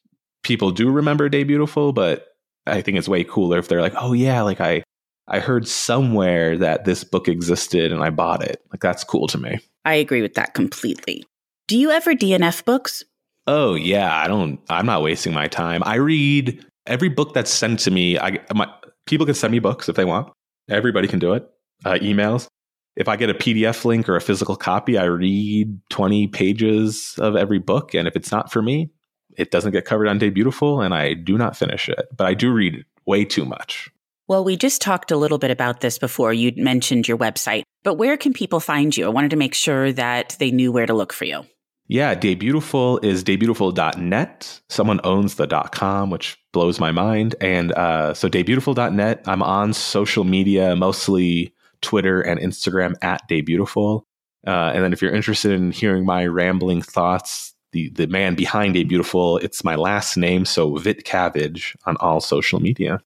people 0.44 0.70
do 0.70 0.88
remember 0.88 1.28
Debutiful, 1.28 1.92
but 1.92 2.35
I 2.66 2.82
think 2.82 2.98
it's 2.98 3.08
way 3.08 3.24
cooler 3.24 3.58
if 3.58 3.68
they're 3.68 3.82
like, 3.82 3.94
"Oh 3.96 4.12
yeah, 4.12 4.42
like 4.42 4.60
I 4.60 4.82
I 5.28 5.40
heard 5.40 5.66
somewhere 5.68 6.56
that 6.58 6.84
this 6.84 7.04
book 7.04 7.28
existed 7.28 7.92
and 7.92 8.02
I 8.02 8.10
bought 8.10 8.42
it." 8.42 8.62
Like 8.72 8.80
that's 8.80 9.04
cool 9.04 9.26
to 9.28 9.38
me. 9.38 9.58
I 9.84 9.94
agree 9.94 10.22
with 10.22 10.34
that 10.34 10.54
completely. 10.54 11.24
Do 11.68 11.78
you 11.78 11.90
ever 11.90 12.14
DNF 12.14 12.64
books? 12.64 13.04
Oh 13.46 13.74
yeah, 13.74 14.14
I 14.14 14.28
don't. 14.28 14.60
I'm 14.68 14.86
not 14.86 15.02
wasting 15.02 15.32
my 15.32 15.48
time. 15.48 15.82
I 15.84 15.96
read 15.96 16.64
every 16.86 17.08
book 17.08 17.34
that's 17.34 17.50
sent 17.50 17.80
to 17.80 17.90
me. 17.90 18.18
I 18.18 18.40
my, 18.54 18.68
people 19.06 19.26
can 19.26 19.34
send 19.34 19.52
me 19.52 19.58
books 19.58 19.88
if 19.88 19.96
they 19.96 20.04
want. 20.04 20.32
Everybody 20.68 21.08
can 21.08 21.18
do 21.18 21.34
it. 21.34 21.48
Uh, 21.84 21.94
emails. 21.94 22.48
If 22.96 23.08
I 23.08 23.16
get 23.16 23.28
a 23.28 23.34
PDF 23.34 23.84
link 23.84 24.08
or 24.08 24.16
a 24.16 24.22
physical 24.22 24.56
copy, 24.56 24.96
I 24.96 25.04
read 25.04 25.78
20 25.90 26.28
pages 26.28 27.14
of 27.18 27.36
every 27.36 27.58
book, 27.58 27.94
and 27.94 28.08
if 28.08 28.16
it's 28.16 28.32
not 28.32 28.50
for 28.50 28.62
me, 28.62 28.90
it 29.36 29.50
doesn't 29.50 29.72
get 29.72 29.84
covered 29.84 30.08
on 30.08 30.18
Debutiful, 30.18 30.84
and 30.84 30.94
I 30.94 31.14
do 31.14 31.38
not 31.38 31.56
finish 31.56 31.88
it. 31.88 32.08
But 32.16 32.26
I 32.26 32.34
do 32.34 32.52
read 32.52 32.84
way 33.06 33.24
too 33.24 33.44
much. 33.44 33.90
Well, 34.28 34.44
we 34.44 34.56
just 34.56 34.82
talked 34.82 35.12
a 35.12 35.16
little 35.16 35.38
bit 35.38 35.52
about 35.52 35.80
this 35.80 35.98
before. 35.98 36.32
You 36.32 36.52
mentioned 36.56 37.06
your 37.06 37.16
website, 37.16 37.62
but 37.84 37.94
where 37.94 38.16
can 38.16 38.32
people 38.32 38.58
find 38.58 38.96
you? 38.96 39.06
I 39.06 39.08
wanted 39.08 39.30
to 39.30 39.36
make 39.36 39.54
sure 39.54 39.92
that 39.92 40.36
they 40.40 40.50
knew 40.50 40.72
where 40.72 40.86
to 40.86 40.94
look 40.94 41.12
for 41.12 41.24
you. 41.24 41.44
Yeah, 41.88 42.16
Debutiful 42.16 43.04
is 43.04 43.22
debutiful.net. 43.22 44.60
Someone 44.68 45.00
owns 45.04 45.36
the 45.36 45.46
.com, 45.70 46.10
which 46.10 46.36
blows 46.52 46.80
my 46.80 46.90
mind. 46.90 47.36
And 47.40 47.70
uh, 47.72 48.12
so 48.14 48.28
debutiful.net. 48.28 49.22
I'm 49.26 49.42
on 49.42 49.72
social 49.72 50.24
media, 50.24 50.74
mostly 50.74 51.54
Twitter 51.82 52.20
and 52.20 52.40
Instagram 52.40 52.94
at 53.02 53.28
Debutiful. 53.28 54.02
Uh, 54.44 54.72
and 54.74 54.82
then 54.82 54.92
if 54.92 55.00
you're 55.00 55.14
interested 55.14 55.52
in 55.52 55.70
hearing 55.70 56.04
my 56.04 56.26
rambling 56.26 56.82
thoughts, 56.82 57.54
the 57.76 57.90
the 57.90 58.06
man 58.06 58.34
behind 58.34 58.74
Debutiful 58.74 59.42
it's 59.42 59.62
my 59.62 59.76
last 59.76 60.16
name, 60.16 60.44
so 60.44 60.72
Vitcavage 60.72 61.76
on 61.84 61.96
all 61.98 62.20
social 62.20 62.58
media. 62.58 63.00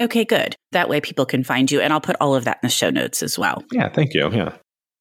Okay, 0.00 0.24
good. 0.24 0.56
That 0.72 0.88
way 0.88 1.00
people 1.00 1.26
can 1.26 1.44
find 1.44 1.70
you. 1.70 1.80
And 1.80 1.92
I'll 1.92 2.00
put 2.00 2.16
all 2.20 2.34
of 2.34 2.44
that 2.44 2.58
in 2.62 2.66
the 2.66 2.70
show 2.70 2.90
notes 2.90 3.22
as 3.22 3.38
well. 3.38 3.62
Yeah, 3.70 3.88
thank 3.90 4.12
you. 4.12 4.28
Yeah. 4.32 4.54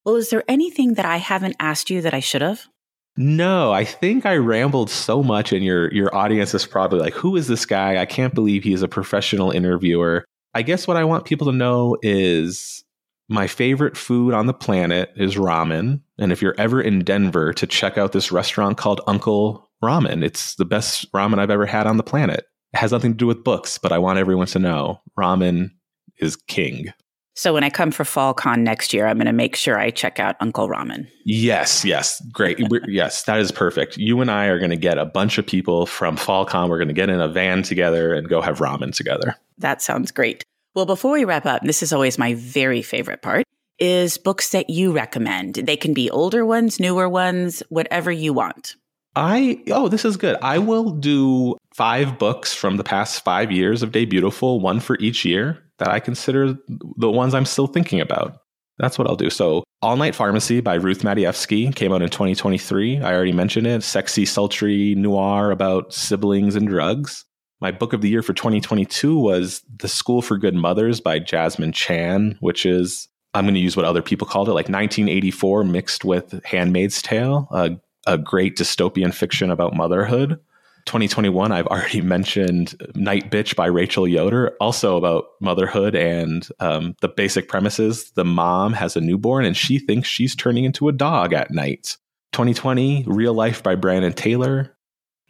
Well, 0.05 0.15
is 0.15 0.29
there 0.29 0.43
anything 0.47 0.95
that 0.95 1.05
I 1.05 1.17
haven't 1.17 1.55
asked 1.59 1.89
you 1.89 2.01
that 2.01 2.13
I 2.13 2.19
should 2.19 2.41
have? 2.41 2.67
No, 3.15 3.71
I 3.71 3.85
think 3.85 4.25
I 4.25 4.35
rambled 4.35 4.89
so 4.89 5.23
much, 5.23 5.53
and 5.53 5.63
your 5.63 5.91
your 5.93 6.13
audience 6.15 6.53
is 6.53 6.65
probably 6.65 6.99
like, 6.99 7.13
"Who 7.13 7.35
is 7.35 7.47
this 7.47 7.65
guy? 7.65 8.01
I 8.01 8.05
can't 8.05 8.35
believe 8.35 8.63
he's 8.63 8.81
a 8.81 8.87
professional 8.87 9.51
interviewer." 9.51 10.25
I 10.53 10.61
guess 10.61 10.87
what 10.87 10.97
I 10.97 11.03
want 11.03 11.25
people 11.25 11.47
to 11.47 11.57
know 11.57 11.97
is 12.01 12.83
my 13.29 13.47
favorite 13.47 13.97
food 13.97 14.33
on 14.33 14.45
the 14.45 14.53
planet 14.53 15.11
is 15.15 15.35
ramen, 15.35 16.01
and 16.17 16.31
if 16.31 16.41
you're 16.41 16.55
ever 16.57 16.81
in 16.81 17.03
Denver, 17.03 17.53
to 17.53 17.67
check 17.67 17.97
out 17.97 18.11
this 18.11 18.31
restaurant 18.31 18.77
called 18.77 19.01
Uncle 19.07 19.69
Ramen. 19.83 20.23
It's 20.23 20.55
the 20.55 20.65
best 20.65 21.11
ramen 21.11 21.39
I've 21.39 21.49
ever 21.49 21.65
had 21.65 21.87
on 21.87 21.97
the 21.97 22.03
planet. 22.03 22.45
It 22.73 22.77
has 22.77 22.91
nothing 22.91 23.11
to 23.11 23.17
do 23.17 23.27
with 23.27 23.43
books, 23.43 23.77
but 23.77 23.91
I 23.91 23.97
want 23.97 24.19
everyone 24.19 24.47
to 24.47 24.59
know 24.59 25.01
ramen 25.17 25.71
is 26.17 26.35
king. 26.35 26.93
So 27.35 27.53
when 27.53 27.63
I 27.63 27.71
come 27.71 27.89
for 27.89 28.05
Fall 28.05 28.33
Con 28.35 28.63
next 28.63 28.93
year, 28.93 29.07
I'm 29.07 29.17
going 29.17 29.25
to 29.25 29.33
make 29.33 29.55
sure 29.55 29.79
I 29.79 29.89
check 29.89 30.19
out 30.19 30.35
Uncle 30.39 30.69
Ramen. 30.69 31.07
Yes, 31.25 31.83
yes, 31.83 32.21
great. 32.31 32.59
yes, 32.87 33.23
that 33.23 33.39
is 33.39 33.51
perfect. 33.51 33.97
You 33.97 34.21
and 34.21 34.29
I 34.29 34.45
are 34.45 34.59
going 34.59 34.69
to 34.69 34.77
get 34.77 34.99
a 34.99 35.05
bunch 35.05 35.39
of 35.39 35.47
people 35.47 35.87
from 35.87 36.15
Fall 36.15 36.45
Con. 36.45 36.69
We're 36.69 36.77
going 36.77 36.89
to 36.89 36.93
get 36.93 37.09
in 37.09 37.19
a 37.19 37.27
van 37.27 37.63
together 37.63 38.13
and 38.13 38.29
go 38.29 38.39
have 38.39 38.59
ramen 38.59 38.95
together. 38.95 39.35
That 39.57 39.81
sounds 39.81 40.11
great. 40.11 40.43
Well, 40.75 40.85
before 40.85 41.13
we 41.13 41.25
wrap 41.25 41.47
up, 41.47 41.63
this 41.63 41.81
is 41.81 41.91
always 41.91 42.19
my 42.19 42.35
very 42.35 42.83
favorite 42.83 43.23
part 43.23 43.45
is 43.83 44.17
books 44.17 44.51
that 44.51 44.69
you 44.69 44.93
recommend. 44.93 45.55
They 45.55 45.75
can 45.75 45.93
be 45.93 46.09
older 46.09 46.45
ones, 46.45 46.79
newer 46.79 47.09
ones, 47.09 47.61
whatever 47.67 48.13
you 48.13 48.31
want. 48.31 48.77
I 49.15 49.61
oh, 49.71 49.89
this 49.89 50.05
is 50.05 50.15
good. 50.15 50.37
I 50.41 50.57
will 50.57 50.91
do 50.91 51.57
five 51.75 52.17
books 52.17 52.53
from 52.53 52.77
the 52.77 52.83
past 52.83 53.23
five 53.25 53.51
years 53.51 53.83
of 53.83 53.91
Debutiful, 53.91 54.61
one 54.61 54.79
for 54.79 54.97
each 54.99 55.25
year 55.25 55.59
that 55.79 55.89
I 55.89 55.99
consider 55.99 56.57
the 56.97 57.11
ones 57.11 57.33
I'm 57.33 57.45
still 57.45 57.67
thinking 57.67 57.99
about. 57.99 58.37
That's 58.79 58.97
what 58.97 59.07
I'll 59.07 59.17
do. 59.17 59.29
So, 59.29 59.63
All 59.81 59.97
Night 59.97 60.15
Pharmacy 60.15 60.61
by 60.61 60.75
Ruth 60.75 61.01
Madievsky 61.01 61.75
came 61.75 61.91
out 61.91 62.01
in 62.01 62.09
2023. 62.09 63.01
I 63.01 63.13
already 63.13 63.33
mentioned 63.33 63.67
it. 63.67 63.83
Sexy, 63.83 64.25
sultry 64.25 64.95
noir 64.95 65.51
about 65.51 65.93
siblings 65.93 66.55
and 66.55 66.67
drugs. 66.67 67.25
My 67.61 67.71
book 67.71 67.93
of 67.93 68.01
the 68.01 68.09
year 68.09 68.23
for 68.23 68.33
2022 68.33 69.17
was 69.17 69.61
The 69.77 69.87
School 69.87 70.21
for 70.21 70.37
Good 70.37 70.55
Mothers 70.55 71.01
by 71.01 71.19
Jessamine 71.19 71.71
Chan, 71.71 72.37
which 72.39 72.65
is 72.65 73.07
I'm 73.33 73.45
going 73.45 73.55
to 73.55 73.59
use 73.59 73.75
what 73.75 73.85
other 73.85 74.01
people 74.01 74.27
called 74.27 74.47
it, 74.47 74.53
like 74.53 74.69
1984 74.69 75.63
mixed 75.63 76.05
with 76.05 76.43
Handmaid's 76.45 77.01
Tale, 77.01 77.47
a, 77.51 77.71
a 78.05 78.17
great 78.17 78.57
dystopian 78.57 79.13
fiction 79.13 79.49
about 79.49 79.75
motherhood. 79.75 80.39
2021, 80.85 81.51
I've 81.51 81.67
already 81.67 82.01
mentioned 82.01 82.75
Night 82.95 83.31
Bitch 83.31 83.55
by 83.55 83.67
Rachel 83.67 84.07
Yoder, 84.07 84.55
also 84.59 84.97
about 84.97 85.25
motherhood 85.39 85.95
and 85.95 86.47
um, 86.59 86.95
the 87.01 87.07
basic 87.07 87.47
premises. 87.47 88.11
The 88.11 88.25
mom 88.25 88.73
has 88.73 88.95
a 88.95 89.01
newborn 89.01 89.45
and 89.45 89.57
she 89.57 89.79
thinks 89.79 90.09
she's 90.09 90.35
turning 90.35 90.65
into 90.65 90.87
a 90.87 90.93
dog 90.93 91.33
at 91.33 91.51
night. 91.51 91.97
2020, 92.33 93.05
Real 93.07 93.33
Life 93.33 93.63
by 93.63 93.75
Brandon 93.75 94.13
Taylor, 94.13 94.75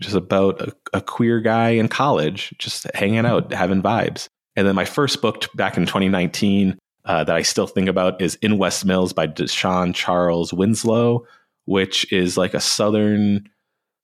just 0.01 0.15
about 0.15 0.61
a, 0.61 0.73
a 0.93 1.01
queer 1.01 1.39
guy 1.39 1.69
in 1.69 1.87
college, 1.87 2.53
just 2.57 2.87
hanging 2.95 3.25
out, 3.25 3.51
having 3.53 3.81
vibes. 3.81 4.27
And 4.55 4.67
then 4.67 4.75
my 4.75 4.85
first 4.85 5.21
book 5.21 5.49
back 5.55 5.77
in 5.77 5.85
2019 5.85 6.77
uh, 7.05 7.23
that 7.23 7.35
I 7.35 7.41
still 7.41 7.67
think 7.67 7.89
about 7.89 8.21
is 8.21 8.35
In 8.41 8.57
West 8.57 8.85
Mills 8.85 9.13
by 9.13 9.27
De'Shawn 9.27 9.93
Charles 9.93 10.53
Winslow, 10.53 11.25
which 11.65 12.11
is 12.11 12.37
like 12.37 12.53
a 12.53 12.59
southern 12.59 13.49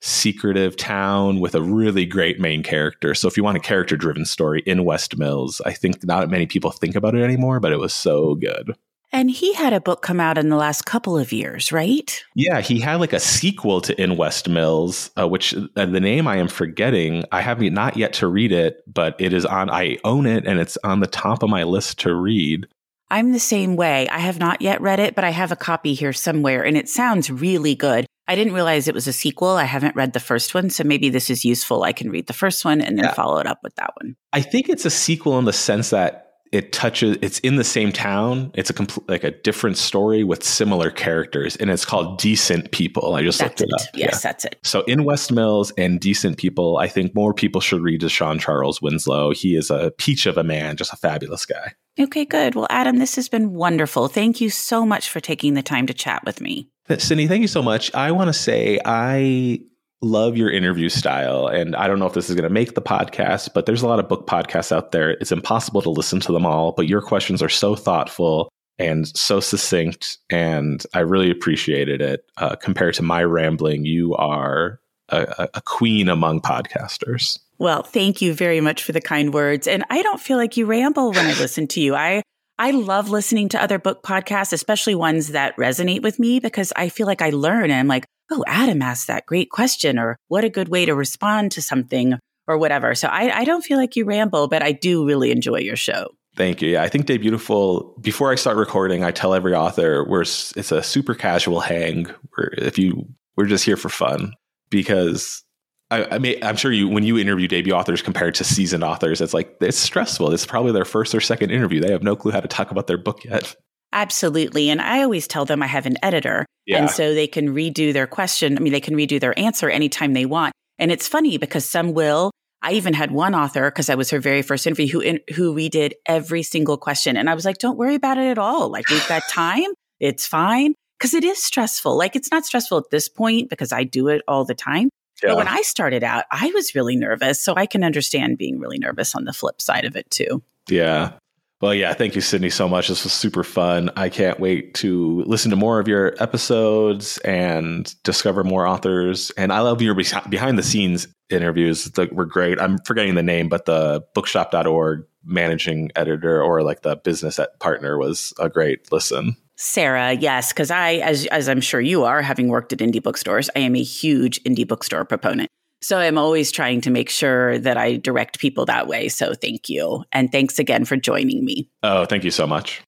secretive 0.02 0.78
town 0.78 1.39
with 1.39 1.56
a 1.56 1.62
really 1.62 2.06
great 2.06 2.39
main 2.39 2.64
character. 2.64 3.14
So 3.14 3.28
if 3.28 3.36
you 3.36 3.43
want 3.43 3.58
a 3.58 3.62
character 3.62 3.97
driven 3.97 4.26
story 4.26 4.64
in 4.66 4.86
West 4.86 5.18
Mills, 5.18 5.62
I 5.66 5.74
think 5.74 6.04
not 6.06 6.30
many 6.30 6.45
people 6.45 6.72
think 6.72 6.95
about 6.95 7.16
it 7.16 7.24
anymore, 7.24 7.60
but 7.60 7.72
it 7.72 7.80
was 7.80 7.93
so 7.93 8.36
good. 8.36 8.76
And 9.12 9.32
he 9.32 9.54
had 9.54 9.74
a 9.74 9.82
book 9.82 10.04
come 10.04 10.20
out 10.20 10.38
in 10.38 10.50
the 10.50 10.56
last 10.56 10.86
couple 10.86 11.18
of 11.18 11.32
years, 11.32 11.72
right? 11.72 12.24
Yeah, 12.36 12.62
he 12.62 12.80
had 12.80 13.00
like 13.00 13.12
a 13.12 13.20
sequel 13.20 13.82
to 13.82 14.00
In 14.00 14.18
West 14.18 14.47
Mills, 14.47 15.10
uh, 15.20 15.28
which 15.28 15.56
uh, 15.56 15.86
the 15.86 16.00
name 16.00 16.28
I 16.28 16.38
am 16.38 16.47
forgetting. 16.47 17.24
I 17.32 17.41
have 17.41 17.60
not 17.60 17.97
yet 17.97 18.14
to 18.14 18.28
read 18.28 18.52
it, 18.52 18.84
but 18.86 19.16
it 19.20 19.34
is 19.34 19.45
on. 19.45 19.72
I 19.72 19.97
own 20.04 20.28
it, 20.28 20.45
and 20.45 20.60
it's 20.60 20.78
on 20.84 21.00
the 21.00 21.08
top 21.08 21.41
of 21.41 21.50
my 21.50 21.64
list 21.64 22.00
to 22.02 22.14
read. 22.14 22.68
I'm 23.12 23.32
the 23.32 23.39
same 23.39 23.76
way. 23.76 24.07
I 24.10 24.20
have 24.20 24.39
not 24.39 24.62
yet 24.62 24.82
read 24.82 24.99
it, 24.99 25.16
but 25.16 25.24
I 25.24 25.32
have 25.32 25.51
a 25.51 25.55
copy 25.55 25.93
here 25.93 26.14
somewhere, 26.14 26.64
and 26.64 26.78
it 26.78 26.89
sounds 26.89 27.30
really 27.30 27.76
good. 27.76 28.05
I 28.28 28.36
didn't 28.36 28.53
realize 28.53 28.88
it 28.88 28.93
was 28.93 29.07
a 29.07 29.14
sequel. 29.14 29.49
I 29.49 29.64
haven't 29.64 29.95
read 29.95 30.14
the 30.14 30.20
first 30.20 30.53
one, 30.53 30.70
so 30.70 30.84
maybe 30.84 31.10
this 31.10 31.32
is 31.32 31.43
useful. 31.43 31.84
I 31.84 31.93
can 31.93 32.12
read 32.12 32.28
the 32.28 32.34
first 32.34 32.64
one 32.64 32.80
and 32.80 32.95
then 32.95 33.05
yeah. 33.05 33.14
follow 33.14 33.39
it 33.39 33.47
up 33.47 33.60
with 33.64 33.74
that 33.76 33.91
one. 33.99 34.16
I 34.32 34.41
think 34.41 34.70
it's 34.70 34.86
a 34.86 34.91
sequel 34.91 35.39
in 35.39 35.45
the 35.45 35.53
sense 35.53 35.89
that 35.89 36.30
it 36.51 36.72
touches 36.72 37.18
it's 37.22 37.39
in 37.39 37.57
the 37.57 37.64
same 37.64 37.91
town 37.91 38.51
it's 38.55 38.70
a 38.70 38.74
complete 38.74 39.07
like 39.07 39.24
a 39.24 39.32
different 39.32 39.78
story 39.78 40.24
with 40.24 40.43
similar 40.43 40.89
characters 40.89 41.55
and 41.57 41.70
it's 41.70 41.86
called 41.86 42.18
decent 42.18 42.72
people 42.72 43.14
i 43.14 43.22
just 43.22 43.39
that's 43.39 43.62
looked 43.62 43.62
it, 43.62 43.70
it 43.70 43.88
up 43.88 43.95
yes 43.95 44.12
yeah. 44.14 44.20
that's 44.24 44.45
it 44.45 44.57
so 44.64 44.82
in 44.84 45.03
west 45.03 45.32
mills 45.32 45.72
and 45.78 45.99
decent 45.99 46.38
people 46.38 46.78
i 46.78 46.88
think 46.88 47.14
more 47.14 47.34
people 47.34 47.62
should 47.62 47.82
read 47.82 48.01
De'Shawn 48.01 48.39
Charles 48.39 48.82
Winslow 48.82 49.32
he 49.32 49.55
is 49.55 49.70
a 49.70 49.91
peach 49.97 50.26
of 50.26 50.38
a 50.38 50.43
man 50.43 50.76
just 50.76 50.91
a 50.91 50.97
fabulous 50.97 51.45
guy 51.45 51.74
okay 52.00 52.26
good 52.26 52.56
well 52.56 52.68
adam 52.70 52.97
this 52.97 53.16
has 53.16 53.30
been 53.30 53.54
wonderful 53.54 54.08
thank 54.08 54.41
you 54.41 54.50
so 54.50 54.86
much 54.86 55.10
for 55.10 55.20
taking 55.20 55.54
the 55.54 55.64
time 55.64 55.86
to 55.86 55.93
chat 55.93 56.24
with 56.26 56.41
me 56.41 56.70
Cindy, 56.97 57.28
thank 57.28 57.41
you 57.41 57.47
so 57.47 57.62
much. 57.62 57.93
I 57.93 58.12
want 58.12 58.30
to 58.30 58.34
say 58.34 58.80
I 58.84 59.60
love 60.02 60.38
your 60.38 60.50
interview 60.50 60.89
style. 60.89 61.47
And 61.47 61.76
I 61.76 61.88
don't 61.88 62.00
know 62.00 62.08
if 62.08 62.14
this 62.14 62.30
is 62.30 62.36
going 62.36 62.47
to 62.47 62.50
make 62.50 62.74
the 62.74 62.82
podcast, 62.82 63.54
but 63.54 63.66
there's 63.66 63.82
a 63.82 63.88
lot 63.88 64.00
of 64.00 64.08
book 64.08 64.28
podcasts 64.28 64.72
out 64.72 64.91
there. 64.91 65.12
It's 65.12 65.32
impossible 65.32 65.82
to 65.84 65.89
listen 65.89 66.20
to 66.22 66.32
them 66.32 66.45
all, 66.45 66.72
but 66.72 66.88
your 66.88 67.02
questions 67.02 67.41
are 67.41 67.50
so 67.50 67.76
thoughtful 67.76 68.50
and 68.78 69.08
so 69.08 69.39
succinct. 69.39 70.18
And 70.30 70.84
I 70.93 71.00
really 71.00 71.30
appreciated 71.30 72.02
it. 72.02 72.26
Uh, 72.38 72.56
compared 72.56 72.95
to 72.95 73.04
my 73.04 73.24
rambling, 73.24 73.86
you 73.86 74.16
are 74.16 74.80
a, 75.10 75.50
a 75.54 75.62
queen 75.62 76.08
among 76.08 76.41
podcasters. 76.41 77.38
Well, 77.60 77.84
thank 77.84 78.22
you 78.22 78.34
very 78.34 78.62
much 78.62 78.84
for 78.84 78.93
the 78.93 79.01
kind 79.01 79.34
words. 79.34 79.68
And 79.68 79.84
I 79.89 80.01
don't 80.01 80.22
feel 80.22 80.38
like 80.38 80.55
you 80.55 80.66
ramble 80.66 81.12
when 81.12 81.26
I 81.26 81.38
listen 81.39 81.68
to 81.68 81.82
you. 81.82 81.93
I 81.93 82.24
I 82.57 82.72
love 82.72 83.10
listening 83.10 83.49
to 83.49 83.62
other 83.62 83.80
book 83.80 84.03
podcasts, 84.03 84.51
especially 84.51 84.95
ones 84.95 85.30
that 85.30 85.55
resonate 85.55 86.01
with 86.01 86.20
me 86.20 86.39
because 86.39 86.74
I 86.76 86.89
feel 86.89 87.07
like 87.07 87.22
I 87.22 87.30
learn 87.30 87.64
and 87.66 87.74
I'm 87.74 87.88
like, 87.88 88.05
oh, 88.32 88.43
Adam 88.47 88.82
asked 88.82 89.07
that 89.07 89.26
great 89.26 89.49
question 89.49 89.97
or 89.97 90.18
what 90.28 90.43
a 90.43 90.49
good 90.49 90.68
way 90.68 90.86
to 90.86 90.93
respond 90.93 91.53
to 91.53 91.62
something 91.62 92.16
or 92.47 92.57
whatever. 92.57 92.95
So 92.95 93.07
I, 93.07 93.39
I 93.39 93.43
don't 93.45 93.64
feel 93.64 93.78
like 93.78 93.95
you 93.95 94.03
ramble, 94.03 94.47
but 94.47 94.62
I 94.62 94.74
do 94.74 95.05
really 95.05 95.32
enjoy 95.32 95.60
your 95.60 95.78
show. 95.78 96.10
Thank 96.36 96.62
you. 96.62 96.72
Yeah, 96.72 96.84
I 96.84 96.89
think 96.89 97.05
Debutiful. 97.05 98.01
Before 98.01 98.32
I 98.32 98.36
start 98.36 98.57
recording, 98.57 99.03
I 99.03 99.12
tell 99.12 99.34
every 99.34 99.53
author 99.53 100.05
we're 100.07 100.22
it's 100.22 100.72
a 100.72 100.84
super 100.84 101.16
casual 101.16 101.60
hang. 101.60 102.05
Where 102.36 102.53
if 102.57 102.78
you 102.78 103.07
we're 103.36 103.45
just 103.45 103.66
here 103.66 103.78
for 103.78 103.89
fun 103.89 104.34
because 104.70 105.43
I, 105.91 106.05
I 106.15 106.19
mean, 106.19 106.37
I'm 106.43 106.55
sure 106.55 106.71
you 106.71 106.87
when 106.87 107.03
you 107.03 107.17
interview 107.17 107.47
debut 107.47 107.73
authors 107.73 108.01
compared 108.01 108.35
to 108.35 108.43
seasoned 108.43 108.83
authors, 108.83 109.21
it's 109.21 109.33
like 109.33 109.55
it's 109.59 109.77
stressful. 109.77 110.31
It's 110.31 110.45
probably 110.45 110.71
their 110.71 110.85
first 110.85 111.15
or 111.15 111.21
second 111.21 111.51
interview. 111.51 111.81
They 111.81 111.91
have 111.91 112.03
no 112.03 112.15
clue 112.15 112.31
how 112.31 112.39
to 112.41 112.47
talk 112.47 112.71
about 112.71 112.87
their 112.87 112.97
book 112.97 113.23
yet. 113.23 113.55
Absolutely. 113.91 114.69
And 114.69 114.81
I 114.81 115.01
always 115.01 115.27
tell 115.27 115.45
them 115.45 115.63
I 115.63 115.67
have 115.67 115.87
an 115.87 115.97
editor. 116.03 116.45
Yeah. 116.67 116.77
And 116.77 116.91
so 116.91 117.15
they 117.15 117.25
can 117.25 117.55
redo 117.55 117.91
their 117.91 118.05
question. 118.05 118.55
I 118.55 118.61
mean, 118.61 118.71
they 118.71 118.81
can 118.81 118.95
redo 118.95 119.19
their 119.19 119.37
answer 119.37 119.67
anytime 119.67 120.13
they 120.13 120.27
want. 120.27 120.53
And 120.77 120.91
it's 120.91 121.07
funny 121.07 121.37
because 121.37 121.65
some 121.65 121.93
will. 121.93 122.31
I 122.61 122.73
even 122.73 122.93
had 122.93 123.11
one 123.11 123.33
author 123.33 123.71
because 123.71 123.89
I 123.89 123.95
was 123.95 124.09
her 124.11 124.19
very 124.19 124.41
first 124.41 124.67
interview 124.67 124.87
who 124.87 124.99
in, 124.99 125.19
who 125.35 125.55
redid 125.55 125.93
every 126.05 126.43
single 126.43 126.77
question, 126.77 127.15
and 127.15 127.29
I 127.29 127.33
was 127.33 127.45
like, 127.45 127.57
"Don't 127.57 127.77
worry 127.77 127.95
about 127.95 128.17
it 128.17 128.29
at 128.29 128.37
all. 128.37 128.69
Like 128.69 128.89
we've 128.89 129.07
got 129.07 129.23
time. 129.29 129.69
It's 129.99 130.27
fine." 130.27 130.73
Because 130.97 131.13
it 131.13 131.23
is 131.23 131.41
stressful. 131.41 131.97
Like 131.97 132.17
it's 132.17 132.29
not 132.31 132.45
stressful 132.45 132.77
at 132.77 132.89
this 132.91 133.07
point 133.07 133.49
because 133.49 133.71
I 133.71 133.85
do 133.85 134.09
it 134.09 134.21
all 134.27 134.43
the 134.43 134.55
time. 134.55 134.89
Yeah. 135.22 135.30
But 135.30 135.38
when 135.38 135.47
I 135.47 135.61
started 135.61 136.03
out, 136.03 136.26
I 136.32 136.51
was 136.53 136.76
really 136.76 136.95
nervous. 136.95 137.41
So 137.41 137.53
I 137.55 137.65
can 137.65 137.84
understand 137.84 138.38
being 138.38 138.59
really 138.59 138.80
nervous 138.80 139.15
on 139.15 139.26
the 139.26 139.34
flip 139.34 139.61
side 139.61 139.86
of 139.86 139.95
it 139.95 140.09
too. 140.11 140.43
Yeah. 140.70 141.13
Well, 141.61 141.74
yeah, 141.74 141.93
thank 141.93 142.15
you, 142.15 142.22
Cindy, 142.22 142.49
so 142.49 142.70
much. 142.70 142.88
This 142.88 143.03
was 143.03 143.11
super 143.11 143.43
fun. 143.43 143.89
I 143.97 144.07
can't 144.07 144.39
wait 144.39 144.76
to 144.76 145.24
listen 145.26 145.51
to 145.51 145.57
more 145.57 145.82
of 145.82 145.89
your 145.89 146.15
episodes 146.24 147.17
and 147.20 147.93
discover 148.03 148.45
more 148.45 148.65
authors. 148.65 149.30
And 149.32 149.51
I 149.51 149.59
love 149.59 149.82
your 149.82 149.93
behind 149.93 150.57
the 150.57 150.63
scenes 150.63 151.07
interviews. 151.30 151.84
That 151.84 152.13
were 152.13 152.26
great. 152.26 152.61
I'm 152.61 152.78
forgetting 152.86 153.15
the 153.15 153.24
name, 153.24 153.49
but 153.49 153.65
the 153.65 154.05
bookshop.org 154.15 155.03
managing 155.26 155.91
editor 155.97 156.41
or 156.41 156.63
like 156.63 156.82
the 156.82 156.95
business 156.95 157.41
partner 157.59 157.97
was 157.97 158.34
a 158.39 158.47
great 158.47 158.89
listen. 158.89 159.36
Sarah, 159.62 160.14
yes, 160.14 160.53
because 160.53 160.72
I, 160.72 160.93
as 160.93 161.26
as 161.26 161.49
I'm 161.49 161.60
sure 161.60 161.82
you 161.82 162.05
are, 162.05 162.22
having 162.22 162.47
worked 162.47 162.72
at 162.72 162.80
indie 162.80 163.03
bookstores, 163.03 163.49
I 163.57 163.60
am 163.60 163.76
a 163.76 163.84
huge 163.84 164.41
indie 164.45 164.66
bookstore 164.66 165.03
proponent. 165.03 165.49
So 165.82 165.97
I'm 165.97 166.18
always 166.18 166.49
trying 166.49 166.80
to 166.80 166.89
make 166.89 167.10
sure 167.10 167.60
that 167.60 167.76
I 167.76 167.97
direct 167.97 168.39
people 168.39 168.66
that 168.68 168.88
way. 168.88 169.10
So 169.10 169.34
thank 169.34 169.68
you, 169.68 170.05
and 170.14 170.32
thanks 170.32 170.60
again 170.60 170.86
for 170.86 170.95
joining 170.95 171.43
me. 171.43 171.70
Oh, 171.84 172.05
thank 172.05 172.24
you 172.24 172.32
so 172.32 172.47
much. 172.47 172.82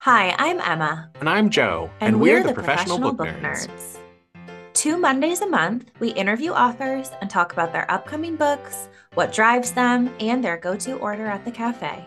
Hi, 0.00 0.34
I'm 0.38 0.58
Emma, 0.60 1.10
and 1.20 1.28
I'm 1.28 1.50
Joe, 1.50 1.90
and, 2.00 2.14
and 2.14 2.20
we're, 2.22 2.38
we're, 2.38 2.42
the, 2.44 2.48
the 2.48 2.54
professional, 2.54 2.98
professional, 2.98 3.12
book, 3.12 3.42
book 3.42 3.42
nerds. 3.42 3.68
nerds. 3.68 3.98
Two 4.72 4.96
Mondays 4.96 5.42
a 5.42 5.46
month, 5.46 5.90
we 6.00 6.12
interview 6.12 6.52
authors 6.52 7.10
and 7.20 7.28
talk 7.28 7.52
about 7.52 7.74
their 7.74 7.90
upcoming 7.90 8.36
books, 8.36 8.88
what 9.12 9.34
drives 9.34 9.72
them, 9.72 10.10
and 10.18 10.42
their 10.42 10.56
go-to 10.56 10.96
order 10.96 11.26
at 11.26 11.44
the 11.44 11.50
cafe. 11.50 12.06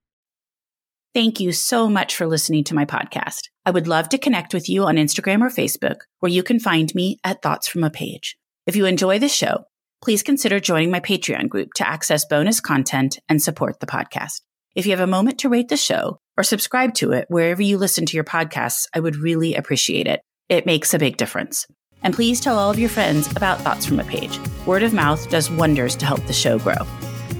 Thank 1.13 1.41
you 1.41 1.51
so 1.51 1.89
much 1.89 2.15
for 2.15 2.25
listening 2.25 2.63
to 2.65 2.75
my 2.75 2.85
podcast. 2.85 3.49
I 3.65 3.71
would 3.71 3.85
love 3.85 4.07
to 4.09 4.17
connect 4.17 4.53
with 4.53 4.69
you 4.69 4.85
on 4.85 4.95
Instagram 4.95 5.41
or 5.41 5.49
Facebook, 5.49 5.97
where 6.19 6.31
you 6.31 6.41
can 6.41 6.57
find 6.57 6.93
me 6.95 7.17
at 7.25 7.41
Thoughts 7.41 7.67
from 7.67 7.83
a 7.83 7.89
Page. 7.89 8.37
If 8.65 8.77
you 8.77 8.85
enjoy 8.85 9.19
the 9.19 9.27
show, 9.27 9.65
please 10.01 10.23
consider 10.23 10.61
joining 10.61 10.89
my 10.89 11.01
Patreon 11.01 11.49
group 11.49 11.73
to 11.75 11.87
access 11.87 12.23
bonus 12.23 12.61
content 12.61 13.19
and 13.27 13.41
support 13.41 13.81
the 13.81 13.87
podcast. 13.87 14.39
If 14.73 14.85
you 14.85 14.91
have 14.91 15.01
a 15.01 15.07
moment 15.07 15.39
to 15.39 15.49
rate 15.49 15.67
the 15.67 15.75
show 15.75 16.21
or 16.37 16.45
subscribe 16.45 16.93
to 16.95 17.11
it 17.11 17.25
wherever 17.27 17.61
you 17.61 17.77
listen 17.77 18.05
to 18.05 18.15
your 18.15 18.23
podcasts, 18.23 18.87
I 18.95 19.01
would 19.01 19.17
really 19.17 19.55
appreciate 19.55 20.07
it. 20.07 20.21
It 20.47 20.65
makes 20.65 20.93
a 20.93 20.99
big 20.99 21.17
difference. 21.17 21.67
And 22.03 22.13
please 22.13 22.39
tell 22.39 22.57
all 22.57 22.71
of 22.71 22.79
your 22.79 22.89
friends 22.89 23.29
about 23.35 23.59
Thoughts 23.59 23.85
from 23.85 23.99
a 23.99 24.05
Page. 24.05 24.39
Word 24.65 24.83
of 24.83 24.93
mouth 24.93 25.29
does 25.29 25.51
wonders 25.51 25.97
to 25.97 26.05
help 26.05 26.25
the 26.25 26.31
show 26.31 26.57
grow. 26.57 26.87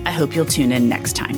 I 0.05 0.11
hope 0.11 0.35
you'll 0.35 0.45
tune 0.45 0.73
in 0.73 0.89
next 0.89 1.15
time. 1.15 1.37